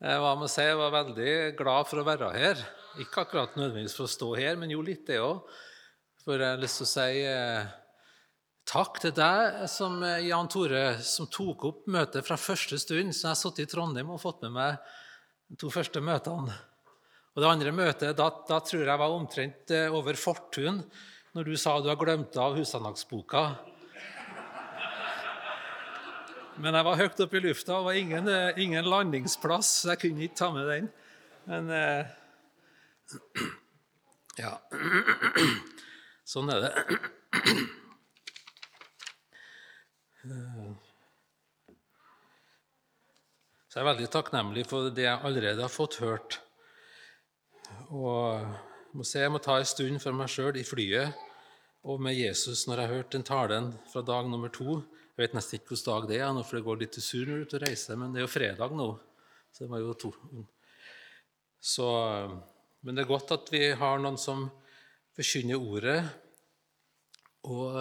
Jeg 0.00 0.36
må 0.40 0.46
si 0.48 0.64
jeg 0.64 0.78
var 0.80 0.94
veldig 0.94 1.32
glad 1.58 1.88
for 1.90 2.00
å 2.00 2.06
være 2.06 2.30
her. 2.32 2.60
Ikke 3.02 3.20
akkurat 3.20 3.56
nødvendigvis 3.58 3.98
for 3.98 4.06
å 4.06 4.12
stå 4.12 4.28
her, 4.38 4.56
men 4.56 4.72
jo 4.72 4.80
litt, 4.80 5.02
det 5.10 5.18
òg. 5.20 5.42
For 6.24 6.40
jeg 6.40 6.54
har 6.54 6.62
lyst 6.62 6.80
til 6.80 6.86
å 6.86 6.88
si 6.88 7.18
eh, 7.28 7.68
takk 8.70 8.96
til 9.04 9.12
deg, 9.18 9.58
som 9.68 9.98
eh, 10.00 10.22
Jan 10.24 10.48
Tore, 10.48 10.84
som 11.04 11.28
tok 11.28 11.66
opp 11.68 11.84
møtet 11.92 12.24
fra 12.24 12.40
første 12.40 12.80
stund. 12.80 13.12
Så 13.12 13.26
jeg 13.26 13.34
har 13.34 13.40
sittet 13.42 13.66
i 13.66 13.70
Trondheim 13.74 14.14
og 14.14 14.22
fått 14.24 14.40
med 14.46 14.56
meg 14.56 14.80
de 15.52 15.60
to 15.60 15.68
første 15.74 16.00
møtene. 16.00 16.56
Og 17.36 17.44
det 17.44 17.50
andre 17.50 17.76
møtet, 17.76 18.16
da, 18.16 18.30
da 18.48 18.62
tror 18.64 18.86
jeg 18.86 19.02
var 19.04 19.18
omtrent 19.18 19.76
eh, 19.76 19.92
over 19.92 20.16
Fortun, 20.16 20.80
når 21.36 21.52
du 21.52 21.58
sa 21.60 21.76
du 21.76 21.92
har 21.92 22.00
glemt 22.00 22.40
av 22.40 22.56
husandaktsboka. 22.56 23.44
Men 26.60 26.76
jeg 26.76 26.84
var 26.84 26.98
høyt 27.00 27.20
oppe 27.24 27.38
i 27.38 27.44
lufta 27.44 27.78
og 27.78 27.86
var 27.88 27.94
ingen, 27.96 28.28
eh, 28.28 28.58
ingen, 28.60 28.84
landingsplass, 28.84 29.68
så 29.82 29.88
jeg 29.94 30.00
kunne 30.02 30.22
ikke 30.26 30.40
ta 30.42 30.48
med 30.52 30.64
den. 30.68 30.86
Men 31.48 31.70
eh, 31.72 32.04
Ja. 34.40 34.52
Sånn 36.32 36.50
er 36.52 36.58
det. 36.64 36.70
Så 43.70 43.78
jeg 43.78 43.84
er 43.84 43.92
veldig 43.92 44.08
takknemlig 44.10 44.64
for 44.66 44.90
det 44.92 45.04
jeg 45.06 45.22
allerede 45.26 45.62
har 45.62 45.70
fått 45.70 46.00
hørt. 46.02 46.40
Og 47.94 48.42
jeg 48.42 48.98
må, 48.98 49.04
se, 49.06 49.20
jeg 49.22 49.30
må 49.30 49.38
ta 49.42 49.54
en 49.60 49.68
stund 49.68 50.00
for 50.02 50.12
meg 50.16 50.28
sjøl 50.32 50.56
i 50.58 50.64
flyet 50.66 51.14
og 51.86 52.00
med 52.02 52.18
Jesus 52.18 52.66
når 52.68 52.76
jeg 52.76 52.88
har 52.88 52.96
hørt 52.98 53.14
den 53.14 53.24
talen 53.24 53.78
fra 53.92 54.02
dag 54.04 54.28
nummer 54.28 54.48
to. 54.52 54.82
Jeg 55.20 55.26
vet 55.26 55.34
nesten 55.36 55.58
ikke 55.58 55.74
hvilken 55.74 55.84
dag 55.92 56.04
det 56.08 56.16
er, 56.16 56.36
for 56.48 56.56
det 56.56 56.64
går 56.64 56.78
litt 56.80 56.94
til 56.96 57.02
sur 57.04 57.26
når 57.28 57.34
du 57.34 57.40
er 57.42 57.42
ute 57.44 57.56
og 57.58 57.64
reiser. 57.66 57.96
Men 58.00 58.14
det 58.14 58.22
er 58.22 58.24
jo 58.24 58.28
fredag 58.32 58.70
nå. 58.72 58.86
Så 59.52 59.60
det 59.60 59.66
var 59.68 59.80
jo 59.82 59.90
to. 60.00 60.10
Så, 61.60 61.88
men 62.80 62.96
det 62.96 63.02
er 63.02 63.10
godt 63.10 63.34
at 63.36 63.50
vi 63.52 63.60
har 63.76 64.00
noen 64.00 64.16
som 64.16 64.46
forkynner 65.18 65.60
ordet 65.60 65.98
og, 67.52 67.76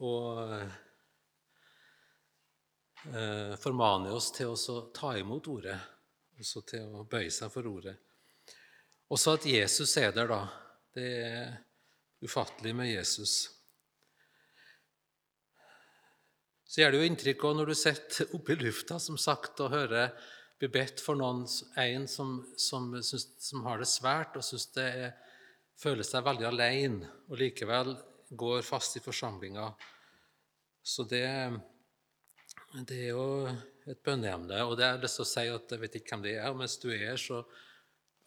og 0.00 0.40
eh, 3.12 3.52
formaner 3.60 4.16
oss 4.16 4.30
til 4.38 4.54
å 4.56 4.78
ta 4.96 5.12
imot 5.20 5.50
ordet, 5.52 5.76
også 6.40 6.64
til 6.72 6.96
å 6.96 7.04
bøye 7.04 7.28
seg 7.28 7.52
for 7.52 7.68
ordet. 7.68 7.92
Også 9.12 9.36
at 9.36 9.44
Jesus 9.52 9.92
er 10.00 10.16
der, 10.16 10.32
da. 10.32 10.40
Det 10.96 11.10
er 11.28 11.60
ufattelig 12.24 12.72
med 12.72 12.94
Jesus. 12.94 13.55
Så 16.76 16.82
gjør 16.82 16.92
det 16.92 16.98
jo 17.00 17.04
inntrykk 17.08 17.44
også 17.48 17.56
når 17.56 17.70
du 17.70 17.74
sitter 17.80 18.32
oppe 18.36 18.52
i 18.52 18.58
lufta 18.60 18.98
som 19.00 19.16
sagt, 19.16 19.62
og 19.64 19.72
hører 19.72 20.10
bli 20.60 20.68
bedt 20.74 21.00
for 21.00 21.16
noen, 21.16 21.46
en 21.80 22.02
som, 22.04 22.34
som, 22.60 22.90
synes, 23.00 23.30
som 23.40 23.62
har 23.64 23.80
det 23.80 23.86
svært 23.88 24.36
og 24.36 24.44
synes 24.44 24.66
det 24.74 24.84
er, 24.84 25.14
føler 25.80 26.04
seg 26.04 26.26
veldig 26.26 26.44
alene, 26.50 27.08
og 27.30 27.40
likevel 27.40 27.94
går 28.28 28.60
fast 28.68 28.98
i 29.00 29.00
forsamlinga. 29.00 29.70
Så 30.84 31.06
det, 31.08 31.24
det, 32.76 32.98
er 32.98 33.08
jo 33.14 33.24
et 33.88 34.04
bønneemne. 34.04 34.60
Og 34.68 34.76
det 34.76 34.84
er 34.84 35.00
lyst 35.00 35.16
til 35.16 35.24
å 35.24 35.30
si 35.32 35.46
at 35.48 35.72
jeg 35.72 35.80
vet 35.80 35.96
ikke 35.96 36.12
hvem 36.12 36.26
det 36.28 36.34
er, 36.36 36.50
og 36.50 36.60
hvis 36.60 36.76
du 36.84 36.90
er 36.92 37.16
så 37.16 37.40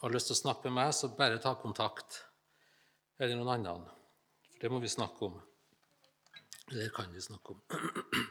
har 0.02 0.18
lyst 0.18 0.34
til 0.34 0.40
å 0.40 0.42
snakke 0.42 0.72
med 0.72 0.80
meg, 0.80 0.98
så 0.98 1.14
bare 1.14 1.38
ta 1.38 1.54
kontakt. 1.62 2.24
Eller 3.22 3.38
noen 3.38 3.60
annen. 3.60 3.86
For 4.56 4.66
det 4.66 4.74
må 4.74 4.82
vi 4.82 4.90
snakke 4.90 5.30
om. 5.30 5.38
Det 6.70 6.90
kan 6.94 7.12
vi 7.14 7.22
snakke 7.22 7.58
om. 7.58 7.62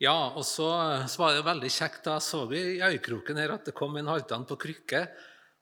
Ja, 0.00 0.32
og 0.32 0.46
så, 0.48 0.64
så 1.12 1.20
var 1.20 1.34
det 1.36 1.42
veldig 1.44 1.68
kjekt. 1.68 2.06
Da 2.06 2.14
så 2.24 2.46
vi 2.48 2.56
i 2.56 2.78
øyekroken 2.80 3.36
her 3.36 3.52
at 3.52 3.66
det 3.68 3.74
kom 3.76 3.98
en 4.00 4.08
halvdan 4.08 4.46
på 4.48 4.56
krykke. 4.62 5.02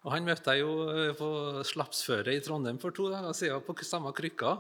Og 0.07 0.13
Han 0.15 0.29
møtte 0.29 0.55
jeg 0.55 0.63
jo 0.63 0.85
eh, 0.93 1.11
på 1.19 1.31
Slapsføret 1.67 2.37
i 2.37 2.45
Trondheim 2.47 2.79
for 2.79 2.95
to 2.95 3.09
dager 3.11 3.35
siden 3.35 3.65
på 3.67 3.75
samme 3.83 4.13
krykka. 4.15 4.55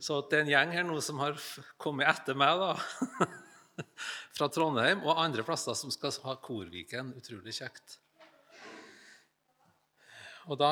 Så 0.00 0.22
det 0.30 0.38
er 0.38 0.46
en 0.46 0.52
gjeng 0.54 0.72
her 0.78 0.88
nå 0.88 0.96
som 1.04 1.20
har 1.20 1.36
kommet 1.80 2.08
etter 2.08 2.40
meg 2.40 2.56
da, 2.60 2.72
fra 4.36 4.48
Trondheim 4.52 5.04
og 5.04 5.20
andre 5.20 5.44
plasser 5.44 5.76
som 5.76 5.92
skal 5.92 6.16
ha 6.24 6.38
Korviken. 6.40 7.12
Utrolig 7.20 7.52
kjekt. 7.60 7.98
Og 10.46 10.54
da 10.60 10.70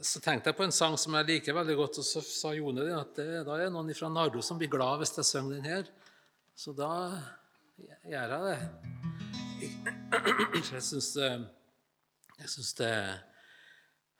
så 0.00 0.22
tenkte 0.24 0.48
jeg 0.48 0.56
på 0.56 0.64
en 0.64 0.72
sang 0.72 0.94
som 0.96 1.14
jeg 1.18 1.28
liker 1.28 1.56
veldig 1.56 1.76
godt, 1.76 1.98
og 2.00 2.06
så 2.06 2.22
sa 2.24 2.54
Jone 2.56 2.86
at 2.96 3.12
det, 3.18 3.42
da 3.44 3.58
er 3.58 3.66
det 3.66 3.74
noen 3.74 3.92
fra 3.96 4.08
Nardo 4.08 4.40
som 4.44 4.56
blir 4.60 4.72
glad 4.72 5.02
hvis 5.02 5.18
jeg 5.18 5.28
synger 5.28 5.58
den 5.58 5.68
her. 5.68 5.90
Så 6.56 6.72
da 6.72 6.92
gjør 8.08 8.32
jeg 8.32 8.40
det. 8.46 8.58
Jeg 10.72 10.82
syns, 10.82 11.12
jeg 12.40 12.48
syns 12.54 12.72
det 12.80 12.92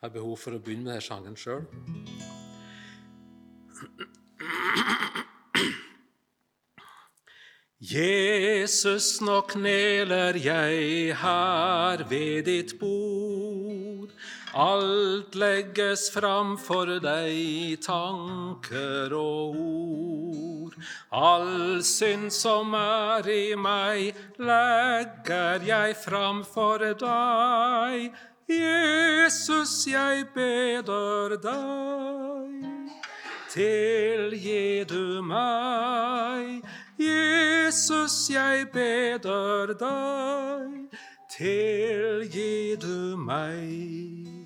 har 0.01 0.13
behov 0.13 0.37
for 0.37 0.53
å 0.53 0.61
begynne 0.61 0.85
med 0.85 0.99
denne 0.99 1.05
sangen 1.05 1.37
sjøl. 1.39 1.65
Jesus, 7.77 9.19
nå 9.21 9.41
kneler 9.51 10.37
jeg 10.41 11.13
her 11.17 12.01
ved 12.09 12.45
ditt 12.49 12.77
bord. 12.81 14.13
Alt 14.57 15.35
legges 15.35 16.09
fram 16.09 16.55
for 16.57 16.89
deg, 16.97 17.29
i 17.29 17.75
tanker 17.77 19.13
og 19.13 19.59
ord. 19.61 20.77
All 21.13 21.83
synd 21.85 22.31
som 22.33 22.73
er 22.73 23.29
i 23.29 23.53
meg, 23.53 24.17
legger 24.41 25.61
jeg 25.61 25.93
fram 26.01 26.41
for 26.41 26.81
deg. 26.81 28.17
Jesus, 28.49 29.75
jeg 29.91 30.25
beder 30.33 31.37
deg, 31.43 32.65
tilgi 33.53 34.87
du 34.89 35.21
meg. 35.21 36.65
Jesus, 36.97 38.15
jeg 38.33 38.71
beder 38.73 39.75
deg, 39.85 40.97
tilgi 41.37 42.73
du 42.81 43.13
meg. 43.21 44.36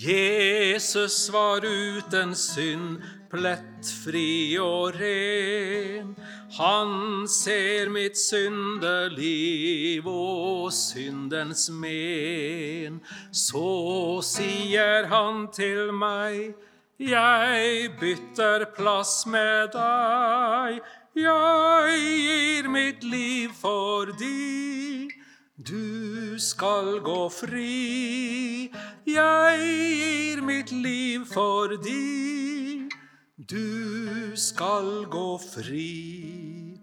Jesus 0.00 1.30
var 1.32 1.60
uten 1.64 2.30
synd, 2.34 3.02
plettfri 3.28 4.56
og 4.56 4.94
ren. 4.96 6.14
Han 6.56 7.28
ser 7.28 7.92
mitt 7.92 8.16
syndeliv 8.16 10.08
og 10.08 10.72
syndens 10.72 11.68
men. 11.68 13.02
Så 13.28 14.22
sier 14.24 15.10
han 15.12 15.50
til 15.52 15.92
meg, 15.92 16.56
jeg 16.96 17.92
bytter 18.00 18.70
plass 18.72 19.26
med 19.28 19.76
deg. 19.76 20.80
Jeg 21.12 22.00
gir 22.24 22.72
mitt 22.72 23.04
liv 23.04 23.52
for 23.52 24.16
di. 24.16 25.19
Du 25.68 26.40
skal 26.40 27.02
gå 27.04 27.28
fri, 27.28 28.72
jeg 29.04 29.60
gir 29.60 30.40
mitt 30.40 30.72
liv 30.72 31.26
for 31.28 31.76
di. 31.84 32.88
Du 33.36 34.32
skal 34.40 35.04
gå 35.12 35.36
fri. 35.42 36.80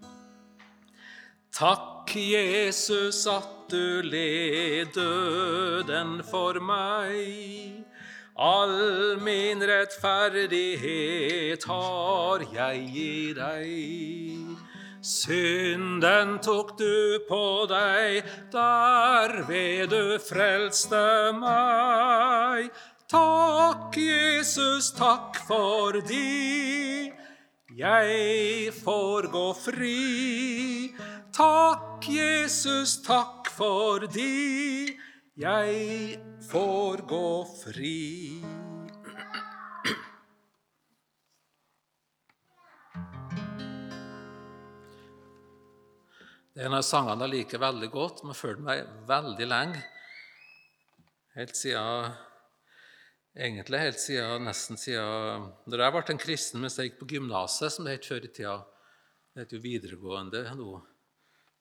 Takk, 1.50 2.14
Jesus, 2.14 3.26
at 3.26 3.66
du 3.66 3.98
led 4.06 4.94
døden 4.94 6.22
for 6.30 6.62
meg. 6.62 7.82
All 8.38 9.18
min 9.18 9.58
rettferdighet 9.58 11.66
har 11.66 12.46
jeg 12.54 12.86
i 12.94 13.34
deg. 13.34 14.67
Synden 15.02 16.38
tok 16.42 16.76
du 16.78 17.18
på 17.28 17.66
deg, 17.70 18.26
derved 18.52 19.92
du 19.92 20.18
frelste 20.22 21.04
meg. 21.38 22.72
Takk, 23.08 23.96
Jesus, 23.96 24.90
takk 24.98 25.38
for 25.48 26.00
de 26.08 27.08
jeg 27.78 28.72
får 28.74 29.28
gå 29.30 29.46
fri. 29.54 30.90
Takk, 31.32 32.02
Jesus, 32.10 32.98
takk 33.06 33.46
for 33.54 34.08
de 34.10 34.96
jeg 35.38 36.18
får 36.50 37.04
gå 37.06 37.28
fri. 37.62 38.42
En 46.58 46.74
av 46.74 46.82
sangene 46.82 47.26
jeg 47.28 47.34
liker 47.36 47.60
veldig 47.62 47.88
godt, 47.92 48.18
som 48.18 48.32
har 48.32 48.38
fulgt 48.38 48.64
meg 48.66 48.80
veldig 49.06 49.46
lenge. 49.46 49.82
Helt 51.38 51.54
siden 51.54 52.16
Egentlig 53.38 53.78
helt 53.78 54.00
siden, 54.02 54.48
nesten 54.48 54.80
siden 54.80 55.44
Når 55.70 55.82
jeg 55.84 55.94
ble 55.94 56.02
en 56.10 56.20
kristen 56.24 56.62
mens 56.64 56.78
jeg 56.80 56.90
gikk 56.90 56.98
på 57.04 57.10
gymnaset, 57.12 57.70
som 57.70 57.86
det 57.86 57.94
het 57.94 58.08
før 58.10 58.26
i 58.26 58.32
tida 58.32 58.56
Det 59.30 59.44
heter 59.44 59.58
jo 59.60 59.62
videregående 59.68 60.42
nå. 60.58 60.72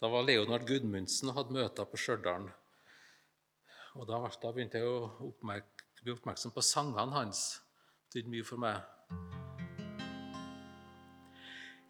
Da 0.01 0.09
var 0.09 0.25
Leonard 0.25 0.65
Gudmundsen 0.65 1.29
og 1.29 1.37
hadde 1.43 1.57
møter 1.59 1.89
på 1.89 2.01
Stjørdal. 2.01 2.49
Og 3.97 4.09
da, 4.09 4.23
da 4.41 4.53
begynte 4.53 4.81
jeg 4.81 4.89
å 4.89 5.33
bli 6.01 6.13
oppmerksom 6.15 6.57
på 6.57 6.65
sangene 6.65 7.13
hans. 7.13 7.49
Det 8.07 8.23
betydde 8.23 8.33
mye 8.33 8.49
for 8.49 8.65
meg. 8.65 9.36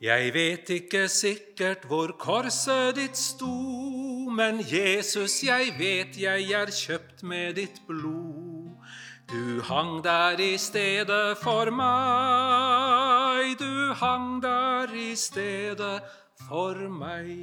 Jeg 0.01 0.33
vet 0.33 0.69
ikke 0.69 1.07
sikkert 1.09 1.87
hvor 1.89 2.11
korset 2.21 2.99
ditt 2.99 3.17
sto, 3.17 4.29
men 4.29 4.59
Jesus, 4.61 5.39
jeg 5.41 5.71
vet 5.79 6.19
jeg 6.21 6.51
er 6.53 6.69
kjøpt 6.69 7.23
med 7.25 7.57
ditt 7.57 7.81
blod. 7.87 8.77
Du 9.25 9.61
hang 9.65 10.03
der 10.05 10.37
i 10.37 10.53
stedet 10.61 11.37
for 11.41 11.73
meg, 11.73 13.57
du 13.57 13.93
hang 13.97 14.37
der 14.43 14.93
i 14.93 15.15
stedet 15.17 16.05
for 16.45 16.77
meg. 16.93 17.33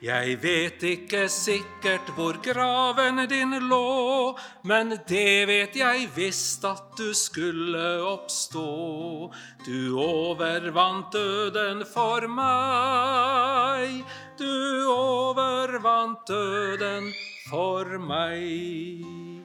Jeg 0.00 0.38
vet 0.40 0.80
ikke 0.80 1.26
sikkert 1.28 2.08
hvor 2.16 2.38
graven 2.40 3.20
din 3.28 3.52
lå, 3.68 4.32
men 4.64 4.94
det 5.04 5.44
vet 5.50 5.76
jeg 5.76 6.06
visst 6.16 6.64
at 6.64 6.94
du 6.96 7.12
skulle 7.12 7.82
oppstå. 8.08 9.28
Du 9.66 10.00
overvant 10.00 11.12
døden 11.12 11.84
for 11.84 12.24
meg, 12.32 14.00
du 14.40 14.48
overvant 14.88 16.24
døden 16.32 17.12
for 17.50 18.00
meg. 18.00 19.39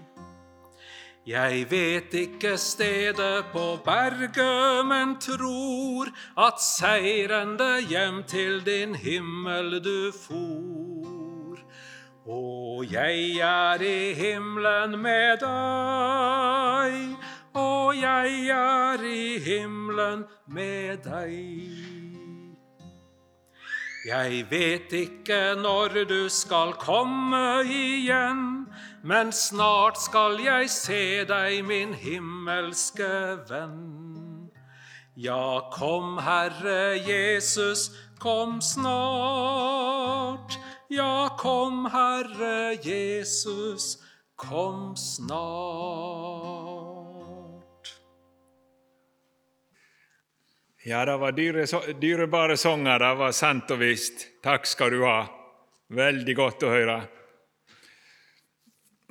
Jeg 1.25 1.65
vet 1.71 2.13
ikke 2.13 2.57
stedet 2.57 3.45
på 3.49 3.79
berget, 3.85 4.85
men 4.85 5.15
tror 5.17 6.11
at 6.37 6.61
seirende 6.61 7.81
hjem 7.89 8.23
til 8.29 8.61
din 8.65 8.95
himmel 8.95 9.83
du 9.83 10.11
for. 10.13 11.57
Og 12.25 12.91
jeg 12.91 13.37
er 13.41 13.81
i 13.81 14.13
himmelen 14.13 15.01
med 15.01 15.41
deg, 15.41 17.17
og 17.53 17.97
jeg 17.97 18.47
er 18.47 19.01
i 19.01 19.39
himmelen 19.39 20.23
med 20.47 20.97
deg. 21.09 21.94
Jeg 24.05 24.45
vet 24.51 24.91
ikke 24.93 25.55
når 25.57 26.03
du 26.05 26.29
skal 26.29 26.75
komme 26.77 27.63
igjen, 27.65 28.67
men 29.01 29.31
snart 29.33 29.97
skal 29.97 30.37
jeg 30.43 30.69
se 30.69 31.23
deg, 31.25 31.63
min 31.65 31.93
himmelske 31.97 33.09
venn. 33.49 34.51
Ja, 35.17 35.71
kom, 35.73 36.19
Herre 36.21 37.01
Jesus, 37.01 37.89
kom 38.21 38.61
snart. 38.61 40.59
Ja, 40.93 41.29
kom, 41.41 41.87
Herre 41.89 42.77
Jesus, 42.85 43.97
kom 44.37 44.93
snart. 44.93 46.74
Ja, 50.87 51.05
det 51.05 51.17
var 51.17 51.31
dyre, 51.31 51.65
dyrebare 52.01 52.57
sanger. 52.57 52.99
Det 52.99 53.13
var 53.17 53.31
sant 53.33 53.71
og 53.73 53.79
visst. 53.81 54.27
Takk 54.45 54.67
skal 54.69 54.93
du 54.93 54.99
ha. 55.01 55.23
Veldig 55.97 56.35
godt 56.37 56.65
å 56.67 56.69
høre. 56.69 56.97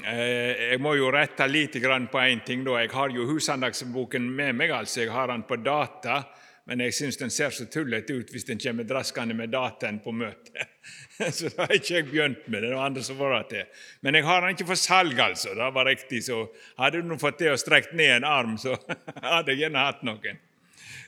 Eh, 0.05 0.71
jeg 0.71 0.79
må 0.79 0.93
jo 0.95 1.11
rette 1.11 1.49
litt 1.51 1.75
på 1.75 2.21
én 2.23 2.45
ting. 2.47 2.63
da. 2.63 2.79
Jeg 2.79 2.93
har 2.93 3.11
jo 3.11 3.27
Husandagsboken 3.27 4.23
med 4.23 4.55
meg. 4.55 4.71
altså. 4.71 5.01
Jeg 5.01 5.11
har 5.11 5.27
den 5.27 5.43
på 5.43 5.57
data, 5.57 6.23
men 6.67 6.79
jeg 6.79 6.95
syns 6.95 7.17
den 7.17 7.31
ser 7.31 7.51
så 7.51 7.67
tullete 7.67 8.21
ut 8.21 8.31
hvis 8.31 8.47
den 8.47 8.59
kommer 8.59 8.85
draskende 8.85 9.35
med 9.35 9.51
dataen 9.51 9.99
på 9.99 10.13
møtet. 10.13 10.55
Så 11.19 11.51
da 11.57 11.67
har 11.67 11.75
ikke 11.75 11.95
jeg 11.95 12.07
begynt 12.07 12.47
med 12.47 12.63
det. 12.63 12.71
det 12.71 12.77
var 12.77 12.87
andre 12.87 13.03
som 13.03 13.19
var 13.19 13.43
til. 13.51 13.67
Men 14.01 14.15
jeg 14.15 14.25
har 14.25 14.41
den 14.43 14.55
ikke 14.55 14.71
for 14.71 14.79
salg, 14.79 15.19
altså. 15.19 15.59
Det 15.59 15.75
var 15.75 15.91
riktig. 15.91 16.23
Så 16.23 16.45
hadde 16.79 17.03
du 17.03 17.19
fått 17.19 17.43
det 17.43 17.51
og 17.51 17.59
strekt 17.59 17.99
ned 17.99 18.21
en 18.21 18.25
arm, 18.31 18.59
så 18.59 18.79
hadde 19.35 19.51
jeg 19.51 19.67
gjerne 19.67 19.89
hatt 19.91 20.07
noen. 20.07 20.44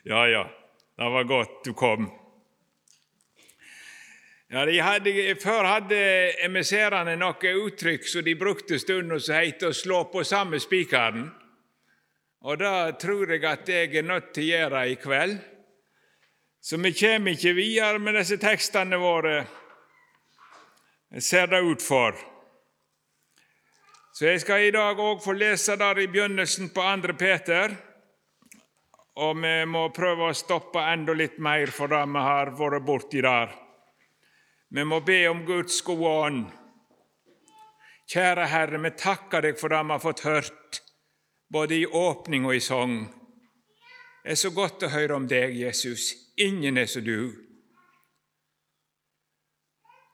Ja, 0.08 0.28
ja, 0.28 0.50
det 0.96 1.04
var 1.04 1.24
godt 1.24 1.64
du 1.64 1.72
kom. 1.72 2.10
Ja, 4.48 4.62
hadde, 4.82 5.34
før 5.42 5.66
hadde 5.66 5.96
emisserene 6.46 7.16
noen 7.18 7.64
uttrykk 7.66 8.06
som 8.06 8.22
de 8.22 8.36
brukte 8.38 8.78
stund 8.78 9.10
som 9.18 9.34
het 9.34 9.64
'å 9.66 9.72
slå 9.74 10.04
på 10.12 10.22
samme 10.22 10.60
spikeren'. 10.62 11.30
Og 12.40 12.58
det 12.58 12.98
tror 13.00 13.32
jeg 13.32 13.44
at 13.44 13.68
jeg 13.68 13.96
er 13.96 14.02
nødt 14.02 14.32
til 14.32 14.44
å 14.44 14.46
gjøre 14.46 14.90
i 14.90 14.94
kveld. 14.94 15.38
Så 16.62 16.76
vi 16.76 16.92
kommer 16.92 17.30
ikke 17.30 17.54
videre 17.54 17.98
med 17.98 18.14
disse 18.14 18.36
tekstene 18.36 18.96
våre, 18.96 19.46
ser 21.18 21.46
det 21.46 21.64
ut 21.64 21.82
for. 21.82 22.14
Så 24.14 24.26
jeg 24.26 24.40
skal 24.40 24.60
i 24.60 24.70
dag 24.70 24.96
òg 24.96 25.20
få 25.24 25.32
lese 25.32 25.76
der 25.76 25.98
i 25.98 26.06
begynnelsen 26.06 26.70
på 26.70 26.80
2. 26.80 27.12
Peter 27.18 27.95
og 29.16 29.38
vi 29.40 29.54
må 29.64 29.86
prøve 29.96 30.28
å 30.28 30.36
stoppe 30.36 30.82
enda 30.92 31.14
litt 31.16 31.38
mer 31.40 31.72
for 31.72 31.88
det 31.88 32.02
vi 32.12 32.24
har 32.26 32.52
vært 32.58 32.84
borti 32.84 33.22
der. 33.24 33.54
Vi 34.68 34.84
må 34.84 35.00
be 35.00 35.22
om 35.30 35.44
Guds 35.46 35.78
gode 35.86 36.10
ånd. 36.26 36.42
Kjære 38.06 38.48
Herre, 38.52 38.80
vi 38.82 38.92
takker 38.98 39.46
deg 39.46 39.56
for 39.58 39.72
det 39.72 39.80
vi 39.82 39.94
har 39.94 40.02
fått 40.02 40.24
hørt, 40.26 40.82
både 41.48 41.78
i 41.80 41.86
åpning 41.86 42.44
og 42.46 42.58
i 42.58 42.60
sang. 42.60 42.98
Det 44.22 44.34
er 44.34 44.40
så 44.42 44.50
godt 44.50 44.84
å 44.84 44.92
høre 44.92 45.16
om 45.16 45.26
deg, 45.30 45.54
Jesus. 45.54 46.12
Ingen 46.36 46.76
er 46.76 46.90
som 46.90 47.04
du. 47.06 47.32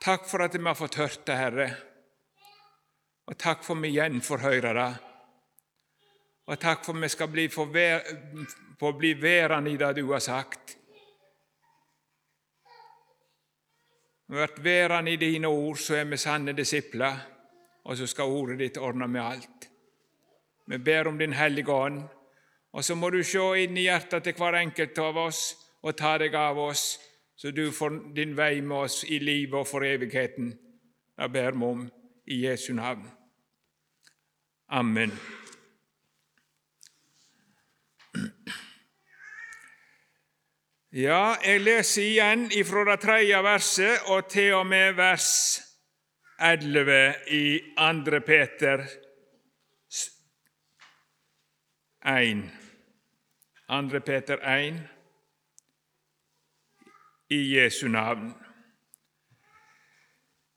Takk 0.03 0.29
for 0.31 0.45
at 0.45 0.55
vi 0.55 0.63
har 0.67 0.79
fått 0.79 1.01
hørt 1.01 1.25
det, 1.27 1.37
Herre, 1.39 1.69
og 3.27 3.39
takk 3.39 3.63
for 3.65 3.79
at 3.79 3.85
vi 3.85 3.93
igjen 3.95 4.21
får 4.23 4.43
høre 4.43 4.73
det. 4.77 4.91
Og 6.51 6.59
takk 6.61 6.83
for 6.85 6.99
at 6.99 7.05
vi 7.05 7.11
skal 7.13 7.31
bli 7.31 7.47
få 8.83 8.93
bli 8.99 9.15
værende 9.15 9.71
i 9.71 9.77
det 9.77 9.97
du 9.97 10.09
har 10.11 10.19
sagt. 10.19 10.77
Vi 14.27 14.39
vært 14.41 14.59
værende 14.65 15.13
i 15.13 15.21
dine 15.21 15.47
ord, 15.47 15.77
så 15.79 16.01
er 16.01 16.09
vi 16.11 16.17
sanne 16.19 16.55
disipler, 16.57 17.21
og 17.85 17.97
så 17.97 18.09
skal 18.11 18.33
ordet 18.33 18.59
ditt 18.59 18.81
ordne 18.83 19.07
med 19.07 19.23
alt. 19.23 19.69
Vi 20.67 20.79
ber 20.79 21.09
om 21.09 21.19
Din 21.19 21.33
Hellige 21.33 21.71
Ånd, 21.71 22.01
og 22.73 22.85
så 22.85 22.95
må 22.95 23.11
du 23.11 23.21
se 23.23 23.45
inn 23.63 23.77
i 23.77 23.85
hjertet 23.87 24.25
til 24.25 24.35
hver 24.41 24.59
enkelt 24.59 24.99
av 24.99 25.21
oss 25.29 25.43
og 25.83 25.95
ta 25.99 26.17
deg 26.19 26.35
av 26.35 26.59
oss, 26.59 26.99
så 27.37 27.51
du 27.55 27.69
får 27.71 28.01
din 28.17 28.35
vei 28.37 28.61
med 28.61 28.89
oss 28.89 29.05
i 29.05 29.21
livet 29.23 29.61
og 29.61 29.69
for 29.69 29.87
evigheten. 29.87 30.51
Jeg 31.19 31.33
ber 31.33 31.55
vi 31.55 31.71
om 31.71 31.87
i 32.27 32.41
Jesu 32.47 32.73
navn. 32.75 33.07
Amen. 34.69 35.15
Ja, 40.93 41.39
jeg 41.41 41.63
leser 41.65 42.03
igjen 42.05 42.51
ifra 42.53 42.83
det 42.85 42.99
tredje 43.01 43.39
verset 43.41 44.11
og 44.13 44.27
til 44.29 44.59
og 44.59 44.67
med 44.69 44.93
vers 44.99 45.29
11 46.37 47.15
i 47.33 47.47
2. 47.79 48.19
Peter 48.27 48.83
1. 52.05 52.43
2. 53.73 54.03
Peter 54.05 54.37
1 54.45 54.83
i 57.31 57.41
Jesu 57.55 57.89
navn. 57.89 58.35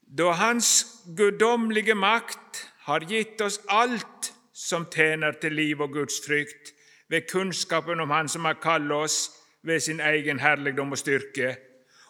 Da 0.03 0.35
Hans 0.35 0.99
guddommelige 1.15 1.95
makt 1.95 2.65
har 2.89 3.07
gitt 3.07 3.39
oss 3.39 3.61
alt 3.69 4.33
som 4.51 4.91
tjener 4.91 5.39
til 5.39 5.55
liv 5.55 5.79
og 5.79 5.95
Guds 5.95 6.19
frykt, 6.27 6.75
ved 7.07 7.23
kunnskapen 7.31 7.99
om 8.03 8.09
Han 8.09 8.27
som 8.27 8.43
har 8.45 8.59
kalt 8.59 8.91
oss 8.91 9.44
ved 9.65 9.79
sin 9.81 9.99
egen 9.99 10.39
herligdom 10.39 10.93
og 10.93 11.01
styrke. 11.01 11.55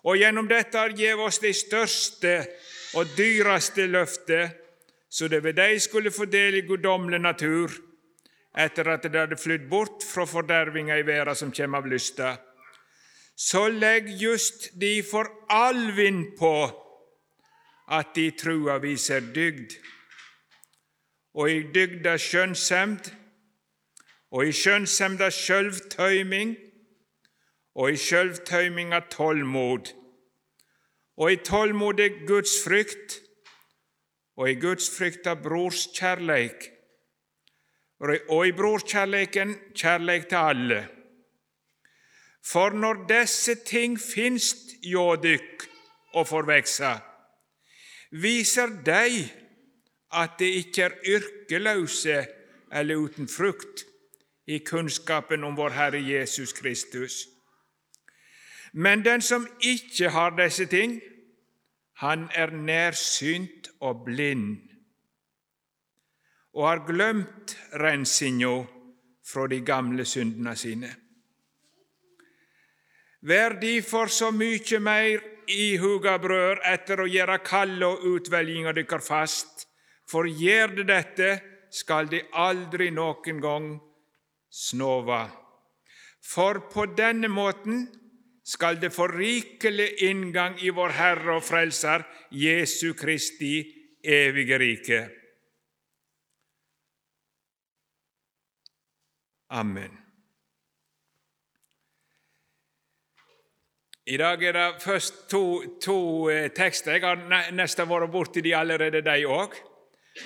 Og 0.05 0.19
gjennom 0.19 0.47
dette 0.47 0.77
har 0.77 0.93
gitt 0.93 1.19
oss 1.19 1.39
det 1.41 1.55
største 1.57 2.35
og 2.99 3.15
dyreste 3.17 3.87
løftet, 3.89 4.61
så 5.09 5.27
det 5.31 5.41
ved 5.43 5.55
deg 5.57 5.79
skulle 5.81 6.11
få 6.11 6.27
del 6.27 6.59
i 6.59 6.65
guddommelig 6.67 7.21
natur, 7.23 7.71
etter 8.57 8.89
at 8.91 9.07
det 9.07 9.19
hadde 9.19 9.39
flydd 9.39 9.69
bort 9.71 10.03
fra 10.03 10.25
fordervinga 10.27 10.97
i 10.99 11.05
verda 11.07 11.35
som 11.35 11.51
kjem 11.55 11.75
av 11.79 11.87
lysta. 11.87 12.35
Så 13.35 13.67
legg 13.67 14.07
just 14.19 14.69
de 14.79 15.01
for 15.03 15.27
all 15.51 15.89
vind 15.95 16.35
på 16.39 16.53
at 17.91 18.13
de 18.15 18.29
trua 18.31 18.77
viser 18.83 19.23
dygd, 19.35 19.75
og 21.35 21.51
i 21.51 21.63
dygda 21.75 22.15
skjønnsemd, 22.19 23.09
og 24.31 24.47
i 24.47 24.55
skjønnsemda 24.55 25.27
sjølvtøyming, 25.31 26.55
og 27.75 27.91
i 27.91 27.99
sjølvtøyminga 27.99 28.99
tålmod, 29.11 29.91
og 31.17 31.31
i 31.31 31.35
tålmod 31.35 31.99
er 31.99 32.25
Guds 32.27 32.55
frykt, 32.63 33.19
og 34.35 34.49
i 34.51 34.55
Guds 34.59 34.89
frykt 34.91 35.21
frykta 35.23 35.35
brorskjærleik, 35.39 36.71
og 38.29 38.47
i 38.47 38.51
brorskjærleiken 38.51 39.55
kjærleik 39.75 40.29
til 40.29 40.35
alle. 40.35 40.87
For 42.45 42.69
når 42.69 43.05
disse 43.09 43.55
ting 43.65 43.99
finst 43.99 44.75
hjå 44.83 45.15
dykk 45.23 45.67
og 46.13 46.27
får 46.27 46.47
veksa, 46.51 46.91
viser 48.11 48.75
de 48.85 49.29
at 50.15 50.35
det 50.39 50.51
ikke 50.61 50.83
er 50.83 50.99
yrkeløse 51.15 52.25
eller 52.71 52.95
uten 52.95 53.27
frukt 53.27 53.85
i 54.47 54.59
kunnskapen 54.59 55.43
om 55.43 55.57
vår 55.57 55.69
Herre 55.69 56.01
Jesus 56.03 56.53
Kristus. 56.53 57.34
Men 58.75 59.05
den 59.05 59.21
som 59.23 59.47
ikke 59.63 60.09
har 60.11 60.35
disse 60.35 60.65
ting, 60.67 60.99
han 62.03 62.27
er 62.35 62.51
nærsynt 62.51 63.71
og 63.79 64.03
blind 64.05 64.57
og 66.55 66.67
har 66.69 66.81
glemt 66.87 67.57
rensinga 67.79 68.53
fra 69.27 69.47
de 69.51 69.59
gamle 69.65 70.05
syndene 70.07 70.55
sine. 70.55 70.91
Vær 73.21 73.57
derfor 73.59 74.07
så 74.07 74.29
mykje 74.31 74.79
meir 74.79 75.23
ihuga 75.51 76.15
brød 76.21 76.61
etter 76.71 77.01
å 77.01 77.09
gjøre 77.09 77.39
kallet 77.43 77.87
og 77.87 78.05
utveljinga 78.15 78.71
dykkar 78.77 79.03
fast, 79.03 79.65
for 80.07 80.29
gjer 80.29 80.77
de 80.77 80.85
dette, 80.87 81.29
skal 81.75 82.07
de 82.07 82.21
aldri 82.31 82.87
noen 82.93 83.41
gang 83.43 83.65
snova. 84.47 85.25
For 86.23 86.61
på 86.71 86.85
denne 86.95 87.27
måten 87.27 87.87
skal 88.45 88.77
det 88.81 88.93
få 88.93 89.07
rikelig 89.07 90.03
inngang 90.05 90.59
i 90.61 90.69
vår 90.69 90.93
Herre 90.99 91.37
og 91.39 91.43
Frelser 91.43 92.05
Jesu 92.29 92.93
Kristi 92.93 93.57
evige 94.05 94.59
rike. 94.61 94.99
Amen. 99.49 99.97
I 104.05 104.17
dag 104.17 104.43
er 104.43 104.53
det 104.53 104.81
først 104.83 105.29
to, 105.29 105.63
to 105.81 106.29
eh, 106.29 106.51
tekster. 106.53 106.93
Jeg 106.93 107.01
har 107.01 107.49
nesten 107.57 107.89
vært 107.89 108.11
borti 108.13 108.43
de 108.45 108.53
allerede, 108.53 109.01
de 109.01 109.25
òg. 109.25 109.55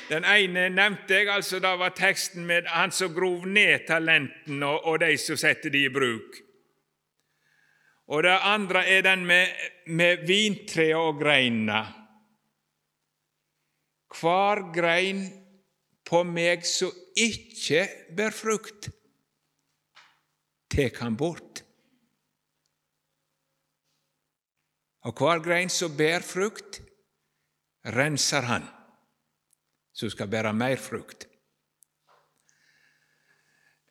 Den 0.09 0.27
ene 0.27 0.67
nevnte 0.69 1.15
jeg, 1.15 1.29
altså 1.31 1.61
det 1.63 1.71
var 1.79 1.95
teksten 1.95 2.43
med 2.45 2.67
han 2.67 2.91
som 2.91 3.13
grov 3.15 3.47
ned 3.47 3.87
talenten 3.87 4.63
og, 4.63 4.83
og 4.83 4.99
de 4.99 5.15
som 5.17 5.39
setter 5.39 5.71
de 5.71 5.85
i 5.87 5.93
bruk. 5.93 6.48
Og 8.09 8.23
det 8.25 8.37
andre 8.41 8.81
er 8.89 9.03
den 9.05 9.25
med, 9.25 9.53
med 9.85 10.25
vintreet 10.27 10.97
og 10.97 11.19
greinene. 11.21 11.83
Hver 14.19 14.63
grein 14.73 15.21
på 16.09 16.23
meg 16.25 16.65
som 16.65 16.89
ikke 17.13 17.85
bærer 18.17 18.33
frukt, 18.33 18.89
tek 20.73 20.97
han 21.03 21.17
bort. 21.17 21.61
Og 25.05 25.13
hver 25.13 25.45
grein 25.45 25.69
som 25.69 25.93
bærer 25.97 26.25
frukt, 26.25 26.81
renser 27.85 28.49
han, 28.49 28.65
som 29.93 30.09
skal 30.09 30.27
bære 30.33 30.53
mer 30.57 30.81
frukt. 30.81 31.29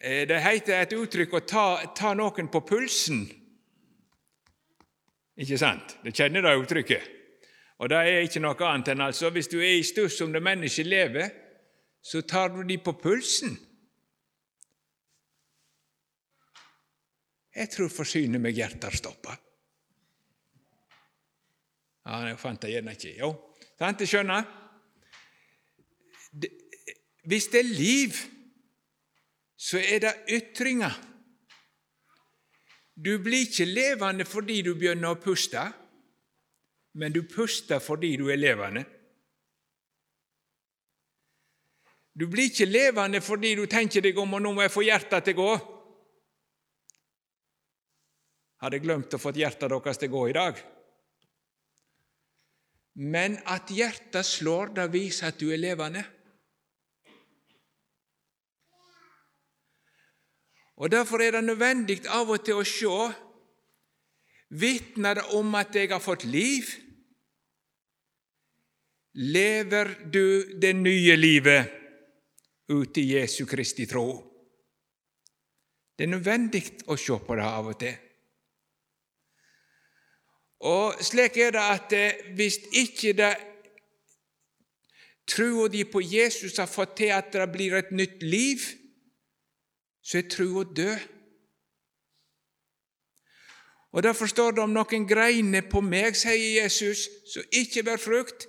Eh, 0.01 0.27
det 0.29 0.43
heter 0.43 0.83
et 0.83 0.95
uttrykk 0.99 1.39
å 1.39 1.47
ta, 1.47 1.67
ta 1.95 2.13
noen 2.19 2.51
på 2.51 2.67
pulsen. 2.67 3.25
Ikke 5.39 5.59
sant? 5.61 5.99
Det 6.03 6.15
kjenner 6.17 6.43
det 6.43 6.57
uttrykket. 6.59 7.15
Og 7.79 7.91
det 7.91 7.99
er 7.99 8.25
ikke 8.27 8.43
noe 8.43 8.59
annet 8.67 8.91
enn 8.91 9.05
altså, 9.07 9.31
hvis 9.31 9.51
du 9.51 9.61
er 9.61 9.77
i 9.79 9.87
stuss 9.87 10.19
om 10.25 10.33
det 10.35 10.43
mennesket 10.43 10.89
lever, 10.89 11.31
så 12.03 12.25
tar 12.27 12.51
du 12.55 12.65
de 12.67 12.79
på 12.83 12.95
pulsen. 12.99 13.55
Jeg 17.55 17.71
tror 17.75 17.91
forsyner 17.91 18.43
meg 18.43 18.59
hjertet 18.59 18.99
stoppa. 18.99 19.35
Ja, 22.09 22.23
jeg 22.31 22.39
fant 22.41 22.63
det 22.63 22.73
gjerne 22.73 22.95
ikke. 22.97 23.15
Jo, 23.19 23.31
sant, 23.79 24.03
jeg 24.03 24.11
skjønner. 24.11 24.47
Hvis 27.29 27.51
det 27.53 27.61
er 27.61 27.69
liv, 27.69 28.19
så 29.59 29.83
er 29.83 30.03
det 30.07 30.15
ytringer. 30.39 30.95
Du 32.99 33.13
blir 33.23 33.47
ikke 33.47 33.67
levende 33.69 34.27
fordi 34.27 34.63
du 34.67 34.73
begynner 34.75 35.15
å 35.15 35.21
puste, 35.23 35.63
men 36.99 37.15
du 37.15 37.23
puster 37.31 37.79
fordi 37.83 38.17
du 38.19 38.27
er 38.33 38.41
levende. 38.41 38.83
Du 42.19 42.27
blir 42.27 42.51
ikke 42.51 42.67
levende 42.67 43.21
fordi 43.23 43.55
du 43.55 43.69
tenker 43.71 44.03
deg 44.03 44.19
om 44.19 44.35
og 44.35 44.43
nå 44.43 44.55
må 44.57 44.65
jeg 44.65 44.75
få 44.75 44.83
hjertet 44.83 45.29
til 45.29 45.39
å 45.39 45.45
gå. 45.45 45.53
Hadde 48.65 48.83
glemt 48.83 49.15
å 49.15 49.23
få 49.23 49.31
hjertet 49.37 49.71
deres 49.71 50.01
til 50.03 50.11
å 50.11 50.17
gå 50.17 50.25
i 50.27 50.35
dag. 50.35 50.59
Men 52.99 53.37
at 53.47 53.71
hjertet 53.71 54.27
slår, 54.27 54.75
det 54.75 54.89
viser 54.91 55.31
at 55.31 55.39
du 55.39 55.53
er 55.55 55.63
levende. 55.63 56.03
Og 60.79 60.91
Derfor 60.91 61.23
er 61.23 61.35
det 61.35 61.45
nødvendig 61.45 62.05
av 62.07 62.31
og 62.31 62.45
til 62.45 62.61
å 62.61 62.67
se 62.67 63.09
Vitner 64.49 65.19
det 65.19 65.25
om 65.37 65.57
at 65.59 65.75
jeg 65.77 65.91
har 65.91 66.01
fått 66.01 66.25
liv? 66.25 66.71
Lever 69.19 69.91
du 70.09 70.55
det 70.57 70.73
nye 70.79 71.17
livet 71.19 71.75
ut 72.73 72.97
i 72.97 73.05
Jesu 73.11 73.45
Kristi 73.51 73.85
tro? 73.91 74.07
Det 75.99 76.07
er 76.07 76.15
nødvendig 76.15 76.63
å 76.89 76.97
se 76.97 77.19
på 77.27 77.37
det 77.37 77.45
av 77.45 77.69
og 77.69 77.77
til. 77.83 77.97
Og 80.71 81.03
slik 81.05 81.37
er 81.43 81.53
det 81.55 81.65
at 81.75 81.95
eh, 81.95 82.25
hvis 82.39 82.59
ikke 82.73 83.13
det 83.19 83.33
trua 85.29 85.69
di 85.69 85.85
på 85.85 86.01
Jesus 86.01 86.57
har 86.59 86.71
fått 86.71 86.97
til 87.03 87.13
at 87.15 87.35
det 87.35 87.47
blir 87.53 87.77
et 87.79 87.91
nytt 87.93 88.23
liv, 88.23 88.65
så 90.09 90.19
er 90.19 90.29
trua 90.33 90.65
død. 90.65 90.99
Og 93.93 94.03
Derfor 94.03 94.27
står 94.27 94.51
det 94.51 94.63
om 94.63 94.73
noen 94.73 95.05
greiner 95.09 95.65
på 95.71 95.81
meg, 95.85 96.17
sier 96.17 96.63
Jesus, 96.63 97.09
som 97.29 97.45
ikke 97.53 97.85
bærer 97.85 98.01
frukt. 98.01 98.47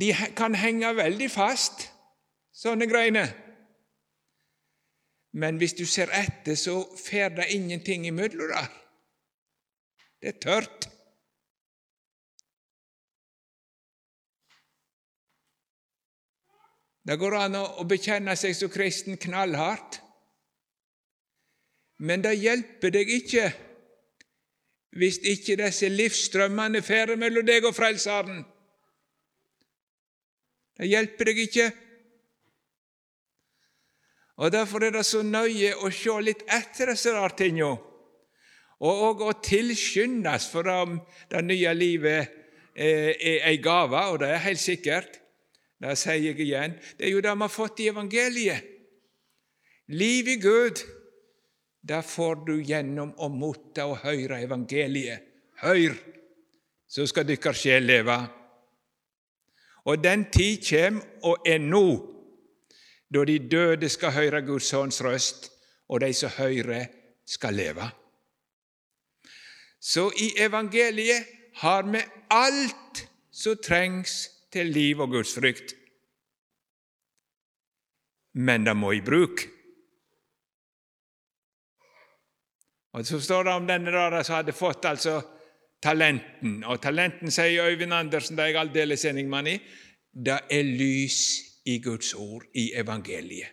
De 0.00 0.08
kan 0.36 0.56
henge 0.56 0.94
veldig 0.96 1.28
fast, 1.30 1.88
sånne 2.52 2.88
greiner. 2.90 3.28
Men 5.34 5.60
hvis 5.60 5.76
du 5.76 5.84
ser 5.86 6.12
etter, 6.14 6.56
så 6.56 6.80
får 7.06 7.36
det 7.36 7.50
ingenting 7.54 8.06
imellom 8.06 8.52
der. 8.52 8.72
Det 10.20 10.32
er 10.32 10.40
tørt. 10.40 10.93
Det 17.04 17.18
går 17.20 17.36
an 17.36 17.58
å 17.60 17.84
bekjenne 17.88 18.32
seg 18.36 18.56
som 18.56 18.72
kristen 18.72 19.18
knallhardt, 19.20 20.00
men 22.04 22.24
det 22.24 22.34
hjelper 22.40 22.92
deg 22.94 23.10
ikke 23.20 23.44
hvis 24.94 25.18
ikke 25.26 25.56
disse 25.58 25.88
livsstrømmene 25.90 26.82
fer 26.86 27.14
mellom 27.18 27.46
deg 27.46 27.66
og 27.66 27.74
Frelseren. 27.74 28.44
Det 30.78 30.86
hjelper 30.90 31.30
deg 31.30 31.40
ikke. 31.44 31.66
Og 34.42 34.52
Derfor 34.54 34.86
er 34.86 34.94
det 34.94 35.04
så 35.06 35.22
nøye 35.22 35.74
å 35.82 35.90
se 35.94 36.14
litt 36.22 36.42
etter 36.50 36.90
disse 36.90 37.12
rare 37.14 37.36
tingene, 37.38 37.74
og, 38.84 39.02
og 39.08 39.22
å 39.22 39.34
tilskyndes 39.38 40.48
for 40.50 40.68
om 40.72 40.96
det 41.30 41.42
nye 41.46 41.74
livet 41.78 42.32
er, 42.74 43.14
ei 43.46 43.58
gave, 43.62 44.00
og 44.10 44.18
det 44.22 44.32
er 44.34 44.42
helt 44.48 44.62
sikkert. 44.62 45.20
Det 45.82 45.96
sier 45.98 46.30
jeg 46.30 46.40
igjen. 46.40 46.76
Det 46.98 47.08
er 47.08 47.12
jo 47.12 47.22
det 47.24 47.34
vi 47.34 47.44
har 47.44 47.52
fått 47.52 47.82
i 47.82 47.88
evangeliet. 47.90 48.70
Liv 49.92 50.28
i 50.28 50.36
Gud, 50.40 50.80
det 51.84 52.00
får 52.08 52.44
du 52.46 52.54
gjennom 52.62 53.12
å 53.20 53.28
motta 53.28 53.84
og 53.90 54.00
høre 54.06 54.40
evangeliet. 54.46 55.26
Hør, 55.60 55.92
så 56.88 57.04
skal 57.06 57.26
deres 57.28 57.60
sjel 57.60 57.84
leve. 57.84 58.16
Og 59.84 60.00
den 60.00 60.24
tid 60.32 60.64
kjem, 60.64 61.00
og 61.28 61.44
er 61.44 61.60
nå, 61.60 61.84
da 63.12 63.24
de 63.28 63.36
døde 63.38 63.90
skal 63.92 64.14
høre 64.16 64.40
Guds 64.46 64.70
sønns 64.72 65.02
røst, 65.04 65.50
og 65.88 66.00
de 66.00 66.12
som 66.16 66.32
hører, 66.38 66.88
skal 67.28 67.56
leve. 67.56 67.84
Så 69.80 70.08
i 70.16 70.30
evangeliet 70.40 71.28
har 71.60 71.84
vi 71.84 72.00
alt 72.32 73.04
som 73.32 73.60
trengs 73.60 74.33
til 74.54 74.70
liv 74.72 75.02
og 75.02 75.10
Guds 75.16 75.34
frykt. 75.34 75.74
Men 78.34 78.66
det 78.66 78.74
må 78.76 78.92
i 78.94 79.02
bruk. 79.04 79.44
Og 82.94 83.06
Så 83.06 83.20
står 83.20 83.42
det 83.44 83.52
om 83.52 83.66
denne 83.66 83.90
der 83.90 84.22
som 84.22 84.36
hadde 84.38 84.54
fått 84.54 84.86
altså 84.86 85.20
talenten. 85.82 86.62
Og 86.64 86.80
talenten, 86.82 87.30
sier 87.30 87.66
Øyvind 87.66 87.94
Andersen, 87.94 88.36
det 88.36 88.44
er 88.44 88.52
jeg 88.52 88.60
aldeles 88.60 89.04
enig 89.04 89.26
med 89.26 89.38
han 89.38 89.50
i, 89.50 89.56
det 90.14 90.38
er 90.50 90.62
lys 90.62 91.18
i 91.66 91.80
Guds 91.82 92.14
ord, 92.14 92.44
i 92.54 92.70
evangeliet. 92.74 93.50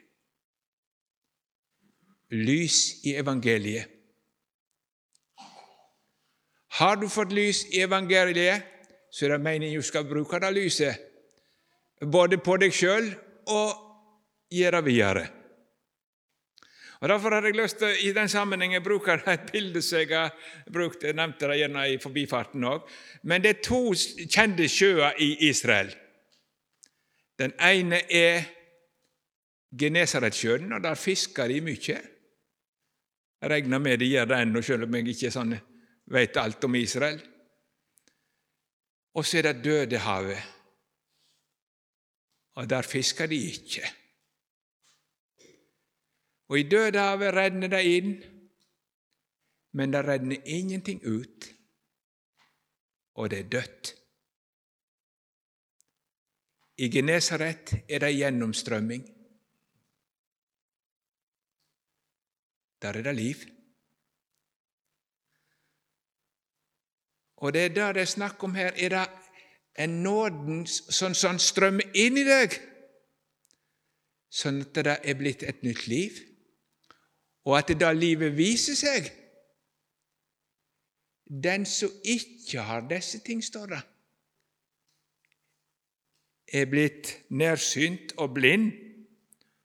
Lys 2.31 3.01
i 3.03 3.15
evangeliet. 3.20 3.89
Har 6.77 6.96
du 6.96 7.10
fått 7.10 7.34
lys 7.36 7.65
i 7.74 7.81
evangeliet, 7.84 8.63
så 9.11 9.25
er 9.25 9.35
det 9.35 9.43
meningen 9.43 9.81
du 9.81 9.85
skal 9.85 10.07
bruke 10.07 10.39
det 10.39 10.53
lyset, 10.55 10.95
både 12.01 12.39
på 12.41 12.55
deg 12.61 12.73
sjøl 12.73 13.11
og 13.51 14.49
gjøre 14.51 14.83
videre. 14.85 15.27
Og 17.01 17.09
Derfor 17.09 17.33
har 17.33 17.45
jeg 17.45 17.57
lyst 17.57 17.79
til 17.81 17.95
i 18.05 18.11
den 18.13 18.29
sammenhengen 18.29 18.83
bruke 18.83 19.15
et 19.27 19.47
bilde 19.51 19.81
som 19.81 19.99
jeg 19.99 20.13
har 20.13 20.35
brukt, 20.71 21.03
jeg 21.03 21.17
nevnte 21.17 21.47
det 21.49 21.57
gjerne 21.57 21.85
i 21.89 21.97
forbifarten 21.97 22.63
òg. 22.63 22.85
Men 23.23 23.41
det 23.41 23.49
er 23.49 23.63
to 23.65 23.81
kjente 24.29 24.67
sjøer 24.69 25.17
i 25.17 25.31
Israel. 25.49 25.89
Den 27.39 27.55
ene 27.57 28.03
er 28.05 28.43
Genesaretsjøen, 29.79 30.73
og 30.73 30.83
der 30.83 30.95
fisker 30.95 31.47
de 31.49 31.61
mye. 31.61 31.97
Jeg 33.41 33.49
regner 33.49 33.79
med 33.79 33.97
de 33.97 34.11
gjør 34.11 34.29
det 34.29 34.41
ennå, 34.43 34.61
selv 34.61 34.85
om 34.85 34.95
jeg 34.95 35.07
ikke 35.15 35.31
sånn 35.33 35.55
vet 36.11 36.37
alt 36.37 36.69
om 36.69 36.75
Israel. 36.77 37.17
Og 39.13 39.25
så 39.25 39.37
er 39.37 39.41
det 39.41 39.63
Dødehavet, 39.63 40.43
og 42.55 42.69
der 42.69 42.81
fisker 42.81 43.25
de 43.25 43.35
ikke. 43.35 43.83
Og 46.47 46.59
i 46.59 46.63
Dødehavet 46.63 47.33
renner 47.33 47.67
det 47.67 47.81
inn, 47.87 48.13
men 49.71 49.93
det 49.93 50.05
renner 50.07 50.43
ingenting 50.45 51.03
ut, 51.07 51.47
og 53.13 53.29
det 53.31 53.39
er 53.39 53.49
dødt. 53.49 53.95
I 56.77 56.89
Genesaret 56.89 57.73
er 57.89 57.99
det 57.99 58.15
gjennomstrømming. 58.15 59.03
Der 62.81 62.87
er 62.89 63.01
det 63.05 63.15
liv. 63.15 63.50
Og 67.41 67.53
det 67.53 67.62
er 67.62 67.74
det 67.75 67.88
det 67.95 68.01
er 68.01 68.10
snakk 68.10 68.43
om 68.43 68.55
her. 68.55 68.71
Er 68.77 68.89
det 68.89 69.05
en 69.79 69.89
nåden 70.03 70.65
som, 70.67 71.13
som 71.13 71.39
strømmer 71.39 71.95
inn 71.98 72.19
i 72.21 72.25
deg, 72.27 72.57
sånn 74.31 74.62
at 74.63 74.77
det 74.77 74.98
er 75.01 75.17
blitt 75.19 75.43
et 75.43 75.63
nytt 75.65 75.88
liv, 75.89 76.19
og 77.48 77.57
at 77.57 77.71
det 77.71 77.79
da 77.81 77.89
livet 77.95 78.36
viser 78.38 78.77
seg? 78.77 79.10
Den 81.31 81.65
som 81.65 81.89
ikke 82.03 82.67
har 82.67 82.86
disse 82.89 83.21
ting, 83.25 83.41
står 83.43 83.74
det, 83.74 83.81
er 86.51 86.67
blitt 86.67 87.13
nærsynt 87.31 88.13
og 88.19 88.33
blind 88.36 88.74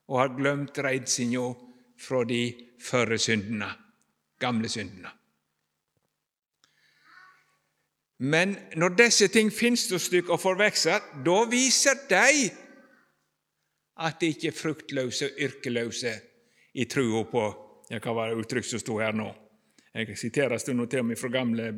og 0.06 0.20
har 0.20 0.34
glemt 0.38 0.78
reidsinga 0.78 1.48
fra 1.98 2.22
de 2.24 2.42
førre 2.78 3.18
syndene, 3.18 3.72
gamle 4.38 4.70
syndene. 4.70 5.15
Men 8.18 8.56
når 8.80 8.94
disse 8.96 9.28
ting 9.28 9.50
finnes 9.52 9.84
hos 9.92 10.08
dere 10.12 10.32
og 10.32 10.40
forveksler, 10.40 11.02
da 11.24 11.42
viser 11.50 11.98
de 12.08 12.48
at 13.96 14.20
de 14.20 14.30
ikke 14.32 14.50
er 14.50 14.56
fruktløse 14.56 15.28
og 15.28 15.42
yrkeløse 15.46 16.12
i 16.76 16.84
trua 16.88 17.24
på 17.28 17.44
ja, 17.90 18.00
var 18.00 18.30
det 18.30 18.40
uttrykk 18.40 18.66
som 18.66 18.82
sto 18.82 18.98
her 19.00 19.14
nå? 19.16 19.28
Jeg 19.96 20.16
siterer 20.18 20.58
stund 20.60 20.84
til 20.90 21.00
og 21.00 21.08
med 21.08 21.16
fra 21.16 21.30
gamle, 21.32 21.70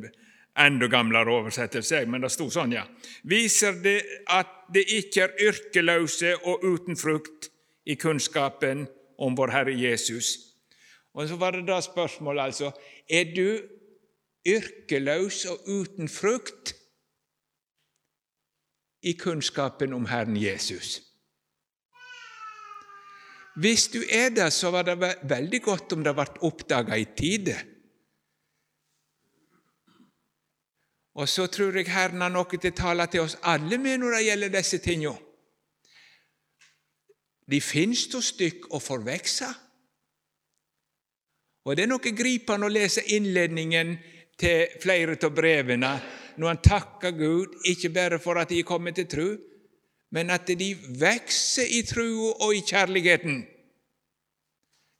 enda 0.59 0.87
gamlere 0.91 1.31
oversettelser, 1.31 2.07
men 2.09 2.25
det 2.25 2.31
sto 2.33 2.49
sånn, 2.51 2.73
ja. 2.75 2.83
Viser 3.29 3.77
det 3.83 3.99
at 4.27 4.49
det 4.73 4.83
ikke 4.91 5.27
er 5.27 5.35
yrkeløse 5.51 6.33
og 6.43 6.65
uten 6.65 6.99
frukt 6.99 7.51
i 7.87 7.95
kunnskapen 7.95 8.87
om 9.19 9.37
vår 9.37 9.53
Herre 9.53 9.75
Jesus. 9.77 10.33
Og 11.15 11.29
så 11.29 11.37
var 11.39 11.55
det 11.55 11.67
da 11.67 11.79
spørsmålet, 11.81 12.51
altså 12.51 12.71
Er 13.09 13.31
du 13.35 13.78
yrkeløs 14.47 15.45
og 15.45 15.67
uten 15.67 16.09
frukt 16.09 16.73
i 19.01 19.13
kunnskapen 19.13 19.93
om 19.93 20.05
Herren 20.05 20.37
Jesus? 20.37 21.01
Hvis 23.59 23.87
du 23.87 23.99
er 24.09 24.29
det, 24.29 24.53
så 24.53 24.71
var 24.71 24.85
det 24.87 24.99
veldig 25.29 25.61
godt 25.61 25.93
om 25.93 26.03
det 26.03 26.13
ble 26.15 26.27
oppdaga 26.47 26.95
i 26.95 27.07
tide. 27.17 27.57
Og 31.19 31.27
så 31.29 31.47
tror 31.51 31.75
jeg 31.75 31.89
Herren 31.91 32.21
har 32.21 32.31
noe 32.31 32.47
til 32.55 32.71
å 32.71 32.77
tale 32.77 33.07
til 33.11 33.25
oss 33.25 33.35
alle 33.43 33.77
med 33.81 33.99
når 33.99 34.15
det 34.15 34.27
gjelder 34.27 34.53
disse 34.53 34.79
tingene. 34.83 35.17
De 37.49 37.59
finnes 37.65 38.05
to 38.07 38.21
stykk 38.21 38.69
å 38.77 38.79
forveksle. 38.79 39.49
Og 41.65 41.75
Det 41.75 41.83
er 41.83 41.89
noe 41.91 42.13
gripende 42.15 42.69
å 42.69 42.71
lese 42.71 43.03
innledningen 43.13 43.97
til 44.39 44.79
flere 44.81 45.17
av 45.19 45.35
brevene 45.35 45.91
når 46.39 46.47
han 46.47 46.61
takker 46.63 47.11
Gud, 47.17 47.57
ikke 47.67 47.91
bare 47.91 48.19
for 48.23 48.39
at 48.39 48.51
de 48.51 48.61
er 48.61 48.67
kommet 48.67 48.95
til 48.95 49.09
tro, 49.11 49.27
men 50.15 50.31
at 50.31 50.47
de 50.47 50.69
vokser 51.01 51.67
i 51.67 51.81
troa 51.83 52.31
og 52.45 52.55
i 52.55 52.63
kjærligheten. 52.63 53.41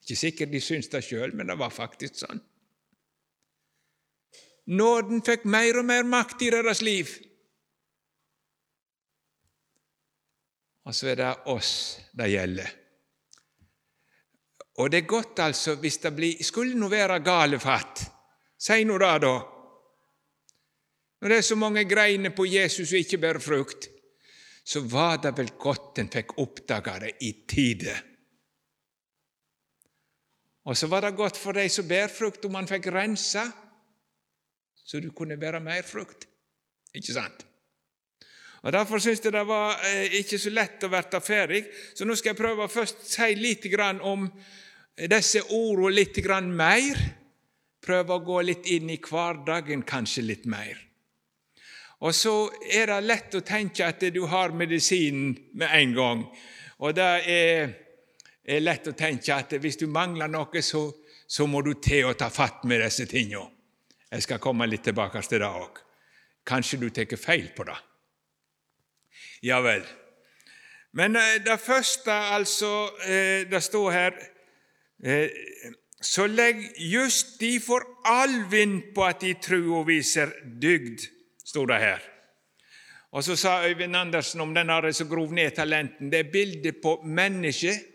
Ikke 0.04 0.18
sikkert 0.20 0.52
de 0.52 0.60
syns 0.60 0.90
det 0.92 1.00
sjøl, 1.06 1.32
men 1.36 1.48
det 1.48 1.56
var 1.58 1.72
faktisk 1.72 2.20
sånn. 2.20 2.42
Nåden 4.76 5.24
fikk 5.26 5.48
mer 5.50 5.80
og 5.80 5.88
mer 5.88 6.04
makt 6.06 6.44
i 6.44 6.52
deres 6.52 6.84
liv. 6.84 7.10
Og 10.86 10.94
så 10.94 11.10
er 11.12 11.18
det 11.22 11.32
oss 11.50 11.72
det 12.16 12.28
gjelder. 12.30 12.76
Og 14.80 14.92
det 14.92 15.02
er 15.02 15.10
godt, 15.10 15.40
altså, 15.42 15.74
hvis 15.80 15.98
det 16.04 16.12
blir, 16.16 16.44
skulle 16.44 16.78
nå 16.78 16.88
være 16.88 17.18
galefatt. 17.24 18.04
Si 18.60 18.84
nå 18.84 18.98
det, 19.00 19.14
da. 19.24 19.34
Når 21.20 21.32
det 21.32 21.38
er 21.38 21.46
så 21.48 21.56
mange 21.56 21.84
greiner 21.88 22.32
på 22.36 22.46
Jesus 22.48 22.92
og 22.92 23.00
ikke 23.00 23.20
bærer 23.20 23.44
frukt, 23.44 23.88
så 24.64 24.82
var 24.84 25.18
det 25.24 25.32
vel 25.36 25.52
godt 25.60 26.00
en 26.00 26.10
fikk 26.12 26.36
oppdaga 26.40 26.98
det 27.02 27.14
i 27.24 27.32
tide. 27.48 27.96
Og 30.68 30.76
så 30.76 30.86
var 30.92 31.04
det 31.04 31.16
godt 31.16 31.40
for 31.40 31.56
de 31.56 31.68
som 31.72 31.88
bærer 31.88 32.12
frukt, 32.12 32.44
om 32.44 32.52
man 32.52 32.68
fikk 32.68 32.90
rensa, 32.92 33.46
så 34.76 35.00
du 35.00 35.10
kunne 35.16 35.40
bære 35.40 35.60
mer 35.64 35.82
frukt. 35.86 36.26
Ikke 36.94 37.14
sant? 37.16 37.46
Og 38.60 38.72
Derfor 38.72 39.00
syns 39.00 39.22
jeg 39.24 39.32
det 39.32 39.46
var 39.48 39.80
eh, 39.88 40.18
ikke 40.20 40.38
så 40.38 40.50
lett 40.52 40.84
å 40.84 40.90
bli 40.92 41.20
ferdig, 41.24 41.62
så 41.96 42.04
nå 42.04 42.16
skal 42.16 42.34
jeg 42.34 42.40
prøve 42.42 42.66
å 42.66 42.72
først 42.72 43.06
si 43.08 43.30
litt 43.40 43.64
om 44.04 44.28
disse 45.08 45.40
ordene 45.48 45.94
litt 45.96 46.20
mer. 46.52 47.19
Prøve 47.80 48.16
å 48.16 48.24
gå 48.24 48.40
litt 48.44 48.66
inn 48.72 48.90
i 48.92 48.98
hverdagen 49.00 49.82
kanskje 49.88 50.24
litt 50.26 50.46
mer. 50.50 50.78
Og 52.00 52.14
så 52.16 52.32
er 52.64 52.88
det 52.88 52.98
lett 53.04 53.36
å 53.36 53.44
tenke 53.44 53.84
at 53.84 54.02
du 54.12 54.22
har 54.28 54.54
medisinen 54.56 55.34
med 55.52 55.72
en 55.76 55.94
gang. 55.96 56.24
Og 56.80 56.96
det 56.96 57.08
er, 57.28 57.72
er 58.44 58.64
lett 58.64 58.88
å 58.88 58.96
tenke 58.96 59.36
at 59.36 59.52
hvis 59.60 59.80
du 59.80 59.86
mangler 59.88 60.28
noe, 60.32 60.62
så, 60.64 60.86
så 61.28 61.46
må 61.48 61.60
du 61.64 61.74
til 61.80 62.08
å 62.08 62.16
ta 62.16 62.30
fatt 62.32 62.64
med 62.68 62.80
disse 62.84 63.08
tingene. 63.08 63.48
Jeg 64.10 64.24
skal 64.26 64.40
komme 64.42 64.66
litt 64.66 64.82
tilbake 64.88 65.20
til 65.22 65.38
det 65.38 65.48
òg. 65.48 65.76
Kanskje 66.48 66.80
du 66.80 66.88
tar 66.90 67.16
feil 67.20 67.52
på 67.54 67.68
det. 67.68 67.76
Ja 69.46 69.60
vel. 69.62 69.84
Men 70.96 71.14
eh, 71.16 71.36
det 71.44 71.60
første, 71.62 72.10
altså 72.10 72.90
eh, 73.06 73.46
Det 73.46 73.60
står 73.62 73.90
her 73.94 74.16
Eh, 75.02 75.30
så 76.00 76.26
legg 76.26 76.62
just 76.76 77.38
de 77.40 77.58
for 77.60 77.84
all 78.08 78.44
vind 78.50 78.94
på 78.94 79.04
at 79.04 79.20
de 79.20 79.34
trua 79.42 79.82
viser 79.84 80.32
dygd, 80.60 81.04
sto 81.44 81.66
det 81.68 81.80
her. 81.82 82.06
Og 83.10 83.24
Så 83.24 83.36
sa 83.36 83.66
Øyvind 83.66 83.96
Andersen 83.96 84.40
om 84.40 84.54
den 84.54 84.92
som 84.92 85.08
grov 85.08 85.32
ned 85.32 85.50
talenten. 85.50 86.10
Det 86.10 86.18
er 86.18 86.32
bildet 86.32 86.82
på 86.82 87.00
mennesket 87.04 87.86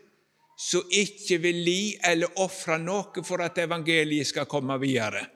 som 0.58 0.82
ikke 0.90 1.38
vil 1.38 1.56
li 1.64 1.96
eller 2.04 2.38
ofre 2.40 2.78
noe 2.78 3.24
for 3.24 3.42
at 3.44 3.58
evangeliet 3.58 4.26
skal 4.26 4.46
komme 4.46 4.78
videre, 4.80 5.26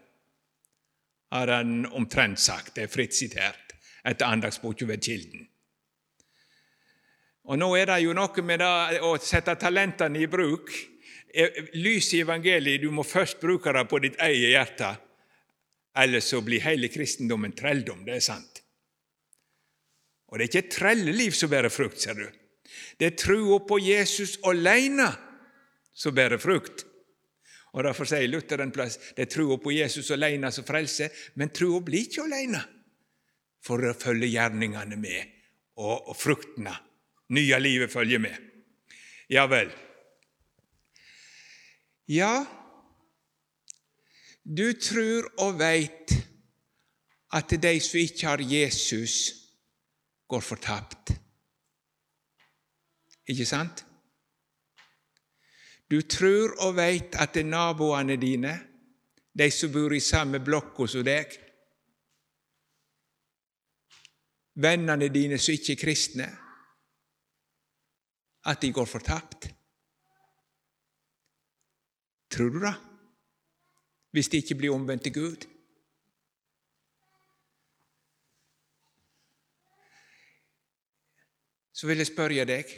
har 1.33 1.49
han 1.49 1.87
omtrent 1.87 2.41
sagt. 2.41 2.75
Det 2.75 2.83
er 2.83 2.93
fritt 2.93 3.15
sitert 3.15 3.75
etter 4.05 4.27
andagsboka 4.27 4.87
ved 4.87 5.03
Kilden. 5.03 5.47
Og 7.45 7.59
Nå 7.59 7.75
er 7.77 7.87
det 7.87 8.03
jo 8.05 8.15
noe 8.15 8.43
med 8.43 8.61
det 8.61 9.01
å 9.03 9.17
sette 9.19 9.57
talentene 9.57 10.21
i 10.21 10.27
bruk 10.27 10.71
Lys 11.79 12.15
i 12.15 12.23
evangeliet, 12.25 12.83
du 12.83 12.91
må 12.91 13.05
først 13.07 13.41
bruke 13.43 13.73
det 13.73 13.85
på 13.91 14.01
ditt 14.03 14.19
eget 14.19 14.51
hjerte, 14.51 14.91
ellers 16.01 16.31
så 16.33 16.41
blir 16.43 16.63
hele 16.65 16.91
kristendommen 16.91 17.55
trelldom. 17.57 18.03
Det 18.07 18.17
er 18.17 18.25
sant. 18.25 18.63
Og 20.31 20.39
det 20.39 20.45
er 20.45 20.51
ikke 20.51 20.63
et 20.65 20.75
trelleliv 20.75 21.35
som 21.35 21.51
bærer 21.51 21.73
frukt, 21.75 22.01
ser 22.03 22.19
du. 22.19 22.27
Det 22.99 23.07
er 23.07 23.19
trua 23.19 23.59
på 23.67 23.79
Jesus 23.83 24.37
alene 24.47 25.09
som 25.95 26.15
bærer 26.15 26.39
frukt. 26.39 26.85
Og 27.75 27.85
Derfor 27.87 28.09
sier 28.09 28.31
Luther 28.31 28.63
en 28.63 28.73
plass 28.75 28.99
det 29.15 29.27
er 29.27 29.31
trua 29.31 29.59
på 29.63 29.73
Jesus 29.75 30.11
alene 30.15 30.51
som 30.55 30.67
frelser, 30.67 31.11
men 31.39 31.53
trua 31.55 31.83
blir 31.87 32.07
ikke 32.07 32.27
alene 32.27 32.63
for 33.63 33.83
å 33.85 33.95
følge 33.95 34.31
gjerningene 34.33 34.97
med, 34.99 35.35
og, 35.79 36.11
og 36.11 36.17
fruktene, 36.17 36.73
nye 37.37 37.59
livet, 37.61 37.93
følger 37.93 38.23
med. 38.23 38.37
Ja 39.31 39.45
vel. 39.51 39.71
Ja, 42.11 42.43
du 44.43 44.73
tror 44.75 45.29
og 45.45 45.61
veit 45.61 46.11
at 47.37 47.53
de 47.63 47.77
som 47.79 48.01
ikke 48.01 48.27
har 48.27 48.43
Jesus, 48.43 49.15
går 50.27 50.43
fortapt. 50.43 51.13
Ikke 53.31 53.47
sant? 53.47 53.85
Du 55.91 56.01
tror 56.03 56.57
og 56.67 56.75
veit 56.79 57.15
at 57.15 57.35
det 57.35 57.45
er 57.45 57.51
naboene 57.51 58.19
dine, 58.19 58.57
de 59.39 59.51
som 59.55 59.71
bor 59.71 59.95
i 59.95 60.03
samme 60.03 60.43
blokk 60.43 60.83
som 60.91 61.07
deg, 61.07 61.39
vennene 64.59 65.09
dine 65.15 65.39
som 65.39 65.55
ikke 65.55 65.79
er 65.79 65.83
kristne, 65.85 66.29
at 68.51 68.63
de 68.63 68.73
går 68.75 68.87
fortapt. 68.87 69.51
Tror 72.31 72.51
du 72.55 72.61
det? 72.63 72.75
Hvis 74.11 74.29
de 74.29 74.43
ikke 74.43 74.59
blir 74.59 74.75
omvendt 74.75 75.03
til 75.07 75.15
Gud? 75.15 75.47
Så 81.73 81.87
vil 81.89 82.03
jeg 82.03 82.11
spørre 82.11 82.45
deg 82.45 82.73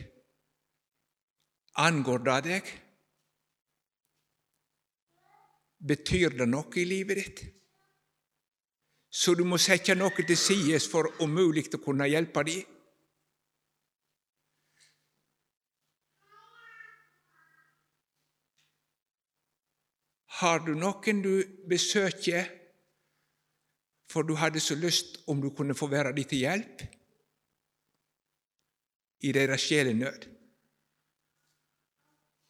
angår 1.81 2.19
det 2.27 2.38
deg? 2.47 2.71
Betyr 5.83 6.37
det 6.38 6.47
noe 6.47 6.79
i 6.79 6.85
livet 6.87 7.19
ditt? 7.19 7.43
Så 9.12 9.35
du 9.37 9.43
må 9.45 9.59
sette 9.61 9.97
noe 9.99 10.25
til 10.25 10.38
side 10.38 10.79
for 10.88 11.11
om 11.21 11.33
mulig 11.33 11.67
å 11.75 11.81
kunne 11.83 12.09
hjelpe 12.09 12.45
dem? 12.49 12.62
Har 20.42 20.64
du 20.66 20.72
noen 20.74 21.22
du 21.22 21.35
besøker 21.70 22.48
for 24.11 24.26
du 24.26 24.35
hadde 24.37 24.61
så 24.61 24.74
lyst 24.74 25.22
om 25.31 25.40
du 25.40 25.52
kunne 25.55 25.76
få 25.78 25.87
være 25.88 26.11
dem 26.12 26.26
til 26.28 26.42
hjelp 26.42 26.83
i 29.22 29.31
deres 29.33 29.62
sjelenød? 29.62 30.26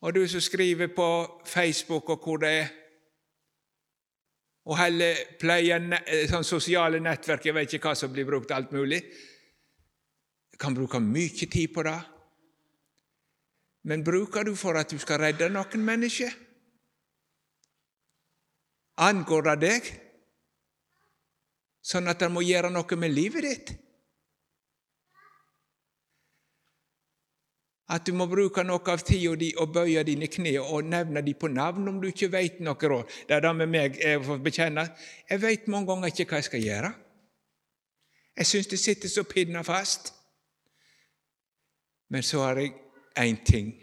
Og 0.03 0.15
du 0.15 0.25
som 0.27 0.41
skriver 0.41 0.89
på 0.97 1.09
Facebook 1.47 2.09
og 2.11 2.25
hvor 2.25 2.41
det 2.43 2.49
er, 2.63 2.71
og 4.65 4.79
heller 4.79 5.19
pleier 5.43 5.83
sånn 6.31 6.47
sosiale 6.47 7.01
nettverk 7.03 7.49
Jeg 7.49 7.55
vet 7.57 7.73
ikke 7.75 7.91
hva 7.91 7.99
som 7.99 8.13
blir 8.15 8.27
brukt, 8.27 8.51
alt 8.55 8.71
mulig. 8.73 9.01
Du 10.55 10.59
kan 10.59 10.75
bruke 10.75 11.01
mye 11.03 11.47
tid 11.51 11.75
på 11.75 11.83
det. 11.83 11.99
Men 13.91 14.05
bruker 14.07 14.47
du 14.47 14.55
for 14.55 14.79
at 14.79 14.91
du 14.91 14.99
skal 15.03 15.19
redde 15.19 15.51
noen 15.51 15.83
mennesker? 15.83 16.31
Angår 19.01 19.47
det 19.47 19.55
deg, 19.63 19.87
sånn 21.81 22.11
at 22.13 22.21
det 22.21 22.29
må 22.29 22.43
gjøre 22.45 22.71
noe 22.71 22.99
med 23.01 23.15
livet 23.15 23.47
ditt? 23.47 23.73
At 27.93 28.07
du 28.07 28.15
må 28.17 28.25
bruke 28.31 28.63
noe 28.65 28.81
av 28.89 29.03
tida 29.05 29.35
di 29.37 29.51
og 29.61 29.73
bøye 29.75 30.05
dine 30.07 30.29
kne 30.33 30.55
og 30.63 30.87
nevne 30.89 31.21
dem 31.25 31.37
på 31.37 31.51
navn 31.53 31.89
om 31.91 32.01
du 32.01 32.09
ikke 32.09 32.31
veit 32.33 32.61
noe 32.65 32.89
råd. 32.93 33.11
Det 33.29 33.37
er 33.37 33.45
det 33.45 33.53
med 33.59 33.69
meg 33.69 33.99
jeg 34.01 34.23
får 34.25 34.41
bekjenne. 34.45 34.87
Jeg 35.29 35.43
veit 35.43 35.69
mange 35.69 35.91
ganger 35.91 36.13
ikke 36.13 36.29
hva 36.31 36.41
jeg 36.41 36.49
skal 36.49 36.65
gjøre. 36.65 36.93
Jeg 38.39 38.49
syns 38.49 38.71
det 38.71 38.81
sitter 38.81 39.13
så 39.13 39.27
pinna 39.29 39.61
fast. 39.67 40.15
Men 42.09 42.25
så 42.25 42.47
har 42.47 42.61
jeg 42.61 42.73
én 43.21 43.41
ting. 43.45 43.75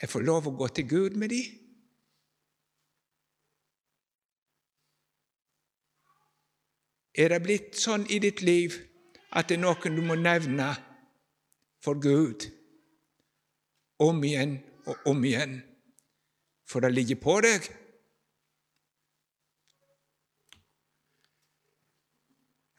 Jeg 0.00 0.10
får 0.10 0.24
lov 0.24 0.48
å 0.50 0.56
gå 0.58 0.68
til 0.68 0.88
Gud 0.88 1.16
med 1.16 1.32
dem. 1.32 1.63
Er 7.14 7.30
det 7.30 7.44
blitt 7.44 7.78
sånn 7.78 8.08
i 8.10 8.18
ditt 8.22 8.42
liv 8.42 8.74
at 9.34 9.48
det 9.48 9.58
er 9.58 9.62
noen 9.62 9.96
du 9.98 10.02
må 10.02 10.16
nevne 10.18 10.72
for 11.84 12.00
Gud 12.02 12.48
om 14.02 14.18
igjen 14.26 14.58
og 14.90 15.08
om 15.12 15.22
igjen, 15.24 15.60
for 16.66 16.82
det 16.82 16.90
ligger 16.94 17.20
på 17.22 17.38
deg? 17.44 17.68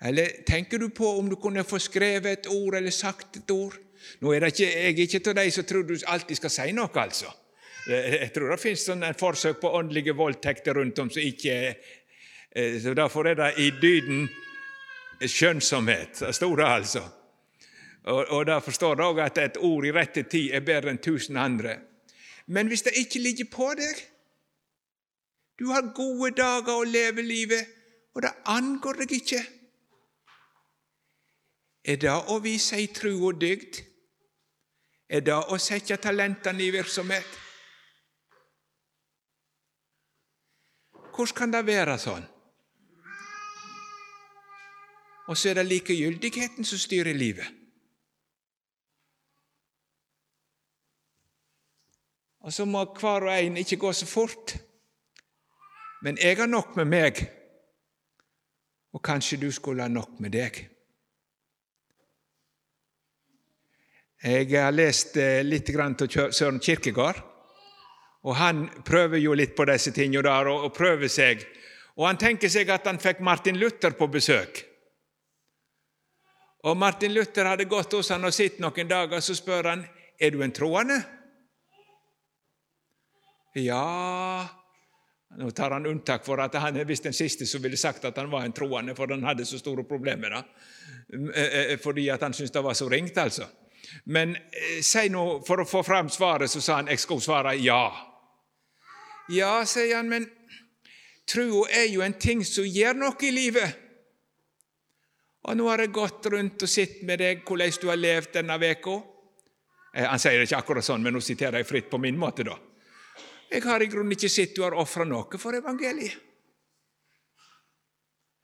Eller 0.05 0.43
tenker 0.45 0.83
du 0.83 0.89
på 0.93 1.07
om 1.17 1.31
du 1.31 1.37
kunne 1.39 1.63
få 1.65 1.79
skrevet 1.81 2.41
et 2.43 2.51
ord 2.51 2.75
eller 2.77 2.93
sagt 2.93 3.39
et 3.39 3.51
ord? 3.55 3.79
Nå 4.21 4.33
er 4.35 4.49
ikke, 4.51 4.67
Jeg 4.67 4.91
er 4.91 5.01
ikke 5.01 5.29
av 5.31 5.39
de 5.39 5.51
som 5.51 5.65
tror 5.65 5.83
du 5.87 5.95
alltid 6.05 6.37
skal 6.37 6.53
si 6.53 6.71
noe, 6.75 6.91
altså. 7.01 7.31
Jeg 7.87 8.31
tror 8.33 8.51
det 8.51 8.59
finnes 8.61 8.87
en 8.89 9.05
forsøk 9.17 9.59
på 9.61 9.71
åndelige 9.77 10.15
voldtekter 10.17 10.73
rundt 10.73 10.99
om 10.99 11.09
som 11.09 11.21
ikke 11.21 11.75
så 12.55 12.93
Derfor 12.93 13.27
er 13.27 13.35
det 13.35 13.53
i 13.57 13.69
dyden 13.81 14.29
skjønnsomhet. 15.19 16.19
Det 16.19 16.35
står 16.35 16.55
det, 16.55 16.65
altså. 16.65 17.03
Og, 18.03 18.25
og 18.29 18.45
Derfor 18.45 18.71
står 18.71 18.95
det 18.95 19.03
òg 19.05 19.19
at 19.19 19.37
et 19.37 19.57
ord 19.57 19.85
i 19.85 19.91
rette 19.91 20.23
tid 20.23 20.53
er 20.53 20.63
bedre 20.63 20.93
enn 20.93 21.01
tusen 21.01 21.37
andre. 21.37 21.79
Men 22.47 22.67
hvis 22.67 22.85
det 22.85 22.93
ikke 22.95 23.19
ligger 23.19 23.49
på 23.51 23.71
deg 23.77 24.03
Du 25.59 25.71
har 25.71 25.93
gode 25.95 26.33
dager 26.35 26.75
å 26.75 26.83
leve 26.83 27.23
livet, 27.23 27.67
og 28.13 28.21
det 28.25 28.31
angår 28.51 28.97
deg 28.99 29.11
ikke. 29.15 29.39
Er 31.87 31.95
det 31.95 32.11
å 32.11 32.35
vise 32.43 32.75
ei 32.75 32.89
tru 32.91 33.13
og 33.13 33.39
dygd? 33.39 33.79
Er 35.07 35.23
det 35.23 35.37
å 35.37 35.55
sette 35.55 35.95
talentene 35.95 36.59
i 36.59 36.73
virksomhet? 36.75 37.39
Hvordan 41.15 41.37
kan 41.39 41.55
det 41.55 41.63
være 41.71 41.95
sånn? 42.03 42.27
Og 45.27 45.37
så 45.37 45.49
er 45.49 45.59
det 45.59 45.69
likegyldigheten 45.69 46.65
som 46.65 46.79
styrer 46.79 47.13
livet. 47.13 47.47
Og 52.45 52.53
så 52.53 52.65
må 52.69 52.83
hver 52.99 53.25
og 53.25 53.33
en 53.33 53.57
ikke 53.57 53.79
gå 53.81 53.91
så 53.93 54.05
fort. 54.05 54.53
Men 56.05 56.17
jeg 56.21 56.37
har 56.37 56.45
nok 56.45 56.75
med 56.77 56.85
meg, 56.85 57.21
og 58.93 59.01
kanskje 59.01 59.39
du 59.41 59.51
skulle 59.51 59.81
ha 59.81 59.89
nok 59.89 60.19
med 60.21 60.35
deg. 60.35 60.59
Jeg 64.25 64.49
har 64.53 64.71
lest 64.73 65.17
eh, 65.17 65.41
litt 65.45 65.65
til 65.65 66.31
Søren 66.33 66.59
Kirkegård, 66.59 67.17
og 68.23 68.35
han 68.35 68.67
prøver 68.85 69.17
jo 69.17 69.33
litt 69.33 69.55
på 69.57 69.65
disse 69.65 69.91
tingene 69.91 70.23
der, 70.25 70.47
og 70.47 70.73
prøver 70.73 71.09
seg. 71.09 71.41
Og 71.97 72.07
han 72.07 72.17
tenker 72.17 72.49
seg 72.49 72.69
at 72.69 72.85
han 72.85 73.01
fikk 73.01 73.19
Martin 73.25 73.57
Luther 73.57 73.97
på 73.97 74.07
besøk. 74.07 74.74
Og 76.65 76.77
Martin 76.77 77.13
Luther 77.13 77.45
hadde 77.45 77.67
gått 77.69 77.93
hos 77.93 78.09
han 78.09 78.25
og 78.25 78.33
sett 78.33 78.57
noen 78.63 78.89
dager, 78.89 79.21
så 79.21 79.35
spør 79.37 79.69
han 79.69 79.83
er 80.17 80.31
du 80.33 80.41
en 80.41 80.53
troende. 80.55 80.97
Ja 83.55 84.45
Nå 85.35 85.49
tar 85.51 85.71
han 85.71 85.85
unntak 85.85 86.23
for 86.25 86.39
at 86.39 86.53
han 86.59 86.77
er 86.79 86.87
visst 86.87 87.03
den 87.03 87.15
siste 87.15 87.47
som 87.47 87.63
ville 87.63 87.77
sagt 87.79 88.05
at 88.07 88.17
han 88.17 88.29
var 88.31 88.45
en 88.45 88.53
troende, 88.55 88.93
for 88.95 89.11
han 89.11 89.23
hadde 89.25 89.45
så 89.45 89.59
store 89.59 89.83
problemer 89.83 90.31
da. 90.31 90.41
Eh, 91.11 91.55
eh, 91.73 91.79
fordi 91.81 92.07
at 92.09 92.23
han 92.23 92.33
syntes 92.33 92.53
det 92.55 92.63
var 92.63 92.77
så 92.77 92.87
ringt, 92.89 93.17
altså. 93.17 93.49
Men 94.05 94.35
eh, 94.35 94.79
si 94.85 95.09
nå, 95.11 95.25
for 95.47 95.59
å 95.59 95.67
få 95.67 95.83
fram 95.83 96.07
svaret, 96.09 96.51
så 96.51 96.61
sa 96.63 96.77
han 96.79 96.91
jeg 96.93 97.03
skulle 97.03 97.25
svare 97.25 97.57
ja. 97.59 97.89
Ja, 99.33 99.57
sier 99.67 99.97
han, 99.97 100.07
men 100.07 100.29
trua 101.27 101.67
er 101.73 101.89
jo 101.91 102.05
en 102.05 102.15
ting 102.15 102.45
som 102.47 102.63
gjør 102.63 102.95
noe 103.01 103.27
i 103.27 103.33
livet. 103.35 103.84
Og 105.45 105.57
nå 105.57 105.67
har 105.69 105.83
jeg 105.83 105.93
gått 105.93 106.25
rundt 106.33 106.63
og 106.65 106.69
sett 106.69 107.03
med 107.05 107.21
deg 107.21 107.43
hvordan 107.45 107.81
du 107.81 107.89
har 107.91 107.99
levd 107.99 108.31
denne 108.39 108.57
veka. 108.61 108.95
Eh, 109.93 110.05
han 110.09 110.21
sier 110.21 110.39
det 110.39 110.47
ikke 110.49 110.61
akkurat 110.63 110.87
sånn, 110.87 111.03
men 111.05 111.13
nå 111.13 111.21
siterer 111.21 111.61
jeg 111.61 111.69
fritt 111.69 111.89
på 111.91 112.01
min 112.01 112.17
måte, 112.17 112.47
da. 112.47 112.57
Jeg 113.51 113.61
har 113.63 113.81
i 113.81 113.89
grunnen 113.91 114.15
ikke 114.15 114.31
sett 114.31 114.55
du 114.57 114.63
har 114.65 114.73
ofra 114.73 115.05
noe 115.05 115.37
for 115.39 115.53
evangeliet. 115.53 116.21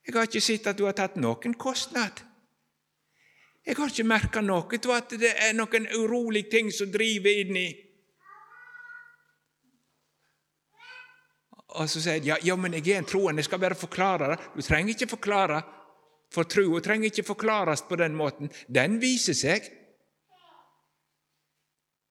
Jeg 0.02 0.18
har 0.18 0.28
ikke 0.30 0.42
sett 0.42 0.68
at 0.70 0.78
du 0.78 0.86
har 0.88 0.96
tatt 0.98 1.18
noen 1.22 1.54
kostnad. 1.62 2.22
Jeg 3.66 3.78
har 3.78 3.92
ikke 3.92 4.08
merka 4.10 4.42
noe 4.42 4.78
til 4.78 4.94
at 4.96 5.14
det 5.22 5.36
er 5.38 5.54
noen 5.54 5.86
urolig 5.94 6.48
ting 6.50 6.72
som 6.74 6.90
driver 6.90 7.42
inni. 7.44 7.68
Og 11.78 11.88
så 11.90 12.02
sier 12.02 12.18
jeg 12.18 12.28
ja, 12.28 12.38
ja, 12.44 12.56
men 12.60 12.74
jeg 12.76 12.90
er 12.92 13.02
en 13.02 13.08
troende, 13.08 13.40
jeg 13.40 13.48
skal 13.48 13.62
bare 13.62 13.78
forklare 13.78 14.34
det. 14.34 14.40
Du 14.56 14.66
trenger 14.66 14.96
ikke 14.96 15.14
forklare. 15.14 15.62
For 16.32 16.48
troa 16.48 16.80
trenger 16.80 17.12
ikke 17.12 17.28
forklares 17.28 17.84
på 17.90 17.98
den 18.00 18.16
måten. 18.16 18.52
Den 18.68 19.02
viser 19.02 19.36
seg. 19.36 19.68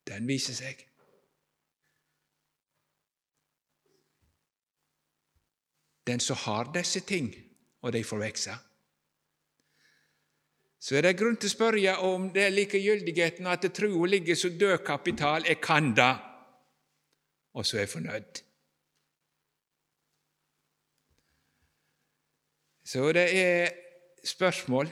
Den 0.07 0.27
viser 0.29 0.53
seg. 0.53 0.87
Den 6.07 6.19
som 6.19 6.37
har 6.43 6.69
disse 6.73 7.01
ting, 7.05 7.29
og 7.81 7.93
de 7.93 8.03
får 8.03 8.21
vokse. 8.21 8.57
Så 10.81 10.97
er 10.97 11.05
det 11.05 11.17
grunn 11.17 11.37
til 11.37 11.49
å 11.49 11.53
spørre 11.53 11.97
om 12.09 12.31
det 12.33 12.47
er 12.47 12.55
likegyldigheten 12.55 13.49
at 13.49 13.67
troa 13.73 14.07
ligger 14.09 14.37
som 14.37 14.57
død 14.57 14.79
kapital. 14.85 15.45
Jeg 15.45 15.61
kan 15.61 15.91
det, 15.97 16.13
og 17.53 17.65
så 17.65 17.77
er 17.77 17.85
jeg 17.85 17.93
fornøyd. 17.93 18.41
Så 22.91 23.11
det 23.15 23.27
er 23.37 23.80
spørsmål 24.25 24.91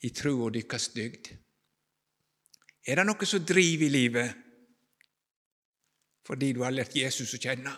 i 0.00 0.10
trua 0.16 0.50
deres 0.54 0.88
dygd? 0.94 1.32
Er 2.88 2.96
det 2.96 3.06
noe 3.06 3.28
som 3.28 3.44
driver 3.44 3.86
i 3.86 3.92
livet 3.92 4.46
fordi 6.26 6.52
du 6.54 6.62
har 6.62 6.72
lært 6.72 6.96
Jesus 6.96 7.34
å 7.34 7.40
kjenne? 7.42 7.72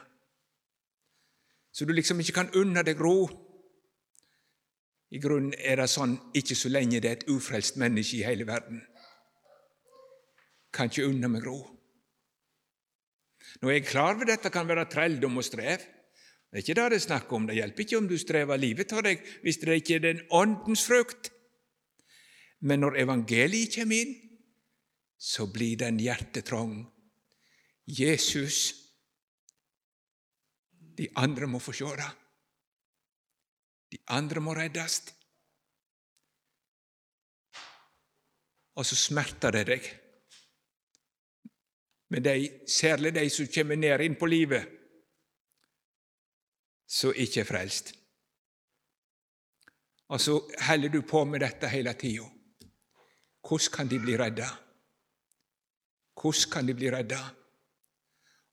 Så 1.73 1.87
du 1.88 1.95
liksom 1.97 2.21
ikke 2.21 2.37
kan 2.37 2.53
unne 2.59 2.85
deg 2.85 3.01
ro? 3.01 3.27
I 5.12 5.21
grunnen 5.21 5.55
er 5.59 5.81
det 5.81 5.88
sånn 5.93 6.15
ikke 6.37 6.57
så 6.57 6.71
lenge 6.73 7.01
det 7.01 7.11
er 7.11 7.19
et 7.19 7.31
ufrelst 7.33 7.79
menneske 7.81 8.21
i 8.21 8.27
hele 8.27 8.47
verden. 8.49 8.81
Kan 10.73 10.88
ikke 10.88 11.09
unne 11.09 11.29
meg 11.33 11.45
ro. 11.45 11.59
Nå 13.61 13.69
er 13.69 13.81
jeg 13.81 13.88
klar 13.91 14.15
over 14.15 14.29
dette 14.29 14.53
kan 14.53 14.69
være 14.69 14.88
trelldom 14.93 15.37
og 15.41 15.45
strev. 15.45 15.85
Det 16.53 16.59
er 16.59 16.65
ikke 16.67 16.75
det 16.77 16.88
det 16.93 16.97
er 16.99 17.07
snakk 17.07 17.31
om. 17.33 17.47
Det 17.49 17.55
hjelper 17.57 17.81
ikke 17.81 17.97
om 17.97 18.09
du 18.11 18.19
strever 18.21 18.59
livet 18.61 18.93
av 18.93 19.07
deg 19.07 19.23
hvis 19.41 19.59
det 19.62 19.77
ikke 19.81 19.95
er 19.97 20.03
den 20.05 20.19
åndens 20.37 20.83
frukt. 20.85 21.31
Men 22.61 22.85
når 22.85 22.99
evangeliet 23.01 23.73
kommer 23.73 24.03
inn, 24.05 24.12
så 25.17 25.47
blir 25.49 25.79
det 25.81 25.88
en 25.88 26.03
hjertetrang. 26.03 26.75
Jesus 27.88 28.79
De 30.93 31.09
andre 31.17 31.49
må 31.49 31.57
få 31.59 31.73
se 31.73 31.88
det. 31.97 32.11
De 33.97 33.99
andre 34.12 34.43
må 34.45 34.53
reddes. 34.55 34.99
Og 38.77 38.85
så 38.85 38.99
smerter 39.01 39.57
det 39.57 39.65
deg. 39.71 39.88
Men 42.12 42.29
de, 42.29 42.37
særlig 42.69 43.15
de 43.17 43.25
som 43.33 43.49
kommer 43.49 43.81
ned 43.81 44.05
inn 44.05 44.19
på 44.21 44.29
livet, 44.29 44.82
som 46.92 47.16
ikke 47.16 47.40
er 47.40 47.48
frelst. 47.48 47.94
Og 50.12 50.20
så 50.20 50.37
holder 50.68 50.92
du 50.92 51.00
på 51.09 51.24
med 51.24 51.40
dette 51.40 51.70
hele 51.72 51.94
tida. 51.96 52.26
Hvordan 53.42 53.72
kan 53.72 53.88
de 53.88 53.98
bli 53.98 54.16
redda? 54.18 54.48
Hvordan 56.20 56.50
kan 56.52 56.68
de 56.68 56.74
bli 56.76 56.90
redda? 56.92 57.22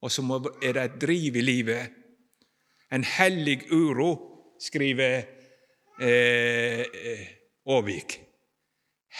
Og 0.01 0.11
så 0.11 0.23
er 0.63 0.73
det 0.73 0.83
et 0.83 1.01
driv 1.01 1.35
i 1.35 1.41
livet, 1.43 1.95
en 2.91 3.03
hellig 3.03 3.67
uro, 3.71 4.09
skriver 4.59 5.17
eh, 6.01 7.25
Aavik. 7.67 8.15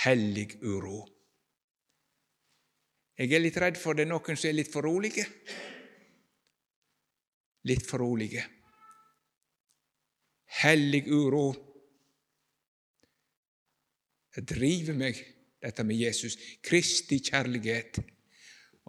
Hellig 0.03 0.63
uro. 0.63 1.03
Jeg 3.19 3.33
er 3.35 3.43
litt 3.43 3.57
redd 3.59 3.77
for 3.77 3.97
det 3.97 4.05
er 4.05 4.13
noen 4.13 4.39
som 4.39 4.47
er 4.47 4.55
litt 4.55 4.71
for 4.71 4.87
rolige. 4.87 5.25
Litt 7.67 7.83
for 7.85 7.99
rolige. 7.99 8.45
Hellig 10.49 11.05
uro. 11.07 11.53
Det 14.35 14.45
driver 14.49 14.97
meg, 14.97 15.19
dette 15.61 15.83
med 15.83 15.99
Jesus. 15.99 16.37
Kristi 16.63 17.19
kjærlighet. 17.19 17.99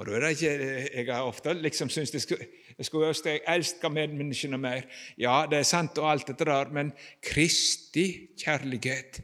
Og 0.01 0.07
da 0.07 0.17
er 0.17 0.21
det 0.21 0.31
ikke, 0.31 0.97
Jeg 0.97 1.15
har 1.15 1.23
ofte 1.23 1.53
liksom 1.53 1.89
syntes 1.89 2.11
det 2.11 2.23
skulle, 2.23 2.47
jeg 2.79 2.87
skulle 2.87 3.09
ønske 3.09 3.31
jeg 3.31 3.43
elska 3.49 3.89
medmenneskene 3.89 4.59
mer. 4.59 4.87
Ja, 5.19 5.47
det 5.51 5.59
er 5.59 5.63
sant 5.69 5.99
og 5.99 6.11
alt 6.11 6.29
dette 6.29 6.45
der, 6.45 6.71
men 6.73 6.93
Kristi 7.23 8.31
kjærlighet 8.39 9.21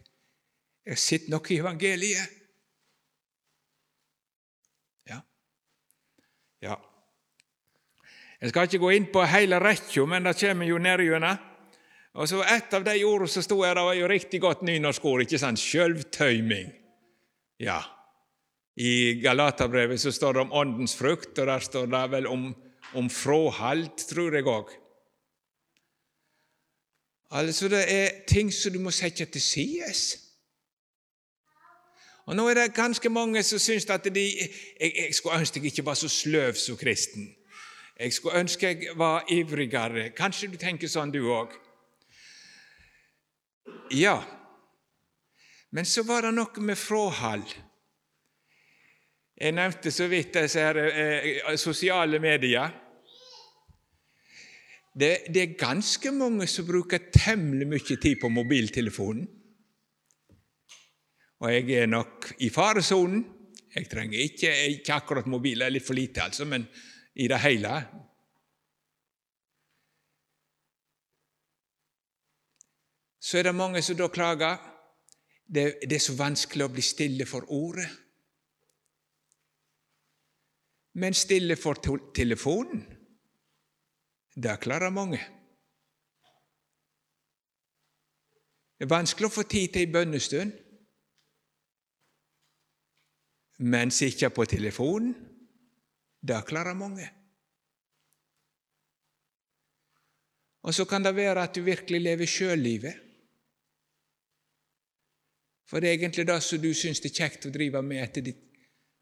Jeg 0.87 0.99
sitter 0.99 1.31
nok 1.31 1.51
i 1.51 1.57
evangeliet. 1.59 2.29
Ja. 5.09 5.21
ja. 6.63 6.75
Jeg 8.41 8.49
skal 8.49 8.63
ikke 8.63 8.79
gå 8.79 8.91
inn 8.91 9.09
på 9.13 9.25
hele 9.25 9.59
rekka, 9.59 10.05
men 10.07 10.25
det 10.29 10.37
kommer 10.41 10.67
jo 10.67 10.79
nedgjennom. 10.79 11.56
Og 12.17 12.29
så 12.29 12.41
Et 12.49 12.75
av 12.75 12.85
de 12.85 12.97
ordene 13.05 13.29
som 13.29 13.45
sto 13.45 13.59
her, 13.61 13.77
det 13.77 13.85
var 13.85 13.97
jo 13.99 14.09
riktig 14.09 14.41
godt 14.41 14.63
nynorskord, 14.65 15.21
ikke 15.27 15.39
sant? 15.39 15.61
Sjølvtøyming. 15.61 16.73
Ja. 17.61 17.83
I 18.77 19.21
Galaterbrevet 19.21 20.01
så 20.01 20.13
står 20.13 20.33
det 20.33 20.45
om 20.47 20.53
åndens 20.53 20.97
frukt, 20.97 21.39
og 21.39 21.47
der 21.47 21.61
står 21.61 21.87
det 21.93 22.03
vel 22.13 22.27
om, 22.27 22.51
om 22.97 23.11
fråhald, 23.13 23.91
tror 24.09 24.37
jeg 24.37 24.49
òg. 24.49 24.73
Altså, 27.37 27.69
det 27.69 27.85
er 27.93 28.23
ting 28.29 28.53
som 28.53 28.73
du 28.73 28.79
må 28.81 28.91
sette 28.95 29.25
til 29.25 29.43
side. 29.43 29.93
Og 32.27 32.37
Nå 32.37 32.49
er 32.49 32.55
det 32.59 32.75
ganske 32.75 33.09
mange 33.09 33.43
som 33.43 33.59
syns 33.59 33.87
at 33.91 34.09
de 34.15 34.25
jeg, 34.25 34.51
jeg 34.81 35.15
skulle 35.15 35.39
ønske 35.39 35.61
jeg 35.61 35.73
ikke 35.73 35.87
var 35.87 35.95
så 35.95 36.09
sløv 36.09 36.55
som 36.55 36.77
kristen. 36.77 37.29
Jeg 38.01 38.13
skulle 38.13 38.41
ønske 38.41 38.67
jeg 38.67 38.97
var 38.97 39.25
ivrigere. 39.31 40.11
Kanskje 40.11 40.49
du 40.49 40.57
tenker 40.57 40.89
sånn, 40.89 41.13
du 41.13 41.23
òg? 41.31 41.55
Ja. 43.91 44.19
Men 45.71 45.87
så 45.87 46.03
var 46.07 46.27
det 46.27 46.35
noe 46.37 46.65
med 46.65 46.79
fråhald. 46.79 47.47
Jeg 49.37 49.53
nevnte 49.53 49.93
så 49.93 50.07
vidt 50.09 50.39
disse 50.39 50.63
her, 50.63 50.79
eh, 50.87 51.57
sosiale 51.61 52.21
medier. 52.23 52.73
Det, 54.97 55.27
det, 55.29 55.43
er 55.43 55.59
ganske 55.61 56.11
mange 56.17 56.47
som 56.49 56.65
bruker 56.65 57.11
temmelig 57.13 57.67
mye 57.69 57.97
tid 58.01 58.17
på 58.21 58.31
mobiltelefonen. 58.33 59.27
Og 61.45 61.53
jeg 61.53 61.83
er 61.83 61.91
nok 61.93 62.31
i 62.41 62.49
faresonen. 62.49 63.27
Jeg 63.77 63.91
trenger 63.93 64.23
ikke, 64.25 64.55
ikke 64.79 64.95
akkurat 64.97 65.27
mobil, 65.29 65.61
det 65.61 65.67
er 65.67 65.75
litt 65.75 65.85
for 65.85 65.99
lite, 65.99 66.25
altså, 66.25 66.47
men 66.49 66.65
i 67.13 67.29
det 67.29 67.43
hele. 67.43 67.75
Så 73.27 73.41
er 73.41 73.49
det 73.49 73.59
mange 73.59 73.83
som 73.83 73.97
da 73.99 74.07
klager. 74.07 74.59
Det, 75.47 75.81
det 75.83 75.99
er 75.99 76.03
så 76.03 76.15
vanskelig 76.19 76.67
å 76.67 76.75
bli 76.75 76.83
stille 76.83 77.27
for 77.27 77.47
ordet 77.55 77.89
men 80.97 81.15
stille 81.15 81.57
for 81.61 81.77
telefonen, 82.17 82.85
det 84.37 84.55
klarer 84.61 84.93
mange. 84.93 85.21
Det 88.77 88.85
er 88.85 88.93
vanskelig 88.93 89.29
å 89.29 89.35
få 89.35 89.45
tid 89.49 89.75
til 89.75 89.85
ei 89.85 89.93
bønnestund, 89.93 90.55
men 93.69 93.93
sitte 93.93 94.33
på 94.33 94.45
telefonen, 94.49 95.13
det 96.21 96.43
klarer 96.49 96.77
mange. 96.77 97.09
Og 100.67 100.75
så 100.75 100.85
kan 100.89 101.05
det 101.05 101.15
være 101.17 101.45
at 101.45 101.55
du 101.55 101.63
virkelig 101.65 102.01
lever 102.03 102.29
sjøllivet. 102.29 103.06
For 105.67 105.81
det 105.81 105.89
er 105.89 105.99
egentlig 105.99 106.27
det 106.27 106.43
som 106.43 106.61
du 106.63 106.73
syns 106.75 107.03
er 107.05 107.15
kjekt 107.15 107.49
å 107.49 107.55
drive 107.55 107.83
med 107.83 108.03
etter 108.03 108.23
ditt 108.23 108.43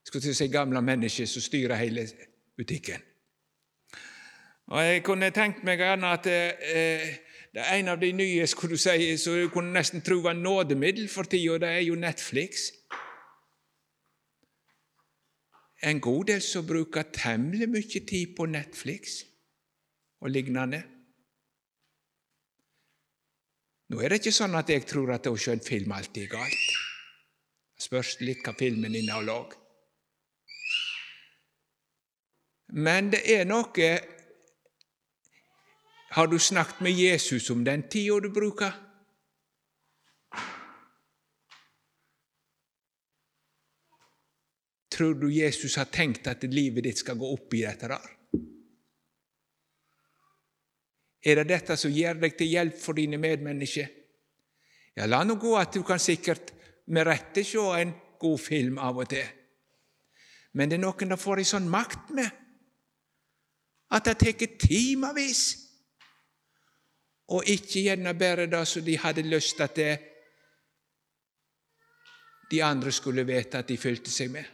skulle 0.05 0.35
si 0.35 0.48
gamle 0.48 0.83
menneske 0.85 1.27
som 1.27 1.42
styrer 1.42 1.81
hele 1.81 2.07
butikken. 2.57 3.00
Og 4.66 4.83
Jeg 4.83 5.03
kunne 5.05 5.31
tenkt 5.31 5.64
meg 5.64 5.81
gjerne 5.81 6.12
at 6.16 6.27
eh, 6.27 7.09
det 7.55 7.62
er 7.62 7.79
en 7.79 7.88
av 7.88 8.00
de 8.00 8.12
nye 8.12 8.46
skulle 8.46 8.74
du 8.74 8.81
si, 8.81 9.16
som 9.20 9.37
du 9.37 9.48
kunne 9.53 9.72
nesten 9.77 10.03
tro 10.03 10.20
var 10.24 10.33
nådemiddel 10.35 11.09
for 11.09 11.29
tida, 11.29 11.59
det 11.59 11.68
er 11.68 11.85
jo 11.85 11.94
Netflix. 11.94 12.72
En 15.83 16.00
god 16.00 16.24
del 16.24 16.40
som 16.42 16.66
bruker 16.66 17.03
temmelig 17.12 17.68
mye 17.68 18.00
tid 18.09 18.35
på 18.37 18.46
Netflix 18.46 19.20
og 20.20 20.31
lignende. 20.31 20.83
Nå 23.92 24.00
er 24.00 24.10
det 24.10 24.22
ikke 24.22 24.32
sånn 24.32 24.56
at 24.56 24.70
jeg 24.72 24.86
tror 24.88 25.12
at 25.12 25.26
å 25.28 25.34
en 25.52 25.60
film 25.64 25.92
alltid 25.92 26.24
er 26.24 26.32
galt. 26.32 26.72
Det 27.74 27.84
spørs 27.84 28.16
litt 28.22 28.40
hva 28.46 28.54
filmen 28.56 28.94
inneholder. 28.96 29.52
Men 32.74 33.12
det 33.12 33.22
er 33.30 33.44
noe 33.46 33.92
Har 36.14 36.28
du 36.30 36.38
snakket 36.38 36.80
med 36.86 36.94
Jesus 36.94 37.50
om 37.50 37.64
den 37.66 37.88
tida 37.90 38.20
du 38.22 38.28
bruker? 38.30 38.70
Tror 44.94 45.16
du 45.18 45.26
Jesus 45.26 45.74
har 45.74 45.90
tenkt 45.90 46.28
at 46.30 46.46
livet 46.46 46.86
ditt 46.86 47.02
skal 47.02 47.18
gå 47.18 47.32
opp 47.34 47.54
i 47.58 47.64
dette 47.66 47.90
der? 47.90 48.12
Er 51.24 51.40
det 51.40 51.48
dette 51.48 51.76
som 51.80 51.92
gjør 51.92 52.18
deg 52.20 52.37
til 52.37 52.50
hjelp 52.52 52.76
for 52.80 52.98
dine 52.98 53.18
medmennesker? 53.20 53.88
Ja, 54.94 55.08
la 55.08 55.22
nå 55.24 55.38
gå 55.40 55.54
at 55.58 55.74
du 55.74 55.82
kan 55.82 55.98
sikkert 55.98 56.52
med 56.92 57.06
rette 57.08 57.42
se 57.46 57.64
en 57.80 57.94
god 58.20 58.40
film 58.40 58.78
av 58.78 59.00
og 59.02 59.08
til, 59.10 59.26
men 60.54 60.70
det 60.70 60.76
er 60.78 60.84
noen 60.84 61.10
det 61.10 61.18
får 61.18 61.40
ei 61.42 61.48
sånn 61.48 61.66
makt 61.68 62.12
med 62.14 62.40
at 63.94 64.06
det 64.06 64.14
tar 64.20 64.58
timevis, 64.60 65.42
og 67.34 67.48
ikke 67.48 67.87
gjerne 67.88 68.14
bare 68.18 68.46
det 68.50 68.62
som 68.68 68.84
de 68.84 68.96
hadde 69.00 69.24
lyst 69.26 69.56
til 69.56 69.64
at 69.64 70.10
de 72.50 72.62
andre 72.62 72.92
skulle 72.92 73.24
vite 73.26 73.58
at 73.58 73.68
de 73.68 73.76
fylte 73.80 74.12
seg 74.12 74.30
med. 74.30 74.44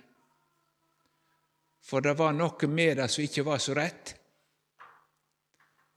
For 1.85 2.01
det 2.05 2.15
var 2.17 2.33
noe 2.37 2.69
med 2.71 3.01
det 3.01 3.09
som 3.11 3.25
ikke 3.25 3.45
var 3.45 3.59
så 3.59 3.75
rett, 3.77 4.15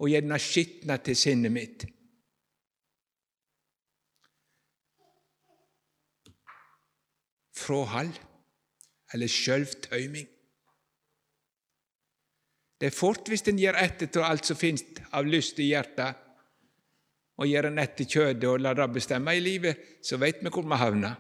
og 0.02 0.10
gjerne 0.10 0.40
skitna 0.42 0.98
til 1.04 1.18
sinnet 1.18 1.54
mitt. 1.54 1.86
Fråhald 7.54 8.18
eller 9.14 9.30
sjølvtøyming. 9.30 10.28
Det 12.82 12.90
er 12.90 12.96
fort 12.96 13.30
hvis 13.32 13.46
en 13.48 13.60
gir 13.62 13.78
etter 13.80 14.10
til 14.12 14.26
alt 14.28 14.44
som 14.50 14.60
finst 14.60 15.00
av 15.16 15.30
lyst 15.30 15.62
i 15.64 15.70
hjertet, 15.70 16.18
og 17.40 17.48
gir 17.48 17.66
en 17.70 17.80
etter 17.80 18.10
kjødet 18.10 18.50
og 18.50 18.60
lar 18.60 18.76
det 18.78 18.90
bestemme 18.94 19.34
i 19.38 19.42
livet, 19.42 19.80
så 20.04 20.20
veit 20.22 20.42
vi 20.44 20.52
hvor 20.52 20.68
vi 20.68 20.80
havner. 20.82 21.16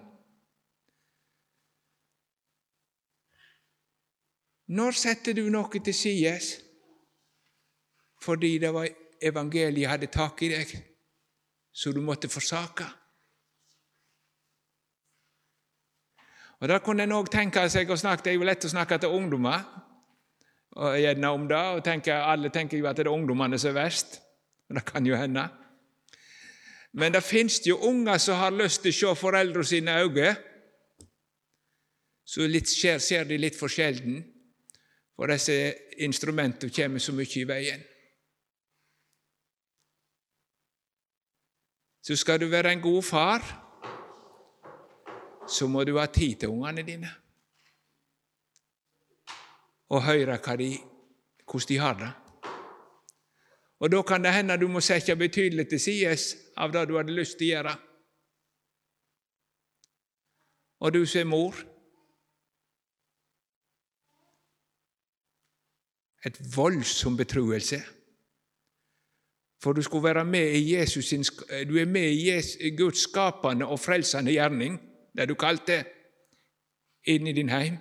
Når 4.73 4.95
setter 4.97 5.37
du 5.37 5.47
noe 5.53 5.79
til 5.85 5.95
sides? 5.95 6.53
Fordi 8.23 8.57
det 8.63 8.71
var 8.73 8.87
evangeliet 9.21 9.89
hadde 9.89 10.11
tak 10.11 10.41
i 10.43 10.51
deg, 10.53 10.73
så 11.73 11.91
du 11.91 12.01
måtte 12.01 12.31
forsake? 12.31 12.87
Og 16.63 16.69
Da 16.69 16.79
kunne 16.79 17.03
en 17.03 17.11
òg 17.11 17.27
tenke 17.27 17.65
seg 17.69 17.89
å 17.91 17.97
snakke, 17.99 18.23
Det 18.23 18.31
er 18.31 18.37
jo 18.39 18.47
lett 18.47 18.65
å 18.65 18.71
snakke 18.71 18.97
til 18.97 19.09
ungdommer 19.09 19.65
og 20.75 20.95
gjerne 20.97 21.29
om 21.29 21.47
det, 21.47 21.57
og 21.57 21.83
tenke, 21.83 22.13
alle 22.13 22.49
tenker 22.49 22.77
jo 22.77 22.87
at 22.87 22.97
det 22.97 23.05
er 23.05 23.11
ungdommene 23.13 23.59
som 23.59 23.69
er 23.69 23.83
verst. 23.83 24.21
Og 24.69 24.75
det 24.75 24.85
kan 24.85 25.05
jo 25.05 25.15
hende. 25.15 25.43
Men 26.93 27.13
det 27.13 27.23
fins 27.23 27.59
jo 27.67 27.77
unger 27.77 28.17
som 28.17 28.39
har 28.39 28.55
lyst 28.55 28.81
til 28.81 28.93
å 28.93 28.97
se 28.97 29.21
foreldrene 29.21 29.65
sine 29.65 29.99
øyne. 30.01 30.35
Så 32.25 32.47
litt 32.47 32.69
skjer, 32.71 32.97
ser 32.99 33.25
de 33.29 33.37
litt 33.37 33.57
for 33.59 33.69
sjelden, 33.69 34.23
for 35.15 35.29
disse 35.29 35.73
instrumentene 36.01 36.73
kommer 36.73 36.99
så 37.03 37.13
mye 37.13 37.41
i 37.41 37.45
veien. 37.45 37.83
Så 42.03 42.15
skal 42.15 42.41
du 42.41 42.49
være 42.51 42.73
en 42.73 42.81
god 42.81 43.03
far, 43.03 43.43
så 45.47 45.67
må 45.67 45.83
du 45.83 45.97
ha 45.99 46.05
tid 46.05 46.35
til 46.35 46.49
ungene 46.49 46.83
dine. 46.83 47.09
Og 49.89 50.03
høre 50.03 50.57
de, 50.57 50.77
hvordan 51.47 51.67
de 51.67 51.77
har 51.77 51.93
det. 51.93 52.11
Og 53.79 53.91
Da 53.91 54.01
kan 54.01 54.23
det 54.23 54.33
hende 54.33 54.57
du 54.57 54.67
må 54.67 54.79
sette 54.79 55.15
betydelig 55.15 55.69
til 55.69 55.79
side 55.79 56.17
av 56.57 56.71
det 56.71 56.87
du 56.87 56.97
hadde 56.97 57.15
lyst 57.15 57.37
til 57.37 57.47
å 57.47 57.55
gjøre. 57.55 57.73
Og 60.79 60.93
du 60.93 61.05
som 61.05 61.19
er 61.19 61.29
mor 61.29 61.55
Et 66.25 66.37
voldsom 66.55 67.17
betruelse. 67.17 67.81
For 69.63 69.71
du 69.71 69.81
skulle 69.81 70.03
være 70.03 70.25
med 70.25 70.51
i 70.51 70.75
Jesus 70.75 71.05
sin, 71.05 71.23
du 71.69 71.77
er 71.77 71.85
med 71.85 72.11
i 72.59 72.75
Guds 72.75 73.05
skapende 73.07 73.65
og 73.65 73.79
frelsende 73.79 74.31
gjerning 74.31 74.75
det 75.15 75.29
du 75.29 75.37
kalte, 75.39 75.85
inn 77.07 77.27
i 77.27 77.33
din 77.35 77.51
heim. 77.51 77.77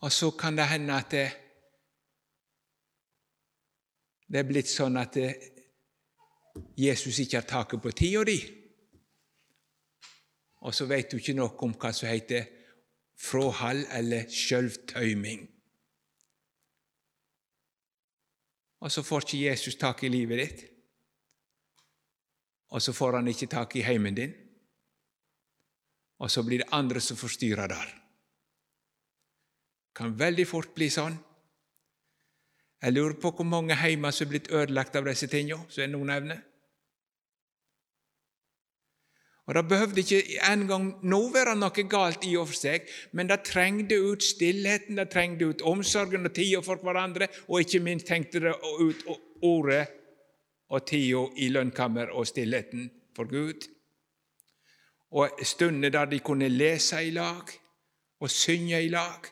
Og 0.00 0.12
så 0.12 0.30
kan 0.30 0.56
det 0.56 0.68
hende 0.68 0.96
at 0.96 1.10
det, 1.10 1.28
det 4.28 4.40
er 4.40 4.48
blitt 4.48 4.68
sånn 4.68 4.96
at 5.00 5.16
det, 5.16 5.30
Jesus 6.78 7.18
ikke 7.18 7.40
har 7.40 7.48
taket 7.48 7.82
på 7.82 7.92
tida 7.92 8.24
di. 8.28 8.38
Og 10.64 10.74
så 10.74 10.86
vet 10.88 11.10
du 11.10 11.18
ikke 11.18 11.36
noe 11.36 11.52
om 11.66 11.74
hva 11.76 11.92
som 11.92 12.08
heter 12.08 12.46
fråhall 13.20 13.84
eller 13.92 14.28
sjølvtøyming. 14.30 15.53
Og 18.84 18.92
så 18.92 19.02
får 19.02 19.24
ikke 19.24 19.44
Jesus 19.46 19.80
tak 19.80 20.04
i 20.04 20.12
livet 20.12 20.40
ditt 20.42 20.64
og 22.74 22.82
så 22.82 22.92
får 22.92 23.20
han 23.20 23.28
ikke 23.30 23.46
tak 23.46 23.76
i 23.78 23.84
heimen 23.86 24.16
din. 24.16 24.32
Og 26.18 26.30
så 26.30 26.42
blir 26.42 26.62
det 26.62 26.72
andre 26.74 27.00
som 27.00 27.16
forstyrrer 27.16 27.70
der. 27.70 27.92
Kan 29.94 30.16
veldig 30.18 30.46
fort 30.50 30.72
bli 30.74 30.88
sånn. 30.90 31.14
Jeg 32.82 32.96
lurer 32.96 33.14
på 33.20 33.30
hvor 33.30 33.46
mange 33.46 33.76
heimer 33.78 34.10
som 34.10 34.26
er 34.26 34.32
blitt 34.32 34.50
ødelagt 34.50 34.96
av 34.98 35.06
disse 35.06 35.28
tingene, 35.30 35.62
som 35.70 35.92
noen 35.92 36.10
nevner. 36.10 36.42
Og 39.46 39.54
Det 39.54 39.68
behøvde 39.68 40.00
ikke 40.00 40.22
engang 40.52 40.86
nå 41.04 41.18
være 41.32 41.52
noe 41.58 41.84
galt 41.90 42.24
i 42.24 42.32
og 42.40 42.48
for 42.48 42.56
seg, 42.56 42.86
men 43.12 43.28
det 43.28 43.42
trengte 43.44 43.98
ut 44.00 44.24
stillheten, 44.24 44.96
det 44.96 45.10
trengte 45.12 45.50
ut 45.50 45.64
omsorgen 45.68 46.24
og 46.24 46.32
tida 46.32 46.62
for 46.64 46.80
hverandre, 46.80 47.28
og 47.48 47.60
ikke 47.60 47.82
minst 47.84 48.08
tenkte 48.08 48.40
det 48.40 48.54
ut 48.80 49.04
ordet 49.44 49.84
og 50.72 50.86
tida 50.88 51.26
i 51.36 51.50
lønnkammer 51.52 52.14
og 52.16 52.26
stillheten 52.26 52.88
for 53.16 53.28
Gud. 53.28 53.68
Og 55.14 55.44
stunder 55.44 55.92
der 55.92 56.08
de 56.10 56.18
kunne 56.24 56.48
lese 56.48 57.04
i 57.04 57.12
lag 57.12 57.52
og 58.20 58.30
synge 58.30 58.80
i 58.82 58.88
lag. 58.88 59.28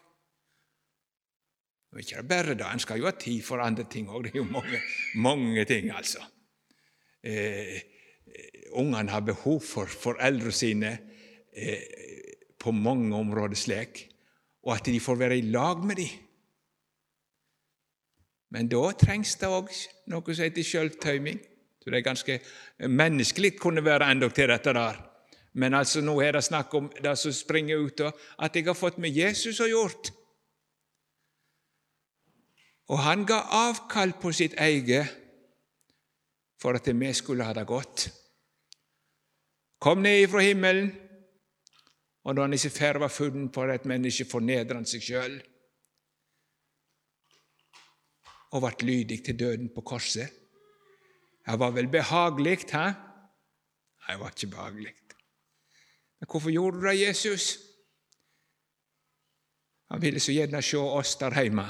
Og 1.93 2.01
ikke 2.01 2.23
bare 2.29 2.55
det, 2.55 2.67
en 2.69 2.81
skal 2.81 3.01
jo 3.01 3.09
ha 3.09 3.17
tid 3.17 3.41
for 3.45 3.65
andre 3.65 3.85
ting 3.91 4.09
òg. 4.09 4.23
Det 4.25 4.35
er 4.35 4.39
jo 4.39 4.45
mange, 4.49 4.79
mange 5.15 5.65
ting, 5.69 5.91
altså. 5.93 6.21
Eh, 7.25 7.81
Ungene 8.79 9.13
har 9.13 9.25
behov 9.27 9.61
for 9.67 9.87
foreldrene 9.87 10.55
sine 10.55 10.93
eh, 11.53 11.85
på 12.59 12.73
mange 12.73 13.17
områder 13.17 13.59
slik, 13.59 14.05
og 14.63 14.77
at 14.77 14.87
de 14.87 15.01
får 15.01 15.19
være 15.19 15.39
i 15.39 15.49
lag 15.51 15.85
med 15.85 15.99
dem. 15.99 16.21
Men 18.53 18.69
da 18.69 18.83
trengs 19.01 19.35
det 19.41 19.49
òg 19.49 19.71
noe 20.13 20.35
som 20.35 20.45
heter 20.45 20.67
sjølvtøyming. 20.67 21.41
Så 21.83 21.91
det 21.91 21.99
er 21.99 22.05
ganske 22.07 22.35
menneskelig 22.87 23.57
kunne 23.59 23.83
være 23.85 24.11
endog 24.13 24.35
til 24.37 24.53
dette 24.53 24.75
der. 24.77 25.01
Men 25.59 25.75
altså 25.75 26.01
nå 26.05 26.15
er 26.23 26.37
det 26.37 26.45
snakk 26.45 26.75
om 26.77 26.91
det 27.03 27.17
som 27.19 27.33
springer 27.35 27.81
ut 27.81 28.01
og 28.07 28.21
at 28.45 28.55
jeg 28.57 28.69
har 28.69 28.77
fått 28.79 29.01
med 29.03 29.17
Jesus 29.17 29.61
å 29.61 29.69
gjort. 29.69 30.13
Og 32.93 33.01
han 33.01 33.25
ga 33.29 33.41
avkall 33.67 34.15
på 34.21 34.33
sitt 34.37 34.55
eget 34.61 35.19
for 36.61 36.77
at 36.77 36.87
vi 36.87 37.13
skulle 37.17 37.45
ha 37.45 37.57
det 37.57 37.67
godt. 37.67 38.09
Kom 39.83 40.03
ned 40.03 40.21
ifra 40.23 40.45
himmelen, 40.47 40.93
og 42.23 42.37
da 42.37 42.45
han 42.45 42.55
ikke 42.55 42.71
ferd 42.71 43.01
var 43.03 43.11
funnet 43.11 43.51
på 43.51 43.65
et 43.67 43.89
menneske 43.91 44.29
fornedret 44.31 44.79
han 44.79 44.87
seg 44.87 45.03
sjøl 45.03 45.41
og 48.53 48.63
ble 48.63 48.87
lydig 48.87 49.19
til 49.27 49.39
døden 49.41 49.73
på 49.75 49.83
korset. 49.83 50.31
Det 51.43 51.59
var 51.59 51.73
vel 51.75 51.89
behagelig, 51.91 52.59
hæ? 52.71 52.85
Nei, 52.93 54.13
det 54.13 54.21
var 54.21 54.35
ikke 54.35 54.51
behagelig. 54.55 54.95
Men 56.21 56.31
hvorfor 56.31 56.53
gjorde 56.55 56.79
du 56.79 56.87
det, 56.87 56.99
Jesus? 57.01 57.47
Han 59.91 60.03
ville 60.03 60.21
så 60.21 60.37
gjerne 60.37 60.63
se 60.63 60.79
oss 60.79 61.17
der 61.19 61.43
hjemme. 61.43 61.65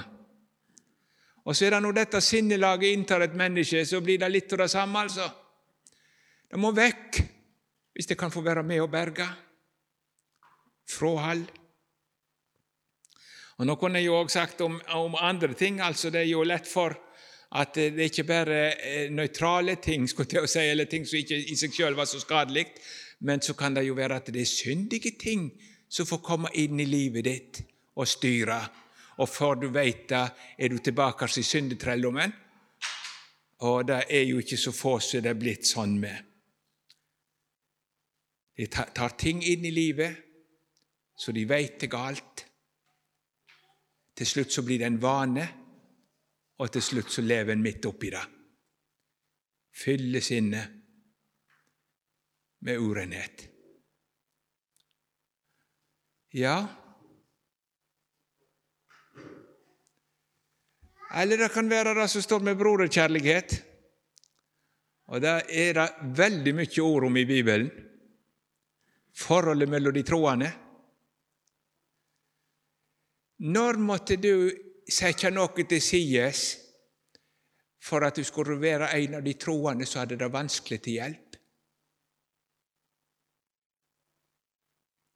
Og 1.44 1.56
så 1.56 1.66
er 1.66 1.76
det 1.76 1.82
når 1.86 1.96
dette 1.96 2.20
sinnelaget 2.20 2.92
inntar 2.92 3.24
et 3.24 3.38
menneske, 3.38 3.86
så 3.86 4.02
blir 4.04 4.20
det 4.20 4.28
litt 4.30 4.52
av 4.52 4.66
det 4.66 4.70
samme, 4.70 5.06
altså. 5.06 5.30
Det 6.50 6.60
må 6.60 6.74
vekk 6.76 7.22
hvis 7.92 8.08
det 8.08 8.18
kan 8.18 8.32
få 8.32 8.40
være 8.40 8.62
med 8.62 8.80
og 8.80 8.90
berge. 8.90 9.28
fråhold. 10.92 11.46
Og 13.56 13.66
Nå 13.66 13.74
kunne 13.74 13.98
jeg 13.98 14.06
jo 14.06 14.18
òg 14.18 14.30
sagt 14.30 14.60
om, 14.60 14.80
om, 14.88 15.14
andre 15.14 15.54
ting. 15.54 15.80
altså 15.80 16.10
Det 16.10 16.20
er 16.20 16.30
jo 16.30 16.42
lett 16.42 16.66
for 16.68 16.96
at 17.54 17.74
det 17.74 18.00
er 18.00 18.10
ikke 18.10 18.24
bare 18.24 18.60
eh, 18.74 19.10
nøytrale 19.10 19.76
ting 19.76 20.08
skulle 20.08 20.40
jeg 20.40 20.48
si, 20.48 20.58
eller 20.58 20.84
ting 20.84 21.06
som 21.06 21.18
ikke 21.18 21.36
i 21.36 21.56
seg 21.56 21.74
selv 21.74 21.96
var 21.96 22.04
så 22.04 22.20
skadelig, 22.20 22.66
men 23.20 23.42
så 23.42 23.54
kan 23.54 23.74
det 23.74 23.86
jo 23.86 23.94
være 23.94 24.16
at 24.16 24.32
det 24.32 24.40
er 24.40 24.48
syndige 24.48 25.12
ting 25.20 25.50
som 25.88 26.06
får 26.06 26.22
komme 26.24 26.48
inn 26.54 26.80
i 26.80 26.88
livet 26.88 27.24
ditt 27.24 27.62
og 27.96 28.08
styre. 28.08 28.58
Og 29.20 29.28
før 29.28 29.54
du 29.54 29.68
veit 29.68 30.08
det, 30.08 30.24
er 30.58 30.68
du 30.68 30.78
tilbake 30.78 31.28
i 31.36 31.42
syndetrelldommen. 31.42 32.32
Og 33.68 33.86
det 33.86 34.04
er 34.10 34.24
jo 34.26 34.38
ikke 34.38 34.56
så 34.56 34.72
få 34.72 34.98
som 34.98 35.22
det 35.22 35.30
er 35.30 35.38
blitt 35.38 35.68
sånn 35.68 35.98
med. 36.00 36.31
De 38.56 38.66
tar 38.68 39.16
ting 39.18 39.40
inn 39.42 39.64
i 39.64 39.72
livet 39.72 40.28
så 41.22 41.32
de 41.32 41.44
veit 41.46 41.82
er 41.84 41.90
galt. 41.92 42.44
Til 44.18 44.28
slutt 44.28 44.52
så 44.52 44.64
blir 44.66 44.80
det 44.82 44.88
en 44.90 45.00
vane, 45.02 45.44
og 46.58 46.70
til 46.72 46.84
slutt 46.84 47.12
så 47.14 47.24
lever 47.24 47.54
en 47.54 47.62
midt 47.64 47.86
oppi 47.88 48.10
det. 48.12 48.22
Fyller 49.72 50.24
sinnet 50.24 50.78
med 52.66 52.78
urenhet. 52.78 53.48
Ja 56.32 56.56
Eller 61.12 61.36
det 61.36 61.50
kan 61.52 61.68
være 61.68 61.92
det 61.92 62.06
som 62.08 62.22
står 62.24 62.40
med 62.40 62.56
broderkjærlighet. 62.56 63.58
Og 65.12 65.20
det 65.20 65.34
er 65.52 65.74
det 65.76 65.88
veldig 66.16 66.54
mye 66.56 66.84
ord 66.86 67.04
om 67.04 67.18
i 67.20 67.26
Bibelen. 67.28 67.68
Forholdet 69.12 69.68
mellom 69.68 69.94
de 69.94 70.02
troende. 70.02 70.50
Når 73.42 73.78
måtte 73.82 74.16
du 74.16 74.50
sette 74.88 75.30
noe 75.34 75.64
til 75.68 75.82
side 75.82 76.28
for 77.82 78.06
at 78.06 78.16
du 78.16 78.24
skulle 78.24 78.60
være 78.60 78.92
en 79.00 79.18
av 79.18 79.26
de 79.26 79.34
troende 79.34 79.86
som 79.88 80.04
hadde 80.04 80.20
det 80.20 80.30
vanskelig 80.32 80.78
til 80.84 80.98
hjelp? 81.00 81.38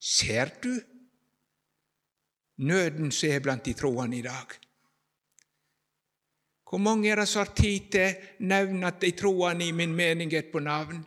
Ser 0.07 0.53
du 0.62 0.72
nøden 2.62 3.11
som 3.14 3.30
er 3.30 3.42
blant 3.42 3.64
de 3.64 3.74
troende 3.78 4.18
i 4.18 4.24
dag? 4.26 4.55
Hvor 6.66 6.82
mange 6.82 7.11
er 7.11 7.20
det 7.22 7.28
som 7.30 7.44
har 7.44 7.55
tid 7.55 7.90
til 7.94 8.09
å 8.11 8.47
nevne 8.51 8.88
at 8.90 8.99
de 9.03 9.12
troende 9.14 9.66
i 9.66 9.74
min 9.74 9.94
menighet 9.94 10.51
på 10.51 10.62
navn? 10.62 11.05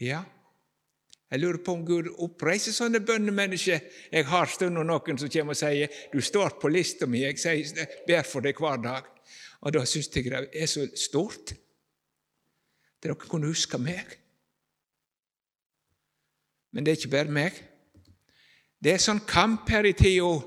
Ja, 0.00 0.24
jeg 1.30 1.40
lurer 1.42 1.58
på 1.58 1.74
om 1.74 1.82
Gud 1.86 2.06
oppreiser 2.22 2.74
sånne 2.74 3.00
bønnemennesker. 3.02 3.80
Jeg 4.12 4.26
har 4.30 4.50
stunder 4.50 4.86
noen 4.86 5.18
som 5.18 5.30
kommer 5.30 5.56
og 5.56 5.58
sier 5.58 5.90
'Du 6.12 6.20
står 6.20 6.58
på 6.60 6.68
lista 6.70 7.06
mi, 7.06 7.24
jeg 7.24 7.88
ber 8.06 8.22
for 8.22 8.40
deg 8.40 8.54
hver 8.54 8.78
dag'. 8.78 9.10
Og 9.62 9.72
da 9.72 9.84
syns 9.84 10.08
jeg 10.14 10.30
det 10.30 10.48
er 10.54 10.66
så 10.66 10.86
stort. 10.94 11.52
Dere 13.02 13.14
kunne 13.14 13.46
huske 13.46 13.78
meg. 13.78 14.06
Men 16.72 16.84
det 16.84 16.92
er 16.92 16.96
ikke 16.96 17.10
bare 17.10 17.32
meg. 17.32 17.52
Det 18.82 18.92
er 18.92 18.98
sånn 18.98 19.26
kamp 19.26 19.68
her 19.68 19.84
i 19.84 19.92
tida 19.92 20.42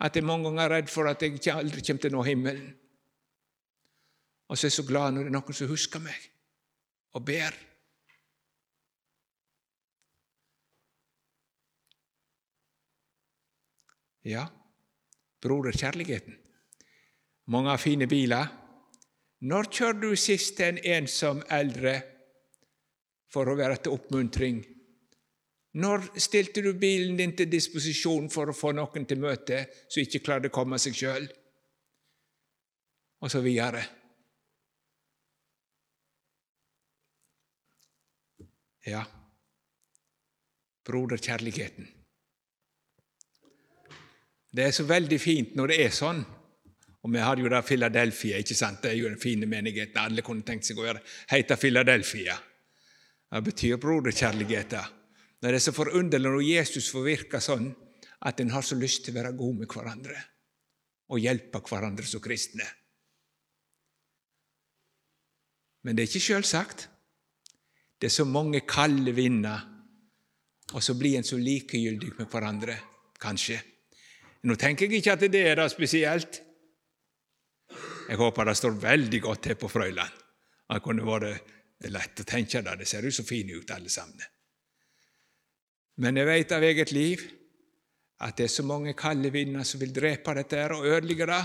at 0.00 0.14
jeg 0.14 0.24
mange 0.24 0.44
ganger 0.44 0.62
er 0.62 0.74
redd 0.76 0.88
for 0.88 1.06
at 1.06 1.22
jeg 1.22 1.54
aldri 1.54 1.82
kommer 1.82 2.00
til 2.00 2.10
å 2.10 2.16
nå 2.16 2.22
himmelen. 2.22 2.74
Og 4.48 4.58
så 4.58 4.66
er 4.66 4.70
jeg 4.70 4.72
så 4.72 4.86
glad 4.88 5.12
når 5.12 5.20
det 5.20 5.26
er 5.26 5.36
noen 5.36 5.54
som 5.54 5.68
husker 5.68 6.00
meg 6.00 6.30
og 7.12 7.24
ber. 7.24 7.71
Ja, 14.22 14.46
broderkjærligheten. 15.42 16.36
Mange 17.50 17.78
fine 17.78 18.06
biler. 18.06 18.46
Når 19.42 19.70
kjører 19.74 19.98
du 19.98 20.12
sist 20.16 20.60
en 20.62 20.78
ensom 20.78 21.40
eldre 21.50 21.96
for 23.32 23.50
å 23.50 23.56
være 23.58 23.80
til 23.82 23.96
oppmuntring? 23.96 24.60
Når 25.82 26.04
stilte 26.20 26.62
du 26.62 26.74
bilen 26.78 27.16
din 27.18 27.32
til 27.34 27.48
disposisjon 27.50 28.28
for 28.30 28.52
å 28.52 28.54
få 28.54 28.74
noen 28.76 29.06
til 29.08 29.18
møte 29.18 29.64
som 29.88 30.02
ikke 30.04 30.20
klarte 30.22 30.52
å 30.52 30.54
komme 30.54 30.78
seg 30.78 30.94
sjøl? 30.94 31.26
Og 33.22 33.32
så 33.32 33.40
videre. 33.42 33.82
Ja, 38.86 39.02
broderkjærligheten. 40.86 42.01
Det 44.52 44.66
er 44.68 44.74
så 44.76 44.84
veldig 44.84 45.18
fint 45.20 45.54
når 45.56 45.72
det 45.72 45.78
er 45.86 45.94
sånn. 45.96 46.22
Og 47.02 47.10
vi 47.10 47.22
har 47.24 47.40
jo 47.40 47.50
da 47.50 47.62
Philadelphia, 47.66 48.38
ikke 48.38 48.54
sant? 48.54 48.82
det 48.84 48.92
er 48.92 48.98
jo 49.00 49.08
den 49.08 49.20
fine 49.20 49.48
menigheten. 49.50 49.98
Alle 49.98 50.22
kunne 50.22 50.44
tenkt 50.46 50.68
seg 50.68 50.78
å 50.78 50.84
gjøre. 50.86 51.00
Heter 51.32 51.58
Philadelphia. 51.58 52.36
Det 53.32 53.40
betyr 53.48 53.80
broderkjærligheten. 53.82 55.00
Det 55.42 55.50
er 55.50 55.58
så 55.58 55.72
forunderlig 55.74 56.30
når 56.30 56.44
Jesus 56.46 56.92
får 56.92 57.08
virke 57.08 57.40
sånn 57.42 57.72
at 58.22 58.38
en 58.38 58.52
har 58.54 58.62
så 58.62 58.76
lyst 58.78 59.02
til 59.06 59.16
å 59.16 59.18
være 59.18 59.34
god 59.40 59.64
med 59.64 59.72
hverandre 59.72 60.20
og 61.12 61.20
hjelpe 61.20 61.60
hverandre 61.66 62.06
som 62.06 62.22
kristne. 62.22 62.68
Men 65.82 65.98
det 65.98 66.04
er 66.04 66.12
ikke 66.12 66.26
sjølsagt. 66.28 66.86
Det 67.98 68.06
er 68.06 68.14
så 68.14 68.26
mange 68.28 68.62
kalde 68.68 69.12
vinder, 69.14 69.66
og 70.72 70.82
så 70.82 70.94
blir 70.98 71.18
en 71.18 71.26
så 71.26 71.36
likegyldig 71.38 72.14
med 72.20 72.30
hverandre, 72.30 72.78
kanskje. 73.20 73.58
Nå 74.42 74.56
tenker 74.58 74.90
jeg 74.90 75.02
ikke 75.02 75.14
at 75.14 75.24
det 75.30 75.42
er 75.46 75.60
det 75.60 75.68
spesielt. 75.70 76.40
Jeg 78.08 78.18
håper 78.18 78.48
det 78.48 78.56
står 78.58 78.80
veldig 78.82 79.20
godt 79.22 79.44
til 79.46 79.58
på 79.58 79.70
Frøyland. 79.70 80.18
Det 80.72 80.80
kunne 80.82 81.06
vært 81.06 81.52
lett 81.92 82.22
å 82.22 82.26
tenke 82.26 82.62
det. 82.64 82.74
Det 82.80 82.88
ser 82.88 83.06
jo 83.06 83.12
så 83.14 83.24
fine 83.26 83.54
ut, 83.54 83.70
alle 83.70 83.92
sammen. 83.92 84.24
Men 86.02 86.18
jeg 86.18 86.26
vet 86.26 86.54
av 86.56 86.66
eget 86.66 86.92
liv 86.96 87.22
at 88.22 88.36
det 88.38 88.46
er 88.46 88.54
så 88.54 88.64
mange 88.66 88.94
kalde 88.98 89.30
vinder 89.34 89.66
som 89.66 89.80
vil 89.82 89.94
drepe 89.94 90.34
dette 90.34 90.58
her 90.58 90.74
og 90.74 90.86
ødelegge 90.88 91.28
det. 91.30 91.42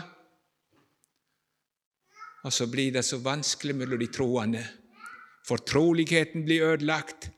Og 2.47 2.53
så 2.53 2.67
blir 2.71 2.93
det 2.95 3.05
så 3.05 3.19
vanskelig 3.21 3.75
mellom 3.75 4.01
de 4.01 4.09
troende. 4.13 4.63
Fortroligheten 5.45 6.45
blir 6.45 6.65
ødelagt, 6.71 7.29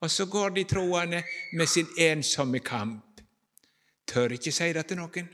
og 0.00 0.10
så 0.10 0.26
går 0.30 0.56
de 0.56 0.64
troende 0.68 1.22
med 1.56 1.68
sin 1.70 1.88
ensomme 1.98 2.60
kamp 2.64 3.05
tør 4.06 4.36
ikke 4.36 4.54
si 4.54 4.70
det 4.74 4.86
til 4.88 5.00
noen. 5.00 5.28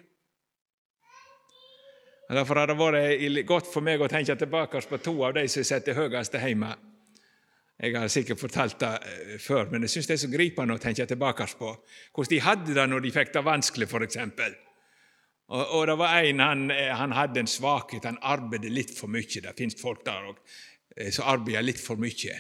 Og 2.29 2.39
Derfor 2.39 2.61
har 2.61 2.71
det 2.71 2.79
vært 2.79 3.47
godt 3.47 3.69
for 3.69 3.85
meg 3.85 4.01
å 4.01 4.09
tenke 4.09 4.37
tilbake 4.39 4.81
på 4.89 5.01
to 5.05 5.13
av 5.27 5.35
de 5.37 5.45
som 5.53 5.67
sitter 5.67 5.99
høyest 5.99 6.39
hjemme. 6.41 6.71
Jeg 7.83 7.97
har 7.99 8.11
sikkert 8.13 8.39
fortalt 8.39 8.79
det 8.79 8.91
eh, 9.11 9.39
før, 9.43 9.73
men 9.73 9.83
jeg 9.83 9.91
syns 9.97 10.07
det 10.07 10.15
er 10.15 10.21
så 10.23 10.29
gripende 10.31 10.77
å 10.77 10.81
tenke 10.81 11.07
tilbake 11.09 11.49
på 11.59 11.73
hvordan 12.15 12.31
de 12.31 12.39
hadde 12.45 12.77
det 12.77 12.85
når 12.89 13.03
de 13.03 13.11
fikk 13.11 13.33
det 13.35 13.43
vanskelig, 13.43 13.89
f.eks. 13.89 14.19
Og, 15.51 15.63
og 15.65 15.83
det 15.91 15.97
var 15.99 16.15
en, 16.21 16.43
han, 16.45 16.63
eh, 16.71 16.93
han 16.95 17.17
hadde 17.17 17.43
en 17.43 17.51
svakhet, 17.51 18.07
han 18.07 18.21
arbeidet 18.23 18.71
litt 18.71 18.95
for 18.95 19.11
mye. 19.11 19.43
Det 19.43 19.57
fins 19.59 19.75
folk 19.81 20.05
der 20.07 20.31
òg 20.31 20.39
eh, 20.39 21.11
som 21.11 21.27
arbeider 21.33 21.67
litt 21.67 21.83
for 21.83 21.99
mye 21.99 22.39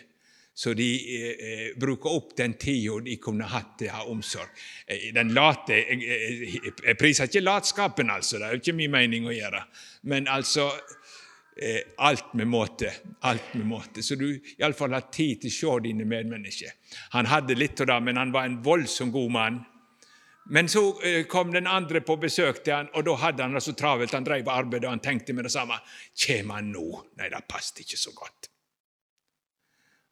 så 0.55 0.75
de 0.77 0.89
eh, 1.17 1.45
eh, 1.49 1.69
bruker 1.81 2.13
opp 2.13 2.37
den 2.37 2.55
tida 2.61 2.99
de 3.01 3.17
kunne 3.17 3.49
hatt 3.49 3.79
til 3.81 3.89
å 3.89 3.97
ha 3.97 4.03
omsorg. 4.13 4.51
Eh, 4.87 5.09
den 5.17 5.33
late, 5.33 5.79
jeg, 5.79 6.03
jeg, 6.05 6.75
jeg, 6.85 6.97
priser 7.01 7.31
ikke 7.31 7.45
latskapen, 7.45 8.13
altså, 8.13 8.39
det 8.39 8.51
er 8.51 8.61
ikke 8.61 8.77
min 8.77 8.93
mening 8.93 9.29
å 9.29 9.33
gjøre. 9.33 9.65
Men 10.13 10.29
altså 10.29 10.69
eh, 11.57 11.81
alt 12.05 12.35
med 12.37 12.53
måte. 12.53 12.93
Alt 13.29 13.55
med 13.57 13.67
måte. 13.73 14.05
Så 14.05 14.21
du 14.21 14.29
iallfall 14.59 14.93
har 14.93 15.09
tid 15.09 15.41
til 15.41 15.55
å 15.55 15.57
se 15.57 15.81
dine 15.89 16.05
medmennesker. 16.09 16.77
Han 17.17 17.33
hadde 17.33 17.57
litt 17.57 17.81
av 17.81 17.95
det, 17.95 18.01
men 18.11 18.21
han 18.21 18.37
var 18.37 18.51
en 18.51 18.61
voldsomt 18.65 19.17
god 19.17 19.37
mann. 19.41 19.61
Men 20.53 20.69
så 20.69 20.85
eh, 21.01 21.25
kom 21.31 21.53
den 21.55 21.71
andre 21.71 22.05
på 22.05 22.19
besøk 22.21 22.65
til 22.65 22.77
han, 22.77 22.93
og 22.93 23.07
da 23.09 23.17
hadde 23.25 23.47
han 23.47 23.57
det 23.57 23.65
så 23.65 23.73
travelt. 23.79 24.13
Han 24.13 24.27
drev 24.27 24.53
arbeidet, 24.53 24.85
og 24.85 24.99
han 24.99 25.05
tenkte 25.05 25.33
med 25.33 25.49
det 25.49 25.55
samme. 25.55 25.81
Kjem 26.13 26.53
han 26.53 26.73
nå? 26.75 26.89
Nei, 27.17 27.33
det 27.33 27.47
passet 27.49 27.87
ikke 27.87 28.01
så 28.01 28.13
godt. 28.17 28.52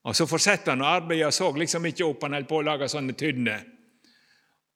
Og 0.03 0.17
Så 0.17 0.27
fortsetter 0.27 0.73
han 0.73 0.83
å 0.83 0.89
arbeide 0.89 1.27
og 1.27 1.35
så 1.35 1.51
liksom 1.53 1.87
ikke 1.91 2.07
opp. 2.07 2.23
Han 2.25 2.33
holder 2.39 2.49
på 2.49 2.61
å 2.61 2.65
lage 2.65 2.89
sånne 2.89 3.17
tynne. 3.19 3.57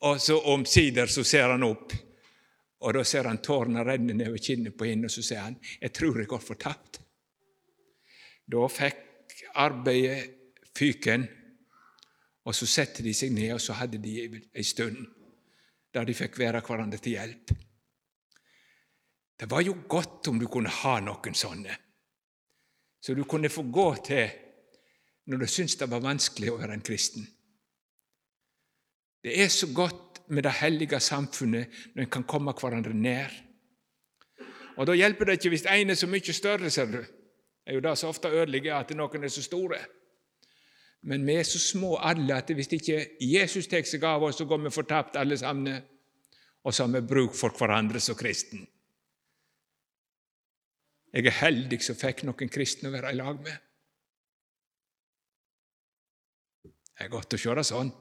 Og 0.05 0.21
så 0.21 0.37
omsider 0.53 1.09
så 1.09 1.25
ser 1.25 1.49
han 1.49 1.65
opp, 1.65 1.95
og 2.85 2.93
da 2.93 3.05
ser 3.09 3.25
han 3.25 3.41
tårene 3.41 3.85
renne 3.87 4.13
nedover 4.13 4.43
kinnet 4.43 4.77
på 4.77 4.85
henne, 4.85 5.09
og 5.09 5.15
så 5.15 5.23
sier 5.23 5.41
han, 5.41 5.57
'Jeg 5.81 5.93
tror 5.93 6.19
jeg 6.19 6.29
går 6.29 6.39
fortapt'. 6.39 7.01
Da 8.51 8.69
fikk 8.69 9.47
arbeidet 9.55 10.31
fyken, 10.77 11.29
og 12.45 12.55
så 12.55 12.67
satte 12.67 13.03
de 13.03 13.15
seg 13.15 13.33
ned, 13.33 13.55
og 13.55 13.61
så 13.61 13.73
hadde 13.73 13.99
de 13.99 14.43
ei 14.55 14.63
stund 14.63 15.07
der 15.95 16.05
de 16.05 16.15
fikk 16.15 16.39
være 16.39 16.61
hverandre 16.61 16.99
til 16.99 17.13
hjelp. 17.13 17.51
Det 19.41 19.51
var 19.51 19.63
jo 19.63 19.75
godt 19.89 20.29
om 20.29 20.39
du 20.39 20.47
kunne 20.47 20.69
ha 20.69 21.01
noen 21.01 21.35
sånne, 21.35 21.77
så 23.01 23.15
du 23.15 23.25
kunne 23.25 23.49
få 23.49 23.63
gå 23.63 23.97
til 24.05 24.44
når 25.27 25.45
du 25.45 25.47
syns 25.49 25.77
det 25.81 25.89
var 25.91 26.05
vanskelig 26.05 26.53
å 26.53 26.59
være 26.61 26.77
en 26.77 26.85
kristen. 26.85 27.27
Det 29.25 29.33
er 29.41 29.49
så 29.49 29.71
godt 29.73 30.21
med 30.29 30.45
det 30.45 30.53
hellige 30.61 31.01
samfunnet 31.01 31.73
når 31.95 32.05
en 32.05 32.13
kan 32.13 32.27
komme 32.29 32.53
hverandre 32.53 32.93
nær. 32.95 33.33
Og 34.77 34.87
Da 34.87 34.97
hjelper 34.97 35.25
det 35.25 35.39
ikke 35.39 35.55
hvis 35.55 35.67
en 35.71 35.91
er 35.91 35.99
så 35.99 36.09
mye 36.11 36.33
større, 36.35 36.71
ser 36.71 36.91
du. 36.91 37.01
Det 37.01 37.73
er 37.73 37.79
jo 37.79 37.85
det 37.85 37.95
som 37.99 38.11
ofte 38.11 38.29
ødelegger, 38.29 38.75
at 38.77 38.91
noen 38.97 39.25
er 39.25 39.33
så 39.33 39.43
store. 39.43 39.79
Men 41.09 41.27
vi 41.27 41.37
er 41.37 41.47
så 41.49 41.59
små 41.61 41.97
alle 41.97 42.37
at 42.37 42.51
hvis 42.51 42.73
ikke 42.73 43.01
Jesus 43.21 43.69
tar 43.69 43.85
seg 43.89 44.05
av 44.09 44.23
oss, 44.25 44.39
så 44.41 44.45
går 44.49 44.63
vi 44.65 44.73
fortapt 44.73 45.17
alle 45.17 45.37
sammen. 45.39 45.81
Og 46.65 46.75
så 46.75 46.85
har 46.85 46.93
vi 46.93 47.07
bruk 47.07 47.37
for 47.37 47.53
hverandre 47.57 48.01
som 48.01 48.17
kristen. 48.17 48.67
Jeg 51.15 51.29
er 51.31 51.39
heldig 51.39 51.79
som 51.85 51.97
fikk 51.97 52.25
noen 52.27 52.51
kristne 52.51 52.91
å 52.91 52.95
være 52.97 53.13
i 53.13 53.19
lag 53.21 53.41
med. 53.41 53.64
Det 56.95 57.07
er 57.07 57.11
godt 57.13 57.35
å 57.35 57.41
se 57.41 57.55
det 57.59 57.67
sånn. 57.67 57.93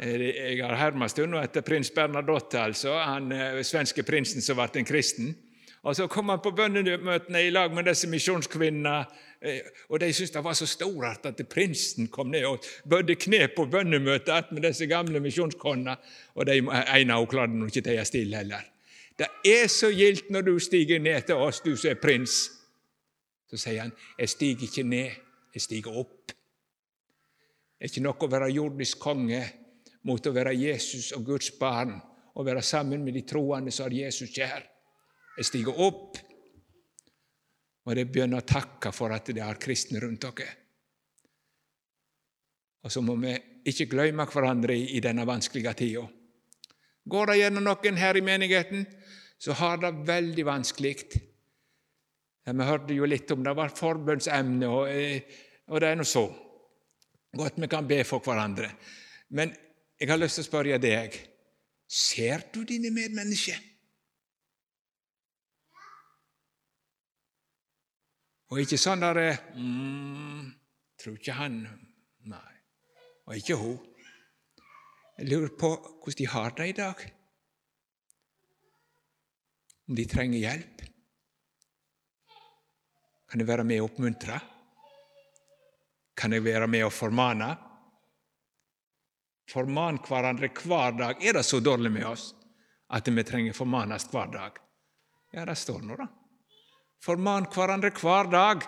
Jeg 0.00 0.60
har 0.62 0.78
herma 0.80 1.10
stund 1.12 1.36
etter 1.36 1.64
prins 1.66 1.90
Bernadotte, 1.92 2.60
altså, 2.70 2.94
han 3.04 3.32
eh, 3.36 3.58
svenske 3.66 4.04
prinsen 4.06 4.40
som 4.40 4.56
ble 4.56 4.80
en 4.80 4.88
kristen. 4.88 5.34
Og 5.82 5.96
Så 5.96 6.06
kom 6.12 6.28
han 6.28 6.40
på 6.40 6.52
bønnemøtene 6.56 7.42
i 7.46 7.50
lag 7.52 7.72
med 7.72 7.84
disse 7.88 8.08
misjonskvinnene, 8.08 8.94
eh, 9.40 9.68
og 9.88 10.00
de 10.00 10.12
syntes 10.12 10.32
det 10.32 10.44
var 10.44 10.56
så 10.56 10.68
storart 10.68 11.26
at 11.28 11.40
prinsen 11.48 12.08
kom 12.08 12.30
ned 12.32 12.44
og 12.48 12.64
bødde 12.88 13.16
kne 13.20 13.46
på 13.56 13.66
bønnemøtet 13.68 14.52
med 14.52 14.64
disse 14.68 14.88
gamle 14.88 15.20
misjonskonnene. 15.20 15.96
Og 16.36 16.46
de 16.46 16.60
ene 16.60 17.16
hun 17.16 17.28
klarte 17.28 17.56
nå 17.56 17.68
ikke 17.68 17.84
tie 17.88 18.04
stille 18.08 18.40
heller. 18.40 18.64
Det 19.18 19.28
er 19.44 19.66
så 19.68 19.90
gildt 19.92 20.30
når 20.32 20.46
du 20.48 20.58
stiger 20.60 21.00
ned 21.00 21.26
til 21.28 21.40
oss, 21.40 21.60
du 21.60 21.74
som 21.76 21.90
er 21.90 22.00
prins. 22.00 22.46
Så 23.50 23.56
sier 23.56 23.82
han, 23.82 23.92
'Jeg 24.18 24.28
stiger 24.28 24.62
ikke 24.62 24.82
ned, 24.82 25.10
jeg 25.54 25.64
stiger 25.64 25.96
opp. 26.00 26.30
Det 26.30 27.86
er 27.86 27.90
ikke 27.90 28.04
nok 28.04 28.24
å 28.24 28.30
være 28.30 28.52
jordisk 28.52 29.00
konge 29.00 29.40
mot 30.08 30.26
å 30.26 30.32
være 30.34 30.54
Jesus 30.56 31.10
og 31.16 31.24
Guds 31.26 31.50
barn 31.58 31.94
og 32.36 32.46
være 32.46 32.62
sammen 32.64 33.02
med 33.04 33.16
de 33.16 33.24
troende 33.28 33.72
som 33.74 33.88
har 33.88 33.96
Jesus 34.02 34.32
kjær. 34.32 34.64
Jeg 35.38 35.48
stiger 35.48 35.80
opp. 35.80 36.18
Og 37.88 37.96
det 37.96 38.06
begynner 38.12 38.42
å 38.42 38.46
takke 38.46 38.92
for 38.92 39.12
at 39.16 39.32
det 39.32 39.42
har 39.42 39.58
kristne 39.60 40.00
rundt 40.02 40.26
dere. 40.26 40.50
Og 42.84 42.92
så 42.92 43.02
må 43.04 43.16
vi 43.20 43.32
ikke 43.68 43.88
glemme 43.92 44.24
hverandre 44.28 44.76
i 44.76 45.00
denne 45.04 45.26
vanskelige 45.28 45.74
tida. 45.76 46.04
Går 47.10 47.32
det 47.32 47.40
gjennom 47.40 47.66
noen 47.66 47.98
her 48.00 48.16
i 48.16 48.24
menigheten, 48.24 48.84
så 49.40 49.56
har 49.56 49.80
det 49.80 49.90
veldig 50.08 50.44
vanskelig. 50.46 50.96
Ja, 52.46 52.54
vi 52.56 52.66
hørte 52.66 52.96
jo 52.96 53.08
litt 53.08 53.30
om 53.34 53.42
det 53.44 53.56
var 53.56 53.74
forbønnsemne, 53.76 54.68
og, 54.68 54.88
eh, 54.88 55.40
og 55.68 55.80
det 55.82 55.90
er 55.90 55.98
nå 56.00 56.06
så. 56.08 56.24
Godt 57.36 57.60
vi 57.60 57.68
kan 57.70 57.86
be 57.86 58.00
for 58.04 58.24
hverandre. 58.24 58.72
Men 59.36 59.52
jeg 60.00 60.08
har 60.10 60.18
lyst 60.18 60.40
til 60.40 60.46
å 60.46 60.50
spørre 60.50 60.80
deg 60.82 61.18
ser 61.90 62.46
du 62.54 62.62
dine 62.64 62.92
medmennesker? 62.94 63.58
Og 68.50 68.62
ikke 68.64 68.78
sånn 68.82 69.02
der 69.02 69.20
mm, 69.54 70.48
Tror 70.98 71.16
ikke 71.18 71.36
han 71.38 71.62
Nei. 72.30 72.56
Og 73.30 73.38
ikke 73.38 73.56
hun. 73.56 73.78
Jeg 75.16 75.30
lurer 75.30 75.52
på 75.56 75.70
hvordan 75.78 76.18
de 76.18 76.26
har 76.32 76.54
det 76.58 76.66
i 76.68 76.74
dag. 76.76 77.04
Om 79.88 79.96
de 79.96 80.06
trenger 80.10 80.42
hjelp. 80.42 80.82
Kan 83.30 83.42
jeg 83.42 83.46
være 83.46 83.64
med 83.64 83.80
og 83.80 83.92
oppmuntre? 83.92 84.38
Kan 86.18 86.34
jeg 86.34 86.44
være 86.44 86.66
med 86.66 86.82
og 86.88 86.92
formane? 86.92 87.50
Forman 89.50 90.00
hverandre 90.06 90.50
hver 90.64 90.96
dag. 90.98 91.22
Er 91.22 91.38
det 91.38 91.44
så 91.46 91.60
dårlig 91.62 91.92
med 91.94 92.06
oss 92.10 92.32
at 92.90 93.06
vi 93.06 93.22
trenger 93.22 93.54
formanes 93.54 94.08
hver 94.10 94.32
dag? 94.34 94.58
Ja, 95.30 95.44
det 95.46 95.56
står 95.58 95.82
nå, 95.86 95.94
da. 95.98 96.08
Forman 97.02 97.46
hverandre 97.54 97.92
hver 97.94 98.30
dag. 98.30 98.66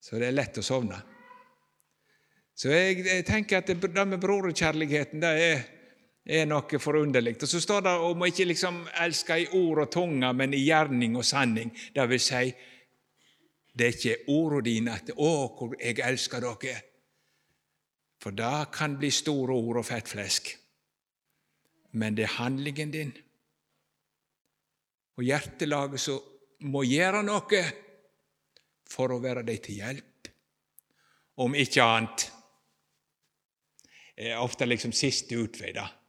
Så 0.00 0.18
det 0.18 0.30
er 0.30 0.38
lett 0.38 0.58
å 0.58 0.64
sovne. 0.64 1.02
Så 2.54 2.70
jeg, 2.70 3.02
jeg 3.06 3.26
tenker 3.26 3.58
at 3.60 3.68
det, 3.70 3.90
det 3.90 4.06
med 4.06 4.22
brorkjærligheten 4.22 5.22
det 5.22 5.34
er, 5.44 5.60
er 6.30 6.46
noe 6.46 6.78
forunderlig. 6.78 7.34
Og 7.42 7.48
så 7.50 7.60
står 7.62 7.86
det 7.86 7.94
om 8.06 8.22
å 8.22 8.28
ikke 8.30 8.46
liksom 8.46 8.84
elske 9.02 9.38
i 9.42 9.48
ord 9.58 9.84
og 9.86 9.90
tunge, 9.90 10.30
men 10.36 10.54
i 10.54 10.62
gjerning 10.62 11.16
og 11.18 11.26
sanning. 11.26 11.72
Det 11.94 12.06
vil 12.10 12.22
si, 12.22 12.52
det 13.74 13.86
er 13.86 13.96
ikke 13.96 14.36
ordene 14.36 14.64
dine 14.64 14.94
at 14.94 15.10
'Å, 15.10 15.32
hvor 15.56 15.74
jeg 15.80 15.98
elsker 15.98 16.40
dere'. 16.40 16.82
For 18.20 18.30
det 18.30 18.70
kan 18.72 18.98
bli 18.98 19.10
store 19.10 19.54
ord 19.54 19.76
og 19.80 19.84
fettflesk. 19.84 20.56
Men 21.92 22.14
det 22.14 22.24
er 22.24 22.38
handlingen 22.38 22.90
din 22.90 23.12
og 25.16 25.24
hjertelaget 25.24 26.00
som 26.00 26.20
må 26.60 26.82
gjøre 26.82 27.22
noe 27.22 27.62
for 28.88 29.12
å 29.12 29.20
være 29.20 29.42
deg 29.42 29.62
til 29.62 29.80
hjelp. 29.82 30.28
Om 31.36 31.54
ikke 31.54 31.82
annet 31.84 32.32
er 34.16 34.40
ofte 34.40 34.68
liksom 34.68 34.92
siste 34.92 35.36
utvei, 35.36 35.72
da. 35.72 35.99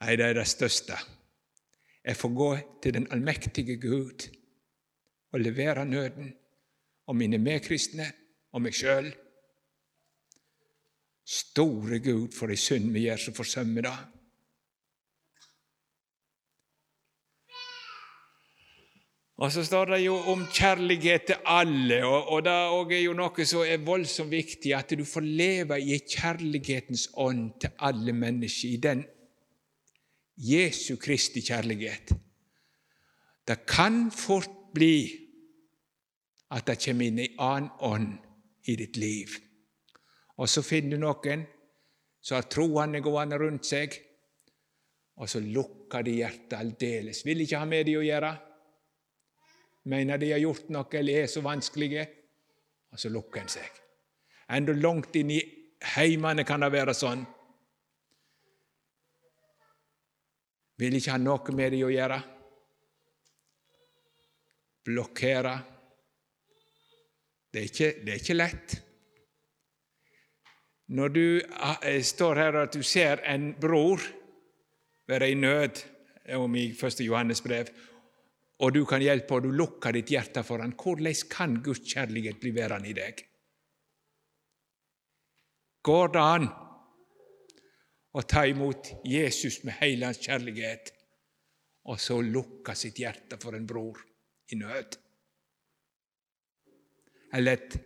Nei, 0.00 0.14
det 0.16 0.30
er 0.30 0.38
det 0.38 0.46
største. 0.48 0.96
Jeg 2.04 2.16
får 2.16 2.30
gå 2.36 2.50
til 2.82 2.94
den 2.96 3.08
allmektige 3.12 3.76
Gud 3.76 4.28
og 5.32 5.40
levere 5.40 5.84
nøden 5.84 6.32
og 7.06 7.16
mine 7.16 7.38
medkristne 7.38 8.06
og 8.52 8.64
meg 8.64 8.76
sjøl. 8.76 9.10
Store 11.26 12.00
Gud, 12.00 12.32
for 12.32 12.50
ei 12.50 12.56
synd 12.58 12.88
vi 12.94 13.04
gjør 13.04 13.20
som 13.26 13.36
forsømmer 13.36 13.86
det. 13.86 13.98
Og 19.40 19.52
så 19.52 19.62
står 19.64 19.94
det 19.94 20.02
jo 20.02 20.16
om 20.32 20.42
kjærlighet 20.52 21.30
til 21.30 21.46
alle, 21.48 22.02
og, 22.04 22.26
og 22.28 22.42
det 22.44 22.96
er 22.96 23.04
jo 23.06 23.14
noe 23.16 23.44
som 23.48 23.62
er 23.64 23.84
voldsomt 23.84 24.32
viktig, 24.32 24.74
at 24.76 24.92
du 24.92 25.04
får 25.08 25.24
leve 25.24 25.78
i 25.80 25.96
kjærlighetens 25.96 27.06
ånd 27.16 27.46
til 27.60 27.72
alle 27.78 28.12
mennesker, 28.12 28.74
i 28.74 28.82
den 28.84 29.06
Jesu 30.40 30.96
Kristi 30.96 31.42
kjærlighet. 31.44 32.12
Det 33.46 33.58
kan 33.68 34.10
fort 34.14 34.72
bli 34.74 35.10
at 36.50 36.66
det 36.66 36.78
kommer 36.82 37.06
inn 37.06 37.20
en 37.22 37.40
annen 37.46 37.70
ånd 37.86 38.12
i 38.70 38.76
ditt 38.76 38.96
liv. 38.96 39.34
Og 40.40 40.48
så 40.48 40.62
finner 40.64 40.96
du 40.96 41.04
noen 41.04 41.44
som 42.20 42.38
har 42.38 42.48
troende 42.52 43.00
gående 43.04 43.38
rundt 43.40 43.68
seg, 43.68 43.96
og 45.20 45.28
så 45.28 45.40
lukker 45.44 46.04
de 46.06 46.20
hjertet 46.22 46.56
aldeles. 46.56 47.24
Vil 47.26 47.44
ikke 47.44 47.60
ha 47.60 47.68
med 47.68 47.86
dem 47.88 48.00
å 48.00 48.06
gjøre 48.06 48.32
mener 49.82 50.18
de 50.18 50.32
har 50.32 50.42
gjort 50.42 50.68
noe 50.72 50.98
eller 50.98 51.22
er 51.22 51.30
så 51.30 51.42
vanskelige, 51.44 52.06
og 52.90 53.00
så 53.00 53.10
lukker 53.12 53.42
en 53.42 53.52
seg. 53.52 53.80
Enda 54.50 54.74
langt 54.76 55.14
inn 55.16 55.32
i 55.32 55.40
heimene 55.94 56.44
kan 56.44 56.64
det 56.64 56.72
være 56.74 56.94
sånn. 56.96 57.22
Vil 60.80 60.96
ikke 60.96 61.12
ha 61.12 61.20
noe 61.20 61.56
med 61.56 61.74
dem 61.74 61.84
å 61.84 61.90
gjøre. 61.92 62.20
Blokkere. 64.88 65.56
Det 67.50 67.60
er 67.60 67.68
ikke, 67.68 67.90
det 68.00 68.14
er 68.14 68.22
ikke 68.22 68.38
lett. 68.38 68.76
Når 70.96 71.12
du 71.14 71.24
eh, 71.38 72.00
står 72.02 72.40
her 72.40 72.58
og 72.62 72.72
du 72.74 72.82
ser 72.86 73.22
en 73.28 73.52
bror 73.60 74.02
være 75.10 75.30
i 75.30 75.36
nød, 75.38 75.82
om 76.38 76.54
i 76.56 76.68
1. 76.70 77.02
Johannes 77.02 77.42
brev, 77.42 77.70
og 78.60 78.74
du 78.74 78.84
kan 78.86 79.02
hjelpe, 79.02 79.34
og 79.34 79.46
du 79.46 79.54
lukker 79.56 79.94
ditt 79.96 80.12
hjerte 80.12 80.44
for 80.46 80.62
han. 80.62 80.76
Hvordan 80.78 81.28
kan 81.30 81.58
Guds 81.64 81.82
kjærlighet 81.92 82.40
bli 82.40 82.52
værende 82.54 82.90
i 82.90 82.96
deg? 82.96 83.22
Går 85.82 86.12
det 86.14 86.22
an 86.22 86.50
å 88.12 88.22
ta 88.26 88.44
imot 88.46 88.90
Jesus 89.06 89.60
med 89.64 89.78
hele 89.78 90.08
hans 90.08 90.20
kjærlighet, 90.22 90.90
og 91.90 92.00
så 92.00 92.18
lukke 92.22 92.74
sitt 92.76 92.98
hjerte 93.00 93.38
for 93.40 93.56
en 93.56 93.66
bror 93.66 94.00
i 94.50 94.58
nød? 94.58 94.98
Eller 97.34 97.58
et, 97.58 97.78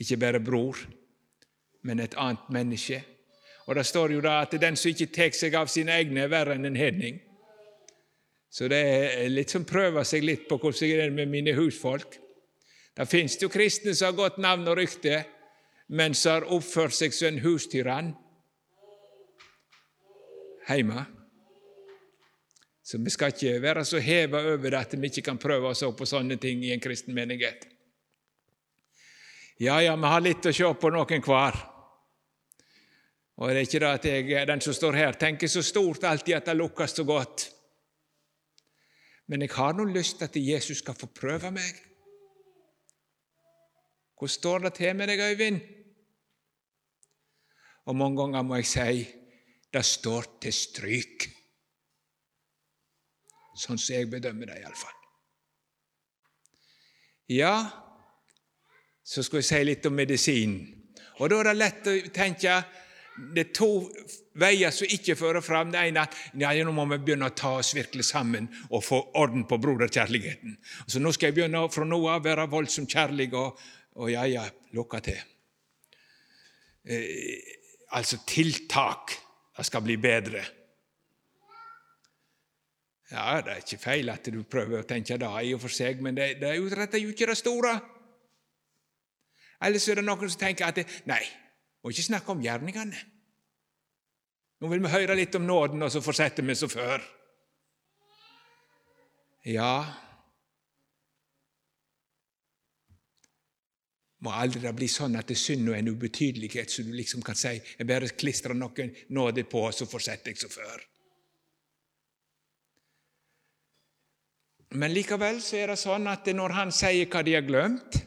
ikke 0.00 0.18
bare 0.20 0.40
bror, 0.40 0.80
men 1.86 2.00
et 2.00 2.16
annet 2.18 2.48
menneske. 2.52 3.02
Og 3.66 3.74
Det 3.74 3.86
står 3.86 4.12
jo 4.16 4.20
da 4.24 4.40
at 4.42 4.56
den 4.60 4.76
som 4.76 4.90
ikke 4.90 5.12
tar 5.12 5.32
seg 5.36 5.54
av 5.54 5.68
sine 5.68 5.94
egne, 5.98 6.24
er 6.24 6.32
verre 6.32 6.56
enn 6.56 6.68
en 6.68 6.78
hedning. 6.78 7.20
Så 8.50 8.68
det 8.72 8.78
er 8.80 9.28
litt 9.28 9.52
som 9.52 9.66
prøver 9.68 10.06
seg 10.06 10.24
litt 10.24 10.46
på 10.48 10.56
hvordan 10.56 10.88
det 10.88 11.02
er 11.04 11.12
med 11.12 11.28
mine 11.28 11.52
husfolk. 11.58 12.16
Det 12.96 13.08
fins 13.10 13.36
jo 13.42 13.50
kristne 13.52 13.92
som 13.94 14.08
har 14.08 14.16
godt 14.16 14.38
navn 14.40 14.68
og 14.70 14.78
rykte, 14.78 15.24
men 15.92 16.14
som 16.16 16.38
har 16.38 16.46
oppført 16.56 16.94
seg 16.96 17.12
som 17.12 17.28
en 17.28 17.42
hustyrann 17.44 18.14
hjemme. 20.68 21.04
Så 22.86 22.98
vi 23.02 23.10
skal 23.10 23.32
ikke 23.32 23.62
være 23.62 23.84
så 23.84 23.98
heva 23.98 24.42
over 24.52 24.70
det 24.70 24.78
at 24.78 24.92
vi 24.94 25.08
ikke 25.10 25.24
kan 25.30 25.40
prøve 25.42 25.72
oss 25.72 25.82
på 25.98 26.06
sånne 26.06 26.36
ting 26.38 26.62
i 26.62 26.70
en 26.74 26.82
kristen 26.82 27.14
menighet. 27.14 27.66
Ja, 29.58 29.80
ja, 29.80 29.96
vi 29.96 30.12
har 30.12 30.22
litt 30.22 30.46
å 30.46 30.52
se 30.54 30.68
på 30.78 30.92
noen 30.92 31.24
hver. 31.24 31.58
Og 33.36 33.50
det 33.50 33.56
er 33.56 33.66
ikke 33.66 33.80
det 33.82 33.90
at 33.90 34.06
jeg, 34.08 34.46
den 34.48 34.62
som 34.64 34.76
står 34.76 34.96
her, 34.96 35.18
tenker 35.18 35.50
så 35.50 35.64
stort 35.64 36.04
alltid 36.08 36.38
at 36.38 36.48
det 36.48 36.56
lukkes 36.56 36.94
så 36.96 37.04
godt. 37.08 37.48
Men 39.26 39.42
jeg 39.42 39.52
har 39.56 39.74
nå 39.74 39.88
lyst 39.90 40.20
til 40.20 40.28
at 40.28 40.38
Jesus 40.38 40.80
skal 40.80 40.96
få 40.96 41.08
prøve 41.10 41.50
meg. 41.50 41.82
Hvordan 44.16 44.32
står 44.32 44.64
det 44.64 44.74
til 44.78 44.94
med 44.96 45.10
deg, 45.10 45.20
Øyvind? 45.20 45.58
Og 47.86 47.96
mange 47.96 48.22
ganger 48.22 48.46
må 48.46 48.62
jeg 48.62 48.70
si 48.70 49.02
det 49.72 49.82
står 49.84 50.28
til 50.44 50.54
stryk. 50.54 51.26
Sånn 53.56 53.80
som 53.80 53.96
jeg 53.96 54.10
bedømmer 54.12 54.52
det, 54.52 54.60
iallfall. 54.62 54.94
Ja, 57.32 57.54
så 59.06 59.22
skal 59.24 59.40
jeg 59.40 59.48
si 59.48 59.62
litt 59.64 59.86
om 59.88 59.96
medisinen. 59.96 60.60
Og 61.16 61.30
da 61.32 61.40
er 61.40 61.48
det 61.48 61.56
lett 61.56 61.88
å 61.88 61.94
tenke 62.14 62.58
det 63.16 63.46
er 63.46 63.52
to 63.56 63.70
veier 64.36 64.72
som 64.74 64.90
ikke 64.92 65.16
fører 65.16 65.40
fram. 65.44 65.70
Det 65.72 65.80
ene 65.88 66.04
er 66.04 66.58
ja, 66.58 66.64
nå 66.66 66.74
må 66.76 66.84
vi 66.90 66.98
begynne 67.00 67.30
å 67.30 67.36
ta 67.36 67.54
oss 67.62 67.72
virkelig 67.76 68.04
sammen 68.10 68.48
og 68.68 68.84
få 68.84 68.98
orden 69.16 69.46
på 69.48 69.56
broderkjærligheten. 69.62 70.58
Så 70.84 71.00
nå 71.00 71.12
skal 71.16 71.30
jeg 71.30 71.38
begynne 71.38 71.64
fra 71.72 71.88
nå 71.88 72.00
av 72.12 72.26
være 72.26 72.48
voldsomt 72.52 72.92
kjærlig 72.92 73.30
og, 73.38 73.56
og 73.96 74.12
ja, 74.12 74.26
ja, 74.28 74.44
lukke 74.76 75.00
til. 75.08 75.22
Eh, 76.84 77.54
altså 77.96 78.20
tiltak. 78.28 79.16
Det 79.56 79.64
skal 79.64 79.82
bli 79.82 79.96
bedre. 79.96 80.44
Ja, 83.10 83.40
Det 83.40 83.52
er 83.52 83.62
ikke 83.62 83.78
feil 83.78 84.10
at 84.10 84.28
du 84.32 84.42
prøver 84.42 84.82
å 84.82 84.86
tenke 84.88 85.16
det 85.18 85.28
i 85.46 85.52
og 85.54 85.60
for 85.62 85.72
seg, 85.72 86.00
men 86.02 86.16
det, 86.16 86.40
det 86.40 86.56
utretter 86.58 86.98
jo 86.98 87.12
ikke 87.14 87.28
det 87.30 87.38
store. 87.38 87.76
Ellers 89.62 89.88
er 89.88 90.00
det 90.00 90.04
noen 90.04 90.28
som 90.28 90.40
tenker 90.40 90.66
at 90.66 90.80
det, 90.80 90.86
nei, 91.08 91.22
må 91.82 91.92
ikke 91.94 92.08
snakke 92.10 92.34
om 92.34 92.42
gjerningene. 92.42 92.98
Nå 94.60 94.72
vil 94.72 94.82
vi 94.82 94.90
høre 94.90 95.16
litt 95.16 95.36
om 95.38 95.46
nåden, 95.46 95.84
og 95.84 95.92
så 95.92 96.02
fortsetter 96.02 96.44
vi 96.44 96.56
som 96.58 96.72
før. 96.72 97.04
Ja 99.46 100.05
Må 104.24 104.32
aldri 104.32 104.62
det 104.62 104.72
bli 104.76 104.88
sånn 104.88 105.18
at 105.20 105.28
det 105.28 105.36
synd 105.36 105.68
og 105.68 105.76
en 105.76 105.90
ubetydelighet, 105.92 106.72
så 106.72 106.82
du 106.86 106.92
liksom 106.96 107.22
kan 107.24 107.36
si 107.36 107.52
jeg 107.58 107.88
bare 107.88 108.08
klistrer 108.16 108.56
noen 108.56 108.94
nåde 109.12 109.44
på, 109.44 109.66
så 109.72 109.88
fortsetter 109.88 110.32
jeg 110.32 110.40
som 110.40 110.52
før. 110.52 110.84
Men 114.76 114.92
likevel 114.92 115.38
så 115.44 115.60
er 115.60 115.72
det 115.72 115.78
sånn 115.80 116.08
at 116.10 116.26
når 116.34 116.56
han 116.56 116.72
sier 116.74 117.08
hva 117.12 117.22
de 117.24 117.36
har 117.36 117.44
glemt, 117.46 118.00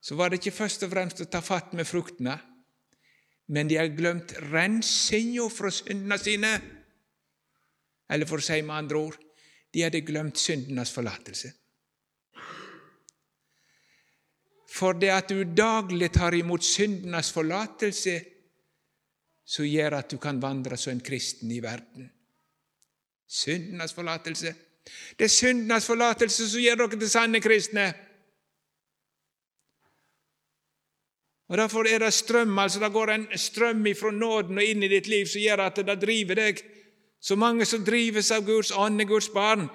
så 0.00 0.14
var 0.16 0.30
det 0.30 0.38
ikke 0.40 0.54
først 0.54 0.86
og 0.86 0.92
fremst 0.94 1.20
å 1.20 1.28
ta 1.30 1.42
fatt 1.42 1.74
med 1.74 1.88
fruktene, 1.88 2.38
men 3.50 3.68
de 3.70 3.78
har 3.78 3.92
glemt 3.94 4.32
rensinga 4.50 5.46
fra 5.50 5.70
syndene 5.74 6.18
sine. 6.18 6.52
Eller 8.10 8.30
for 8.30 8.42
å 8.42 8.46
si 8.46 8.58
med 8.62 8.76
andre 8.78 9.02
ord 9.02 9.18
de 9.74 9.82
hadde 9.82 10.06
glemt 10.06 10.38
syndenes 10.40 10.94
forlatelse. 10.94 11.50
For 14.76 14.92
det 14.92 15.12
at 15.12 15.30
du 15.32 15.44
daglig 15.56 16.10
tar 16.12 16.34
imot 16.36 16.64
syndenes 16.64 17.30
forlatelse, 17.32 18.16
så 19.46 19.64
gjør 19.64 20.00
at 20.00 20.10
du 20.10 20.18
kan 20.20 20.40
vandre 20.42 20.76
som 20.76 20.92
en 20.92 21.04
kristen 21.04 21.52
i 21.54 21.62
verden. 21.62 22.10
Syndenes 23.28 23.94
forlatelse. 23.94 24.54
Det 25.18 25.24
er 25.24 25.32
syndenes 25.32 25.86
forlatelse 25.86 26.48
som 26.50 26.60
gjør 26.60 26.82
dere 26.82 27.00
til 27.00 27.10
sanne 27.10 27.40
kristne. 27.40 27.86
Og 31.48 31.58
Derfor 31.58 31.86
er 31.86 32.02
det 32.02 32.12
strøm, 32.14 32.58
altså 32.58 32.80
det 32.82 32.92
går 32.92 33.10
en 33.10 33.26
strøm 33.38 33.86
ifra 33.86 34.10
nåden 34.10 34.58
og 34.58 34.64
inn 34.64 34.82
i 34.82 34.90
ditt 34.90 35.06
liv 35.06 35.28
som 35.30 35.40
gjør 35.40 35.62
at 35.68 35.78
det 35.86 36.00
driver 36.02 36.40
deg. 36.42 36.62
Så 37.22 37.36
mange 37.38 37.64
som 37.64 37.84
drives 37.86 38.30
av 38.34 38.42
Guds 38.44 38.72
ånd, 38.74 39.00
er 39.00 39.08
Guds 39.08 39.28
barn. 39.28 39.68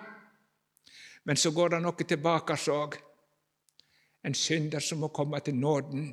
Men 1.24 1.40
så 1.40 1.52
går 1.52 1.76
det 1.76 1.82
noe 1.82 2.08
tilbake 2.08 2.60
òg 2.76 3.00
en 4.24 4.34
synder 4.38 4.80
som 4.80 5.02
må 5.02 5.08
komme 5.08 5.40
til 5.40 5.56
nåden 5.56 6.12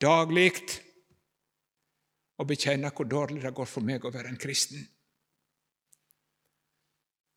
daglig 0.00 0.52
og 2.38 2.46
bekjenne 2.46 2.90
hvor 2.94 3.08
dårlig 3.10 3.42
det 3.42 3.54
går 3.54 3.66
for 3.66 3.86
meg 3.86 4.04
å 4.04 4.12
være 4.14 4.30
en 4.30 4.40
kristen. 4.40 4.84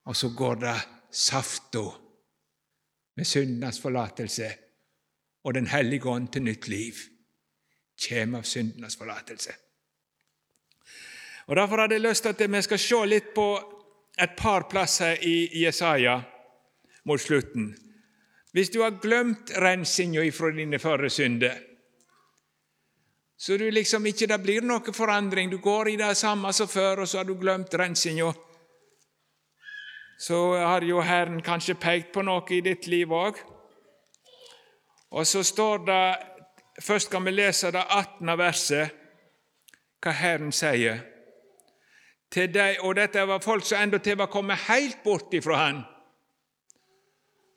Og 0.06 0.18
så 0.18 0.30
går 0.38 0.62
det 0.62 0.78
safta 1.12 1.84
med 3.18 3.28
syndenes 3.28 3.80
forlatelse, 3.82 4.52
og 5.44 5.54
Den 5.54 5.68
hellige 5.68 6.06
ånd 6.10 6.28
til 6.32 6.44
nytt 6.44 6.68
liv 6.68 6.98
kommer 8.08 8.40
av 8.40 8.44
syndenes 8.46 8.96
forlatelse. 8.98 9.54
Og 11.48 11.56
Derfor 11.56 11.82
hadde 11.82 11.98
jeg 11.98 12.02
lyst 12.02 12.24
til 12.24 12.30
at 12.30 12.52
vi 12.52 12.62
skal 12.62 12.80
se 12.80 13.00
litt 13.06 13.34
på 13.36 13.48
et 14.22 14.36
par 14.38 14.68
plasser 14.70 15.18
i 15.26 15.64
Jesaja 15.64 16.22
mot 17.06 17.22
slutten. 17.22 17.74
Hvis 18.52 18.70
du 18.70 18.82
har 18.82 19.00
glemt 19.02 19.52
rensinga 19.56 20.24
ifra 20.28 20.52
dine 20.52 20.80
førre 20.80 21.10
synder, 21.10 21.56
så 23.38 23.58
du 23.58 23.70
liksom 23.72 24.06
ikke 24.06 24.28
det 24.30 24.38
blir 24.44 24.66
noe 24.68 24.94
forandring, 24.94 25.50
du 25.50 25.58
går 25.58 25.90
i 25.90 25.98
det 25.98 26.12
samme 26.18 26.52
som 26.54 26.68
før, 26.70 27.02
og 27.02 27.08
så 27.08 27.22
har 27.22 27.26
du 27.26 27.34
glemt 27.40 27.74
rensinga, 27.74 28.34
så 30.20 30.42
har 30.60 30.84
jo 30.86 31.00
Herren 31.02 31.40
kanskje 31.42 31.80
pekt 31.80 32.12
på 32.14 32.22
noe 32.22 32.46
i 32.54 32.60
ditt 32.62 32.86
liv 32.92 33.10
òg. 33.10 33.40
Og 35.12 35.26
så 35.28 35.44
står 35.44 35.88
det 35.88 36.04
Først 36.82 37.10
skal 37.10 37.26
vi 37.26 37.32
lese 37.32 37.70
det 37.72 37.82
18. 37.84 38.30
verset, 38.40 38.94
hva 40.02 40.12
Herren 40.18 40.54
sier. 40.56 41.02
Til 42.32 42.48
deg, 42.54 42.80
og 42.82 42.96
dette 42.96 43.26
var 43.28 43.44
folk 43.44 43.66
som 43.68 43.84
endatil 43.84 44.18
var 44.18 44.32
kommet 44.32 44.64
helt 44.70 45.04
bort 45.04 45.34
ifra 45.36 45.58
Han 45.66 45.82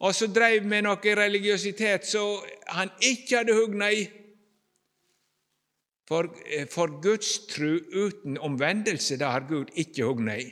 og 0.04 0.12
så 0.12 0.28
dreiv 0.28 0.66
med 0.68 0.84
noe 0.84 1.14
religiøsitet 1.16 2.04
som 2.04 2.42
han 2.76 2.90
ikke 3.00 3.38
hadde 3.40 3.56
hugna 3.56 3.88
i. 3.88 4.02
For, 6.04 6.28
eh, 6.44 6.66
for 6.68 6.98
gudstru 7.00 7.78
uten 7.88 8.36
omvendelse, 8.36 9.16
det 9.16 9.26
har 9.26 9.46
Gud 9.48 9.72
ikke 9.72 10.04
hugna 10.04 10.36
i. 10.36 10.50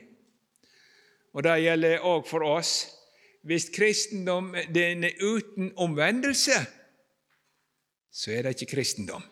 Og 1.35 1.43
Det 1.43 1.63
gjelder 1.63 2.01
òg 2.01 2.27
for 2.29 2.45
oss. 2.45 2.89
Hvis 3.45 3.69
kristendom 3.75 4.55
den 4.75 5.05
er 5.05 5.21
uten 5.21 5.73
omvendelse, 5.77 6.57
så 8.13 8.31
er 8.33 8.43
det 8.43 8.61
ikke 8.61 8.77
kristendom. 8.77 9.23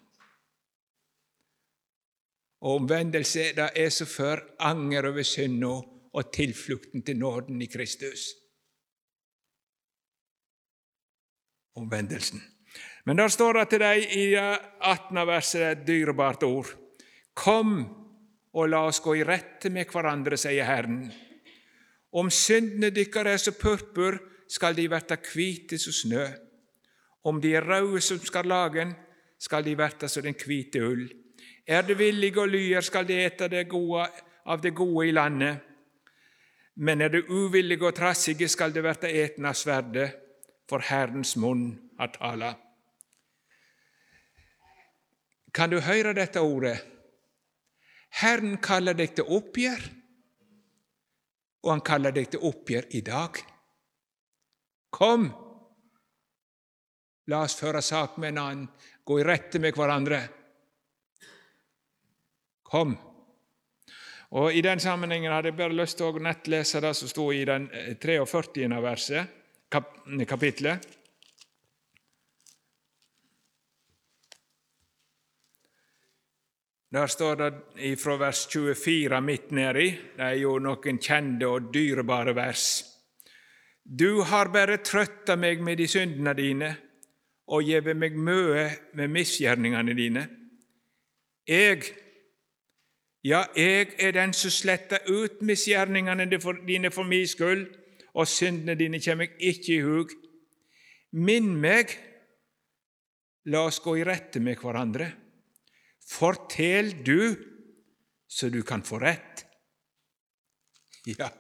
Og 2.61 2.75
omvendelse 2.81 3.55
det 3.57 3.71
er 3.77 3.89
så 3.89 4.05
før 4.05 4.41
anger 4.59 5.09
over 5.09 5.23
synda 5.23 5.81
og 6.13 6.33
tilflukten 6.33 7.03
til 7.03 7.17
nåden 7.17 7.63
i 7.63 7.67
Kristus. 7.67 8.40
Omvendelsen. 11.75 12.43
Men 13.05 13.17
der 13.17 13.29
står 13.33 13.59
det 13.59 13.69
til 13.71 13.83
deg 13.83 14.13
i 14.17 14.27
18. 14.37 15.23
verset 15.27 15.65
et 15.65 15.87
dyrebart 15.87 16.45
ord. 16.47 16.69
Kom 17.35 17.81
og 18.53 18.69
la 18.69 18.83
oss 18.89 19.01
gå 19.03 19.17
i 19.17 19.25
rette 19.27 19.71
med 19.73 19.89
hverandre, 19.91 20.37
sier 20.39 20.67
Herren. 20.69 21.05
Om 22.11 22.31
syndene 22.35 22.91
dykkar 22.91 23.31
er 23.31 23.39
som 23.39 23.57
purpur, 23.59 24.19
skal 24.51 24.75
de 24.75 24.89
verta 24.91 25.17
kvite 25.23 25.79
som 25.79 25.95
snø. 25.95 26.25
Om 27.23 27.39
de 27.41 27.55
er 27.55 27.67
røde 27.67 28.01
som 28.03 28.19
skarlagen, 28.19 28.93
skal 29.39 29.65
de 29.65 29.77
verta 29.79 30.09
som 30.09 30.25
den 30.27 30.35
kvite 30.35 30.83
ull. 30.83 31.07
Er 31.67 31.85
de 31.87 31.95
villige 31.95 32.41
og 32.43 32.51
lyer, 32.51 32.83
skal 32.83 33.07
de 33.07 33.21
ete 33.25 33.49
det 33.49 33.69
gode, 33.71 34.09
av 34.45 34.61
det 34.61 34.75
gode 34.75 35.07
i 35.07 35.15
landet. 35.15 35.61
Men 36.83 37.01
er 37.01 37.13
de 37.13 37.23
uvillige 37.29 37.87
og 37.87 37.95
trassige, 37.95 38.49
skal 38.49 38.75
de 38.75 38.83
verta 38.83 39.09
eten 39.09 39.47
av 39.47 39.55
sverdet 39.55 40.11
for 40.71 40.87
Herrens 40.87 41.35
munn 41.37 41.73
har 41.99 42.13
tala. 42.15 42.55
Kan 45.53 45.73
du 45.73 45.81
høre 45.83 46.15
dette 46.15 46.43
ordet? 46.47 46.79
Herren 48.23 48.57
kaller 48.63 48.95
deg 48.99 49.17
til 49.19 49.27
oppgjør, 49.39 49.83
og 51.65 51.73
han 51.75 51.83
kaller 51.87 52.15
deg 52.15 52.31
til 52.33 52.45
oppgjør 52.47 52.87
i 52.99 53.03
dag. 53.07 53.39
Kom, 54.95 55.29
la 57.31 57.43
oss 57.47 57.59
føre 57.59 57.83
sak 57.83 58.17
med 58.19 58.33
en 58.33 58.43
annen, 58.43 58.69
gå 59.07 59.21
i 59.21 59.27
rette 59.27 59.63
med 59.63 59.79
hverandre. 59.79 60.21
Kom. 62.71 62.95
Og 64.39 64.55
I 64.55 64.63
den 64.63 64.79
sammenhengen 64.83 65.33
hadde 65.35 65.51
jeg 65.51 65.59
bare 65.59 65.75
lyst 65.75 65.99
til 65.99 66.11
å 66.11 66.23
nettlese 66.23 66.83
det 66.83 66.95
som 66.95 67.11
sto 67.11 67.27
i 67.35 67.43
den 67.47 67.67
43. 67.99 68.67
Eh, 68.71 68.83
verset 68.83 69.40
kap 69.71 69.95
kapitlet. 70.29 70.87
Der 76.91 77.07
står 77.07 77.35
det 77.35 77.99
fra 77.99 78.17
vers 78.19 78.49
24 78.51 79.21
midt 79.21 79.53
nedi. 79.55 79.93
Det 80.17 80.25
er 80.27 80.39
jo 80.43 80.57
noen 80.59 80.99
kjente 80.99 81.47
og 81.47 81.69
dyrebare 81.75 82.35
vers. 82.35 82.65
Du 83.85 84.23
har 84.27 84.51
bare 84.51 84.81
trøtta 84.83 85.37
meg 85.39 85.63
med 85.63 85.79
de 85.79 85.87
syndene 85.89 86.35
dine 86.35 86.71
og 87.51 87.63
gjeve 87.63 87.95
meg 87.95 88.19
møe 88.19 88.67
med 88.99 89.11
misgjerningene 89.11 89.95
dine. 89.95 90.27
Jeg, 91.47 91.87
ja, 93.25 93.45
jeg 93.57 93.95
er 93.99 94.13
den 94.15 94.35
som 94.35 94.51
sletter 94.51 95.07
ut 95.07 95.43
misgjerningene 95.47 96.27
dine 96.67 96.91
for 96.91 97.07
min 97.07 97.27
skyld, 97.27 97.69
og 98.15 98.29
syndene 98.29 98.77
dine 98.79 99.01
kommer 99.03 99.29
jeg 99.29 99.55
ikke 99.55 99.75
i 99.75 99.85
hug. 99.85 100.15
Minn 101.21 101.53
meg, 101.61 101.93
la 103.51 103.65
oss 103.67 103.81
gå 103.83 103.97
i 103.99 104.07
rette 104.07 104.43
med 104.43 104.59
hverandre. 104.61 105.09
Fortell 106.11 106.93
du, 107.07 107.35
så 108.27 108.51
du 108.51 108.63
kan 108.67 108.83
få 108.87 109.01
rett. 109.03 109.45
Ja, 111.09 111.31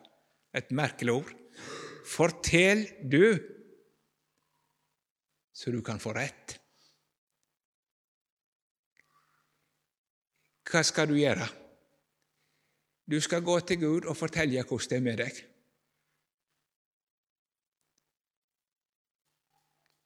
et 0.56 0.70
merkelig 0.74 1.20
ord. 1.20 1.34
Fortell 2.06 2.86
du, 3.06 3.36
så 5.52 5.70
du 5.70 5.82
kan 5.86 6.00
få 6.02 6.14
rett. 6.16 6.56
Hva 10.70 10.82
skal 10.86 11.10
du 11.10 11.16
gjøre? 11.18 11.46
Du 13.10 13.18
skal 13.18 13.42
gå 13.42 13.56
til 13.66 13.80
Gud 13.82 14.06
og 14.06 14.14
fortelle 14.16 14.62
hvordan 14.62 14.90
det 14.90 14.96
er 14.96 15.02
med 15.02 15.18
deg. 15.18 15.38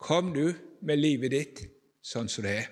Kom 0.05 0.35
du 0.35 0.53
med 0.85 1.01
livet 1.01 1.33
ditt 1.33 1.61
sånn 2.05 2.29
som 2.29 2.45
det 2.45 2.57
er. 2.61 2.67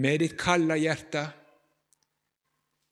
Med 0.00 0.22
ditt 0.24 0.36
kalde 0.40 0.78
hjerte, 0.80 1.24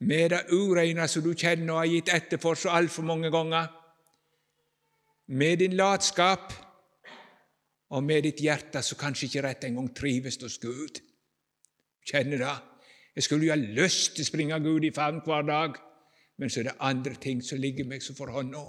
med 0.03 0.35
det 0.35 0.43
ureine 0.53 1.07
som 1.09 1.25
du 1.25 1.31
kjenner 1.33 1.73
og 1.73 1.81
har 1.81 1.89
gitt 1.89 2.11
etter 2.13 2.41
for 2.43 2.59
så 2.59 2.75
altfor 2.77 3.07
mange 3.07 3.31
ganger, 3.33 3.71
med 5.33 5.63
din 5.63 5.79
latskap 5.79 6.53
og 7.95 8.05
med 8.05 8.27
ditt 8.27 8.43
hjerte 8.45 8.83
som 8.85 9.01
kanskje 9.01 9.31
ikke 9.31 9.45
rett 9.47 9.65
engang 9.71 9.89
trives 9.97 10.37
hos 10.43 10.59
Gud. 10.61 11.01
Kjenner 12.05 12.45
det? 12.45 12.55
Jeg 13.17 13.25
skulle 13.25 13.49
jo 13.49 13.55
ha 13.55 13.61
lyst 13.61 14.17
til 14.17 14.27
å 14.27 14.29
springe 14.29 14.61
Gud 14.65 14.85
i 14.85 14.93
favn 14.93 15.23
hver 15.25 15.49
dag, 15.49 15.81
men 16.37 16.53
så 16.53 16.61
er 16.61 16.71
det 16.71 16.79
andre 16.81 17.17
ting 17.21 17.41
som 17.45 17.61
ligger 17.61 17.89
meg 17.89 18.05
som 18.05 18.19
for 18.19 18.33
hånda. 18.35 18.63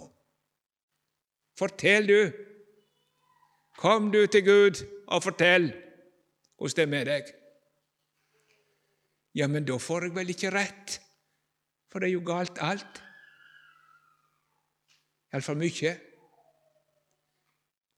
Fortell, 1.59 2.07
du. 2.07 2.52
Kom 3.83 4.11
du 4.13 4.21
til 4.31 4.45
Gud 4.47 4.79
og 5.11 5.25
fortell 5.25 5.73
hvordan 6.55 6.75
det 6.77 6.83
er 6.83 6.91
med 6.91 7.09
deg. 7.09 7.31
Ja, 9.35 9.49
men 9.51 9.65
da 9.67 9.75
får 9.81 10.07
jeg 10.07 10.15
vel 10.15 10.31
ikke 10.31 10.53
rett, 10.53 11.01
for 11.91 11.99
det 11.99 12.07
er 12.07 12.13
jo 12.13 12.23
galt 12.23 12.61
alt. 12.63 13.01
Iallfall 15.33 15.59
mye. 15.59 15.93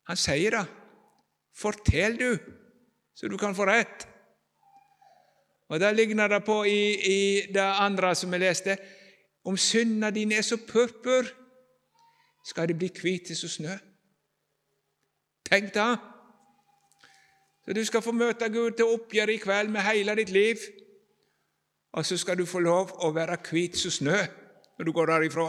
Han 0.10 0.18
sier 0.18 0.58
det. 0.58 0.66
Fortell, 1.56 2.18
du, 2.18 2.32
så 3.14 3.30
du 3.30 3.38
kan 3.38 3.54
få 3.56 3.70
rett. 3.70 4.08
Og 5.70 5.80
Det 5.80 5.96
ligner 5.96 6.28
det 6.28 6.44
på 6.46 6.64
i, 6.66 6.82
i 6.98 7.20
det 7.54 7.62
andre 7.62 8.16
som 8.16 8.32
vi 8.32 8.42
leste. 8.42 8.78
Om 9.46 9.58
syndene 9.58 10.12
dine 10.16 10.40
er 10.40 10.46
så 10.46 10.58
purpur, 10.58 11.30
skal 12.46 12.70
de 12.70 12.74
bli 12.74 12.90
hvite 12.90 13.36
som 13.38 13.50
snø. 13.50 13.78
Tenk 15.50 15.74
det! 15.74 15.98
Så 17.66 17.74
Du 17.74 17.86
skal 17.86 18.02
få 18.02 18.12
møte 18.12 18.50
Gud 18.50 18.78
til 18.78 18.86
oppgjør 18.86 19.32
i 19.34 19.38
kveld 19.42 19.72
med 19.74 19.82
hele 19.82 20.16
ditt 20.16 20.30
liv. 20.30 20.62
Og 21.94 22.06
så 22.06 22.18
skal 22.18 22.38
du 22.38 22.46
få 22.46 22.60
lov 22.60 22.92
å 23.02 23.12
være 23.16 23.38
hvit 23.50 23.78
som 23.80 23.92
snø 23.92 24.18
når 24.78 24.86
du 24.86 24.92
går 24.92 25.06
derifra. 25.14 25.48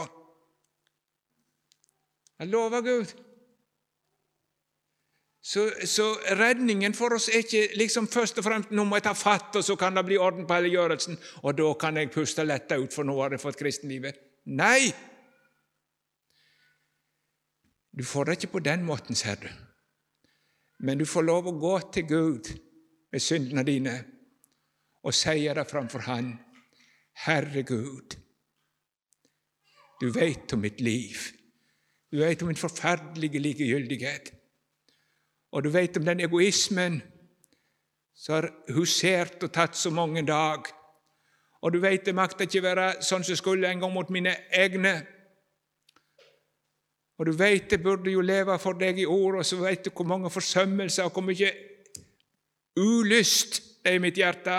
Jeg 2.39 2.49
lover 2.49 2.81
Gud. 2.81 3.15
Så, 5.47 5.71
så, 5.85 6.07
redningen 6.39 6.95
for 6.95 7.15
oss 7.15 7.29
er 7.29 7.45
ikke 7.45 7.79
liksom 7.79 8.09
først 8.11 8.41
og 8.41 8.45
fremst 8.49 8.73
nå 8.75 8.83
må 8.85 8.99
jeg 8.99 9.05
ta 9.07 9.13
fatt, 9.15 9.55
og 9.55 9.63
så 9.65 9.77
kan 9.79 9.95
det 9.95 10.03
bli 10.09 10.19
orden 10.19 10.47
på 10.47 10.57
helliggjørelsen, 10.59 11.19
og 11.47 11.55
da 11.59 11.69
kan 11.79 12.01
jeg 12.01 12.11
puste 12.11 12.43
letta 12.43 12.81
ut, 12.81 12.91
for 12.95 13.07
nå 13.07 13.15
har 13.21 13.37
jeg 13.37 13.45
fått 13.45 13.61
kristenlivet. 13.61 14.19
Nei! 14.59 14.91
Du 17.95 18.03
får 18.05 18.27
det 18.27 18.37
ikke 18.41 18.57
på 18.57 18.65
den 18.67 18.83
måten, 18.85 19.15
ser 19.15 19.39
du. 19.39 19.47
Men 20.79 20.99
du 20.99 21.07
får 21.09 21.25
lov 21.25 21.49
å 21.49 21.57
gå 21.59 21.75
til 21.95 22.07
Gud 22.09 22.51
med 23.13 23.23
syndene 23.23 23.65
dine 23.67 23.97
og 25.07 25.15
si 25.15 25.47
det 25.47 25.67
framfor 25.71 26.05
Han. 26.09 26.33
Herre 27.25 27.63
Gud, 27.63 28.17
du 30.01 30.11
veit 30.13 30.53
om 30.53 30.61
mitt 30.61 30.81
liv. 30.85 31.31
Du 32.13 32.19
veit 32.21 32.43
om 32.43 32.51
min 32.51 32.59
forferdelige 32.61 33.41
likegyldighet. 33.41 34.33
Og 35.53 35.65
du 35.65 35.71
veit 35.73 35.97
om 35.97 36.05
den 36.05 36.21
egoismen 36.27 37.01
som 38.17 38.35
har 38.35 38.51
husert 38.77 39.43
og 39.45 39.53
tatt 39.53 39.77
så 39.77 39.91
mange 39.95 40.27
dag. 40.27 40.69
Og 41.65 41.73
du 41.73 41.81
veit 41.81 42.05
det 42.05 42.15
makta 42.17 42.45
ikke 42.45 42.65
være 42.65 42.87
sånn 43.05 43.25
som 43.25 43.39
skulle 43.39 43.69
en 43.71 43.81
gang 43.81 43.95
mot 43.95 44.11
mine 44.13 44.35
egne. 44.53 44.99
Og 47.17 47.27
du 47.27 47.33
veit 47.33 47.71
det 47.71 47.81
burde 47.83 48.13
jo 48.13 48.21
leve 48.21 48.59
for 48.61 48.77
deg 48.77 48.99
i 49.01 49.09
ord, 49.09 49.41
og 49.41 49.47
så 49.47 49.57
veit 49.61 49.85
du 49.87 49.91
hvor 49.91 50.09
mange 50.09 50.31
forsømmelser 50.31 51.09
og 51.09 51.17
hvor 51.17 51.25
mye 51.25 51.53
ulyst 52.77 53.63
det 53.85 53.93
er 53.93 53.97
i 53.97 54.03
mitt 54.03 54.19
hjerte. 54.19 54.57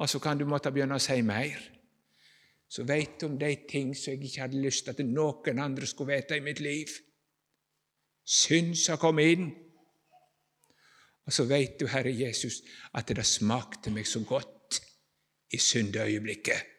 Og 0.00 0.08
så 0.08 0.18
kan 0.22 0.38
du 0.38 0.46
måtte 0.48 0.72
begynne 0.72 0.96
å 0.96 1.02
si 1.02 1.18
mer. 1.26 1.58
Så 2.72 2.86
veit 2.88 3.18
du 3.20 3.26
om 3.26 3.34
de 3.36 3.50
ting 3.68 3.90
som 3.92 4.14
jeg 4.14 4.30
ikke 4.30 4.46
hadde 4.46 4.62
lyst 4.62 4.86
til 4.86 4.94
at 4.94 5.02
noen 5.04 5.60
andre 5.60 5.88
skulle 5.90 6.16
vite 6.16 6.38
i 6.38 6.44
mitt 6.44 6.62
liv. 6.64 6.88
Synd 8.24 8.72
som 8.78 9.00
kom 9.02 9.20
inn. 9.20 9.50
Og 11.26 11.34
så 11.34 11.44
veit 11.50 11.76
du, 11.78 11.86
Herre 11.90 12.14
Jesus, 12.14 12.62
at 12.96 13.12
det 13.12 13.26
smakte 13.28 13.92
meg 13.92 14.08
så 14.08 14.24
godt 14.26 14.80
i 15.52 15.60
syndeøyeblikket. 15.60 16.71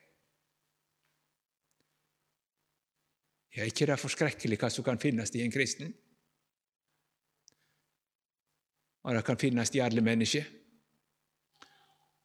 Er 3.53 3.69
ikke 3.69 3.85
det 3.85 3.99
forskrekkelig 4.01 4.57
hva 4.57 4.69
som 4.73 4.85
kan 4.85 4.99
finnes 5.01 5.33
i 5.35 5.43
en 5.45 5.53
kristen? 5.53 5.93
Og 9.03 9.15
det 9.15 9.25
kan 9.27 9.37
finnes 9.37 9.73
i 9.75 9.81
alle 9.83 10.01
mennesker. 10.01 10.47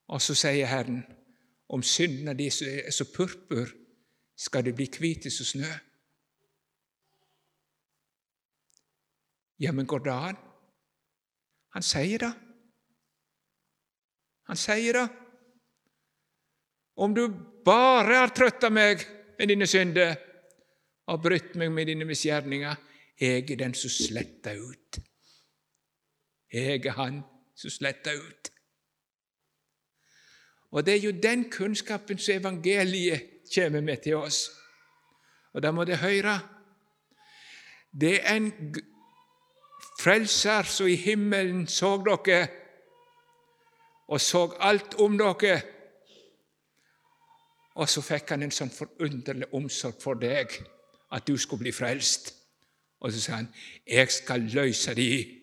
Og 0.08 0.22
så 0.24 0.34
sier 0.38 0.70
Herren, 0.70 1.02
om 1.68 1.82
syndene 1.84 2.32
de 2.38 2.46
er 2.48 2.90
så 2.94 3.04
purpur, 3.12 3.68
skal 4.38 4.64
de 4.64 4.72
bli 4.72 4.86
hvite 4.88 5.30
som 5.34 5.44
snø. 5.44 5.68
Ja, 9.58 9.72
men 9.72 9.86
går 9.86 10.04
det 10.06 10.14
an? 10.14 10.38
Han 11.74 11.82
sier 11.82 12.22
det. 12.22 12.30
Han 14.48 14.56
sier 14.56 14.96
det. 14.96 15.08
Om 16.96 17.14
du 17.14 17.26
bare 17.66 18.22
har 18.22 18.32
trøtta 18.34 18.70
meg 18.70 19.02
med 19.38 19.50
dine 19.50 19.66
synder, 19.66 20.14
har 21.08 21.16
brutt 21.16 21.54
meg 21.56 21.72
med 21.72 21.88
dine 21.88 22.04
misgjerninger. 22.04 22.74
Jeg 23.20 23.50
er 23.50 23.56
den 23.56 23.74
som 23.74 23.90
sletter 23.90 24.60
ut. 24.60 24.98
Jeg 26.52 26.84
er 26.86 26.96
han 26.96 27.22
som 27.56 27.70
sletter 27.70 28.20
ut. 28.20 28.52
Og 30.70 30.86
Det 30.86 30.94
er 30.94 31.00
jo 31.00 31.20
den 31.22 31.50
kunnskapen 31.50 32.18
som 32.18 32.34
evangeliet 32.34 33.22
kommer 33.54 33.80
med 33.80 33.96
til 33.96 34.16
oss. 34.16 34.50
Og 35.52 35.62
da 35.62 35.70
må 35.70 35.84
dere 35.84 35.96
høre. 35.96 36.38
Det 38.00 38.20
er 38.20 38.36
en 38.36 38.74
frelser 40.00 40.62
som 40.62 40.86
i 40.86 40.94
himmelen 40.94 41.66
så 41.66 41.96
dere 42.04 42.48
og 44.08 44.20
så 44.20 44.56
alt 44.60 44.94
om 44.94 45.18
dere. 45.18 45.62
Og 47.74 47.88
så 47.88 48.02
fikk 48.02 48.30
han 48.30 48.42
en 48.42 48.52
sånn 48.52 48.70
forunderlig 48.70 49.48
omsorg 49.54 50.02
for 50.02 50.14
deg 50.14 50.52
at 51.12 51.28
du 51.28 51.36
skulle 51.36 51.60
bli 51.60 51.72
frelst. 51.72 52.34
Og 53.00 53.12
så 53.12 53.20
sa 53.20 53.32
han, 53.32 53.54
'Jeg 53.86 54.10
skal 54.10 54.40
løse 54.40 54.94
de 54.94 55.40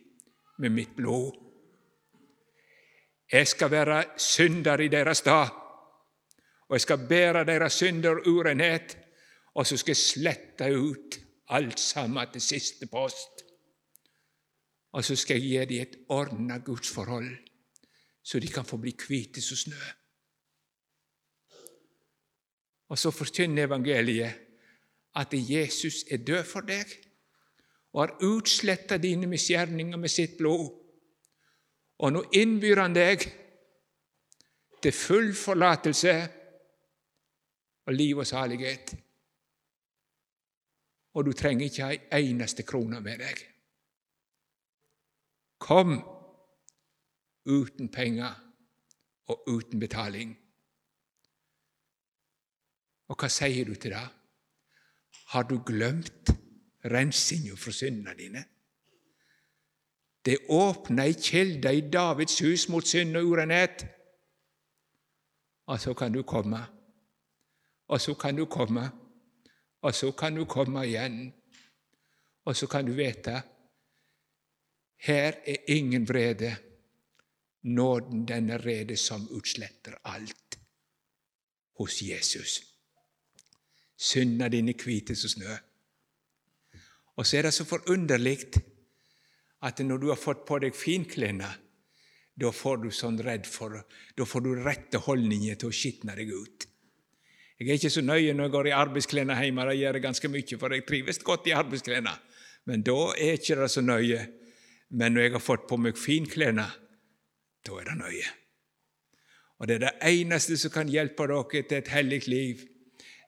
med 0.57 0.69
mitt 0.69 0.95
blod.' 0.95 1.41
'Jeg 3.31 3.47
skal 3.47 3.71
være 3.71 4.03
synder 4.17 4.79
i 4.79 4.87
deres 4.87 5.21
dag, 5.21 5.49
og 6.67 6.75
jeg 6.75 6.81
skal 6.81 7.07
bære 7.09 7.45
deres 7.45 7.73
synder 7.73 8.27
urenhet.' 8.27 8.97
'Og 9.55 9.67
så 9.67 9.77
skal 9.77 9.91
jeg 9.91 9.97
slette 9.97 10.79
ut 10.79 11.19
alt 11.47 11.79
sammen 11.79 12.31
til 12.31 12.41
siste 12.41 12.87
post.' 12.87 13.43
'Og 14.91 15.03
så 15.03 15.15
skal 15.15 15.41
jeg 15.41 15.67
gi 15.67 15.75
dem 15.75 15.81
et 15.81 15.95
ordna 16.09 16.57
gudsforhold, 16.57 17.37
så 18.23 18.39
de 18.39 18.47
kan 18.47 18.65
få 18.65 18.77
bli 18.77 18.95
hvite 19.07 19.41
som 19.41 19.57
snø.' 19.57 19.93
Og 22.89 22.97
så 22.97 23.11
forkynner 23.11 23.63
evangeliet 23.63 24.44
at 25.15 25.33
Jesus 25.33 26.03
er 26.11 26.17
død 26.17 26.43
for 26.43 26.67
deg 26.67 26.91
og 27.95 28.01
har 28.01 28.17
utsletta 28.27 28.97
dine 28.99 29.27
misgjerninger 29.31 29.97
med 29.97 30.11
sitt 30.11 30.35
blod. 30.37 30.67
Og 32.03 32.11
nå 32.11 32.23
innbyr 32.35 32.81
han 32.83 32.95
deg 32.95 33.23
til 34.83 34.91
full 34.91 35.31
forlatelse 35.33 36.15
og 37.87 37.93
liv 37.95 38.19
og 38.19 38.27
salighet. 38.27 38.95
Og 41.15 41.25
du 41.25 41.31
trenger 41.31 41.69
ikke 41.69 41.87
ei 41.95 42.25
eneste 42.33 42.65
krone 42.67 42.99
med 43.01 43.23
deg. 43.23 43.45
Kom 45.63 45.95
uten 47.47 47.87
penger 47.89 48.35
og 49.31 49.47
uten 49.47 49.79
betaling. 49.79 50.35
Og 53.07 53.15
hva 53.21 53.29
sier 53.31 53.65
du 53.65 53.75
til 53.79 53.95
det? 53.95 54.05
Har 55.35 55.43
du 55.43 55.57
glemt 55.67 56.29
rensinga 56.87 57.57
fra 57.59 57.71
syndene 57.75 58.13
dine? 58.15 58.43
Det 60.25 60.37
åpna 60.47 61.03
ei 61.03 61.13
kjelde 61.19 61.73
i 61.75 61.81
Davids 61.91 62.37
hus 62.39 62.69
mot 62.71 62.87
synd 62.87 63.17
og 63.19 63.33
urenhet. 63.33 63.83
Og 65.67 65.81
så 65.81 65.93
kan 65.93 66.13
du 66.15 66.21
komme, 66.23 66.61
og 67.87 68.01
så 68.01 68.13
kan 68.15 68.39
du 68.39 68.45
komme, 68.45 68.85
og 69.81 69.95
så 69.95 70.11
kan 70.11 70.39
du 70.39 70.45
komme 70.45 70.85
igjen. 70.87 71.33
Og 72.45 72.55
så 72.55 72.67
kan 72.71 72.85
du 72.85 72.93
vite 72.93 73.41
her 75.03 75.41
er 75.45 75.67
ingen 75.67 76.07
vrede. 76.07 76.55
Nåden, 77.63 78.27
den 78.27 78.49
er 78.49 78.65
rede 78.65 78.95
som 78.97 79.27
utsletter 79.29 79.99
alt 80.03 80.59
hos 81.77 82.01
Jesus. 82.01 82.74
Synda 83.95 84.49
dine 84.51 84.75
hvite 84.75 85.15
som 85.15 85.31
snø. 85.31 85.55
Og 87.15 87.27
så 87.27 87.39
er 87.39 87.47
det 87.47 87.53
så 87.55 87.65
forunderlig 87.67 88.37
at 89.65 89.79
når 89.79 90.01
du 90.01 90.09
har 90.11 90.19
fått 90.19 90.43
på 90.47 90.59
deg 90.59 90.75
finklærne, 90.75 91.47
da 92.35 92.51
får 92.51 92.81
du 92.83 92.89
sånn 92.91 93.21
redd 93.23 93.47
for 93.47 93.79
Da 94.17 94.25
får 94.27 94.41
du 94.43 94.49
rette 94.59 94.99
holdninger 94.99 95.55
til 95.55 95.71
å 95.71 95.75
skitne 95.75 96.15
deg 96.17 96.33
ut. 96.35 96.67
Jeg 97.55 97.69
er 97.69 97.77
ikke 97.79 97.93
så 97.93 98.03
nøye 98.03 98.33
når 98.35 98.49
jeg 98.49 98.51
går 98.51 98.67
i 98.67 98.75
arbeidsklærne 98.75 99.35
hjemme. 99.39 99.65
Det 99.69 99.77
gjør 99.79 99.95
jeg 99.95 100.03
ganske 100.03 100.31
mye, 100.33 100.57
for 100.59 100.75
jeg 100.75 100.85
trives 100.87 101.21
godt 101.23 101.47
i 101.47 101.55
arbeidsklærne. 101.55 102.11
Men 102.67 102.83
da 102.83 102.97
er 103.15 103.37
ikke 103.39 103.55
det 103.61 103.69
så 103.71 103.83
nøye. 103.85 104.25
Men 104.89 105.15
når 105.15 105.21
jeg 105.21 105.35
har 105.37 105.43
fått 105.43 105.67
på 105.69 105.79
meg 105.79 105.95
finklærne, 105.97 106.65
da 107.65 107.79
er 107.79 107.87
det 107.87 107.95
nøye. 108.01 108.33
Og 109.55 109.69
det 109.69 109.77
er 109.77 109.85
det 109.85 109.93
eneste 110.11 110.57
som 110.59 110.73
kan 110.73 110.91
hjelpe 110.91 111.29
dere 111.31 111.63
til 111.63 111.77
et 111.77 111.93
hellig 111.95 112.25
liv 112.27 112.65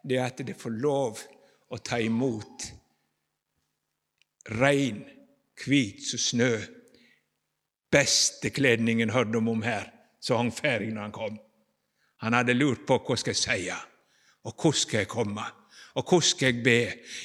det 0.08 0.18
er 0.18 0.30
at 0.30 0.40
det 0.48 0.56
får 0.58 0.76
lov 0.80 1.20
å 1.68 1.80
ta 1.84 2.00
imot 2.00 2.68
rein, 4.56 5.04
hvit 5.58 6.04
som 6.06 6.22
snø. 6.22 6.52
Beste 7.92 8.52
kledningen 8.54 9.12
hørte 9.12 9.36
de 9.36 9.42
om 9.42 9.64
her, 9.66 9.90
så 10.20 10.40
hang 10.40 10.52
ferdig 10.54 10.94
når 10.94 11.08
han 11.08 11.16
kom. 11.16 11.38
Han 12.24 12.34
hadde 12.34 12.56
lurt 12.56 12.86
på 12.88 13.00
hva 13.04 13.18
skal 13.20 13.36
jeg 13.36 13.44
si, 13.44 13.70
og 14.48 14.56
hvor 14.56 14.76
skal 14.76 15.04
jeg 15.04 15.12
komme, 15.12 15.44
og 15.98 16.06
hvor 16.10 16.22
skal 16.22 16.54
jeg 16.54 16.64
be? 16.64 16.80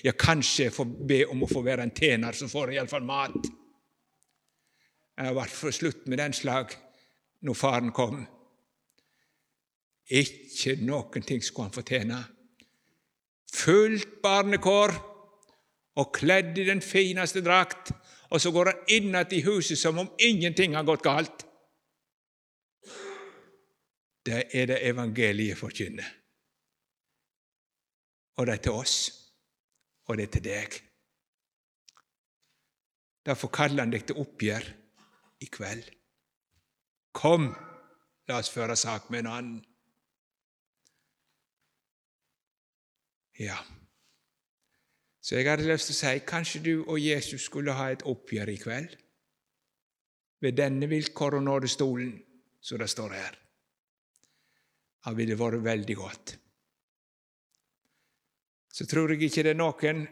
Ja, 0.05 0.15
kanskje 0.19 0.67
jeg 0.67 0.75
får 0.75 0.93
be 1.09 1.23
om 1.29 1.45
å 1.45 1.51
få 1.51 1.63
være 1.65 1.87
en 1.87 1.95
tjener, 1.95 2.33
så 2.33 2.49
får 2.49 2.73
jeg 2.73 2.81
iallfall 2.81 3.05
mat. 3.07 3.51
Jeg 5.23 5.35
ble 5.37 5.49
for 5.53 5.77
slutt 5.77 6.07
med 6.09 6.19
den 6.23 6.35
slag 6.35 6.73
når 7.45 7.59
faren 7.59 7.93
kom. 7.95 8.23
Ikke 10.09 10.79
noen 10.81 11.25
ting 11.27 11.45
skulle 11.45 11.69
han 11.69 11.77
fortjene. 11.77 12.23
Fullt 13.53 14.21
barnekår 14.25 14.95
og 16.01 16.13
kledd 16.17 16.57
i 16.59 16.67
den 16.69 16.81
fineste 16.85 17.43
drakt, 17.45 17.93
og 18.33 18.41
så 18.41 18.53
går 18.53 18.71
han 18.71 18.93
inn 18.97 19.11
igjen 19.11 19.35
i 19.37 19.43
huset 19.45 19.79
som 19.79 19.99
om 20.01 20.09
ingenting 20.19 20.77
har 20.77 20.87
gått 20.89 21.05
galt. 21.05 21.45
Det 24.25 24.47
er 24.55 24.71
det 24.71 24.79
evangeliet 24.87 25.59
forkynner. 25.59 26.09
Og 28.39 28.47
det 28.47 28.55
er 28.55 28.63
til 28.65 28.79
oss, 28.79 28.97
og 30.09 30.17
det 30.17 30.29
er 30.29 30.33
til 30.37 30.45
deg. 30.47 30.79
Derfor 33.27 33.53
kaller 33.55 33.85
han 33.85 33.93
deg 33.93 34.07
til 34.07 34.19
oppgjør 34.23 34.65
i 35.43 35.49
kveld. 35.53 35.91
Kom, 37.13 37.51
la 38.29 38.41
oss 38.41 38.51
føre 38.51 38.77
sak 38.79 39.11
med 39.11 39.25
en 39.27 39.33
annen. 39.33 39.61
Ja, 43.39 43.57
så 45.23 45.37
jeg 45.37 45.47
hadde 45.47 45.69
lyst 45.69 45.87
til 45.87 45.95
å 45.95 46.01
si 46.01 46.25
kanskje 46.27 46.61
du 46.65 46.73
og 46.83 46.99
Jesus 46.99 47.45
skulle 47.47 47.77
ha 47.79 47.93
et 47.93 48.03
oppgjør 48.11 48.51
i 48.51 48.59
kveld 48.59 48.97
ved 50.43 50.57
denne 50.59 50.89
vilkår 50.91 51.39
og 51.39 51.45
nådestolen, 51.47 52.17
som 52.61 52.81
det 52.83 52.89
står 52.91 53.15
her. 53.15 53.37
Det 55.07 55.13
ville 55.17 55.39
vært 55.39 55.63
veldig 55.63 55.97
godt. 55.97 56.35
Så 58.73 58.87
tror 58.91 59.15
jeg 59.15 59.29
ikke 59.29 59.45
det 59.47 59.55
er 59.55 59.61
noen 59.61 60.03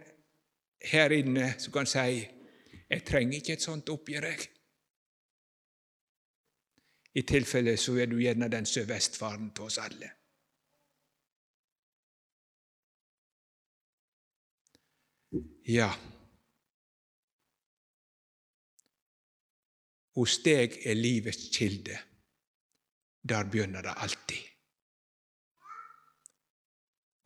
her 0.92 1.10
inne 1.16 1.54
som 1.58 1.72
kan 1.72 1.86
si 1.86 2.28
'Jeg 2.90 3.04
trenger 3.06 3.36
ikke 3.36 3.52
et 3.52 3.62
sånt 3.62 3.88
oppgjør', 3.88 4.24
jeg. 4.24 4.48
I 7.14 7.22
tilfelle 7.22 7.76
så 7.76 7.94
er 7.98 8.06
du 8.06 8.16
gjerne 8.18 8.48
den 8.48 8.66
sørvestfaren 8.66 9.50
til 9.54 9.64
oss 9.64 9.78
alle. 9.78 10.10
Ja, 15.70 15.90
hos 20.18 20.38
deg 20.44 20.80
er 20.88 20.98
livets 20.98 21.48
kilde. 21.54 21.98
Der 23.22 23.44
begynner 23.44 23.84
det 23.84 23.94
alltid. 23.96 24.48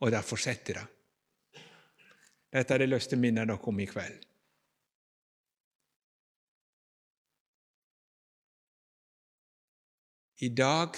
Og 0.03 0.11
der 0.11 0.21
fortsetter 0.21 0.81
det. 0.81 0.85
Dette 2.51 2.73
hadde 2.73 2.85
jeg 2.85 2.93
lyst 2.93 3.11
til 3.11 3.19
å 3.19 3.23
minne 3.23 3.47
dere 3.47 3.71
om 3.71 3.79
i 3.81 3.87
kveld. 3.89 4.21
I 10.45 10.49
dag, 10.51 10.97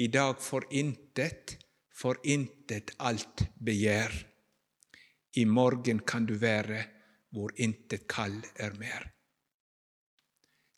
i 0.00 0.06
dag 0.08 0.40
for 0.40 0.64
intet, 0.72 1.58
for 1.92 2.18
intet 2.24 2.96
alt 2.98 3.44
begjær. 3.60 4.33
I 5.36 5.44
morgen 5.44 6.00
kan 6.06 6.26
du 6.26 6.34
være 6.38 6.84
hvor 7.34 7.50
intet 7.56 8.06
kall 8.08 8.36
er 8.56 8.76
mer. 8.78 9.08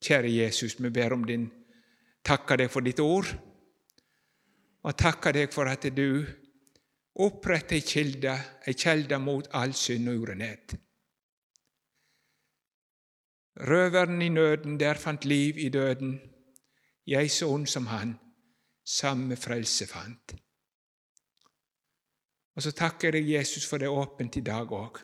Kjære 0.01 0.31
Jesus, 0.33 0.79
vi 0.81 0.91
ber 0.91 1.13
om 1.13 1.25
din 1.29 1.51
takker 2.27 2.59
deg 2.63 2.71
for 2.73 2.85
ditt 2.85 3.01
ord, 3.01 3.29
og 4.87 4.97
takker 4.99 5.35
deg 5.37 5.53
for 5.55 5.69
at 5.71 5.87
du 5.95 6.25
oppretter 7.23 7.79
ei 7.79 7.85
kilde, 7.85 8.35
ei 8.67 8.75
kjelde 8.77 9.19
mot 9.23 9.49
all 9.57 9.75
synd 9.77 10.11
og 10.13 10.25
urenhet. 10.25 10.77
Røveren 13.67 14.21
i 14.23 14.29
nøden, 14.29 14.77
der 14.81 15.01
fant 15.01 15.25
liv 15.25 15.59
i 15.59 15.71
døden. 15.73 16.19
Jeg 17.07 17.31
så 17.31 17.49
ond 17.49 17.67
som 17.73 17.87
han, 17.89 18.19
samme 18.85 19.37
frelse 19.37 19.87
fant. 19.89 20.35
Og 22.57 22.63
så 22.65 22.73
takker 22.73 23.15
jeg 23.15 23.31
Jesus 23.31 23.67
for 23.69 23.79
det 23.79 23.89
åpent 23.89 24.37
i 24.37 24.45
dag 24.45 24.73
òg. 24.73 25.03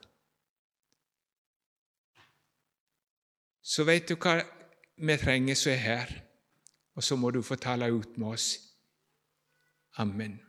Så 3.62 3.84
vet 3.84 4.08
du 4.08 4.16
hva 4.16 4.40
vi 4.96 5.16
trenger 5.20 5.58
som 5.58 5.72
er 5.72 5.82
her, 5.82 6.14
og 6.96 7.04
så 7.04 7.16
må 7.16 7.30
du 7.30 7.42
få 7.42 7.56
tale 7.60 7.92
ut 7.92 8.16
med 8.18 8.34
oss. 8.34 8.56
Amen. 10.00 10.40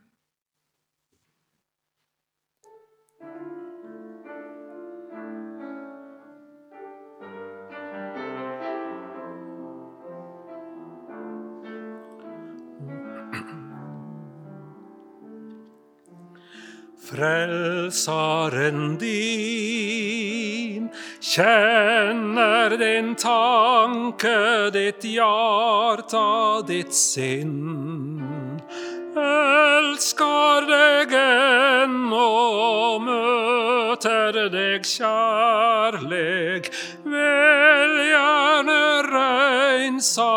Frelsaren 17.04 18.96
din 18.98 20.88
kjenner 21.20 22.76
din 22.78 23.14
tanke, 23.14 24.70
ditt 24.72 25.04
hjarta, 25.04 26.62
ditt 26.66 26.94
sinn. 26.96 28.60
Elskar 29.14 30.64
deg 30.66 31.12
ennå, 31.14 32.30
møter 33.04 34.48
deg 34.54 34.88
kjærleg. 34.88 36.72
Vil 37.04 37.94
gjerne 38.08 38.80
reinsa 39.12 40.32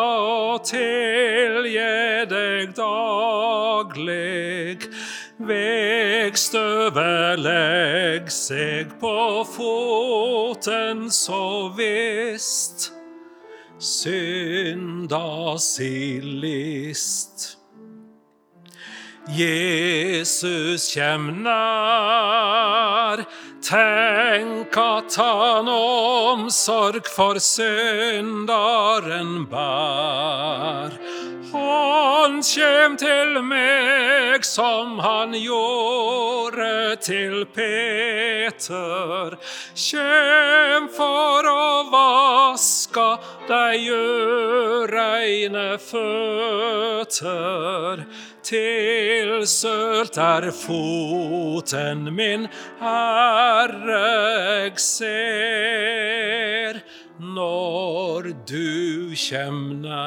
og 0.52 0.68
tilgi 0.68 2.28
deg 2.36 2.76
daglig. 2.78 4.57
Vegstøvet 5.48 7.40
legg 7.40 8.28
seg 8.34 8.90
på 9.00 9.44
foten 9.48 11.06
så 11.14 11.70
visst, 11.78 12.90
synda 13.80 15.56
si 15.62 16.20
list. 16.20 17.54
Jesus 19.28 20.90
kjem 20.92 21.30
nær, 21.48 23.24
tenk 23.64 24.76
at 24.80 25.16
han 25.20 25.68
omsorg 25.72 27.08
for 27.12 27.40
syndaren 27.44 29.34
bær. 29.52 30.96
Han 31.52 32.42
kjem 32.44 32.98
til 33.00 33.38
meg 33.46 34.44
som 34.44 34.98
han 35.00 35.32
gjorde 35.38 36.98
til 37.06 37.46
Peter. 37.56 39.38
Kjem 39.78 40.90
for 40.92 41.48
å 41.48 41.84
vaske 41.94 43.08
dei 43.48 43.88
ureine 43.88 45.78
føtter. 45.80 47.16
Til 48.48 49.44
sølt 49.48 50.18
er 50.24 50.52
foten 50.56 52.08
min, 52.16 52.48
Herre, 52.80 54.06
eg 54.68 54.80
ser 54.80 56.80
når 57.20 58.34
du 58.48 59.16
kjem 59.18 59.82
nær. 59.82 59.98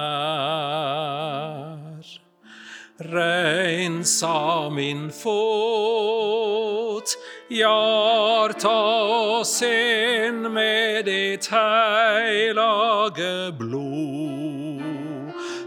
Reinsa 3.01 4.69
min 4.71 5.11
fot, 5.11 7.17
hjarta 7.49 8.69
og 8.69 9.47
sinn 9.49 10.53
med 10.53 11.07
ditt 11.09 11.49
heilage 11.49 13.57
blod. 13.57 14.85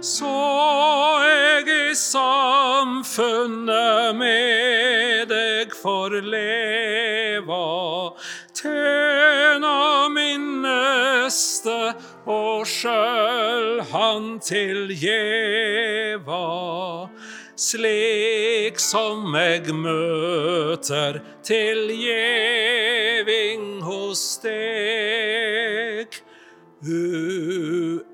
Så 0.04 0.36
eg 1.26 1.68
i 1.74 1.96
samfunnet 1.98 4.14
med 4.20 5.28
deg 5.34 5.74
får 5.82 6.22
leva, 6.28 7.66
tjena 8.54 9.83
neste 11.34 11.98
og 12.30 12.68
sjøl 12.70 13.82
han 13.90 14.40
tilgjeva. 14.46 16.42
slik 17.56 18.80
som 18.82 19.36
eg 19.38 19.68
møter 19.78 21.22
tilgjeving 21.46 22.64
hos 23.86 24.40
deg 24.44 26.10
uendelig. 26.84 28.14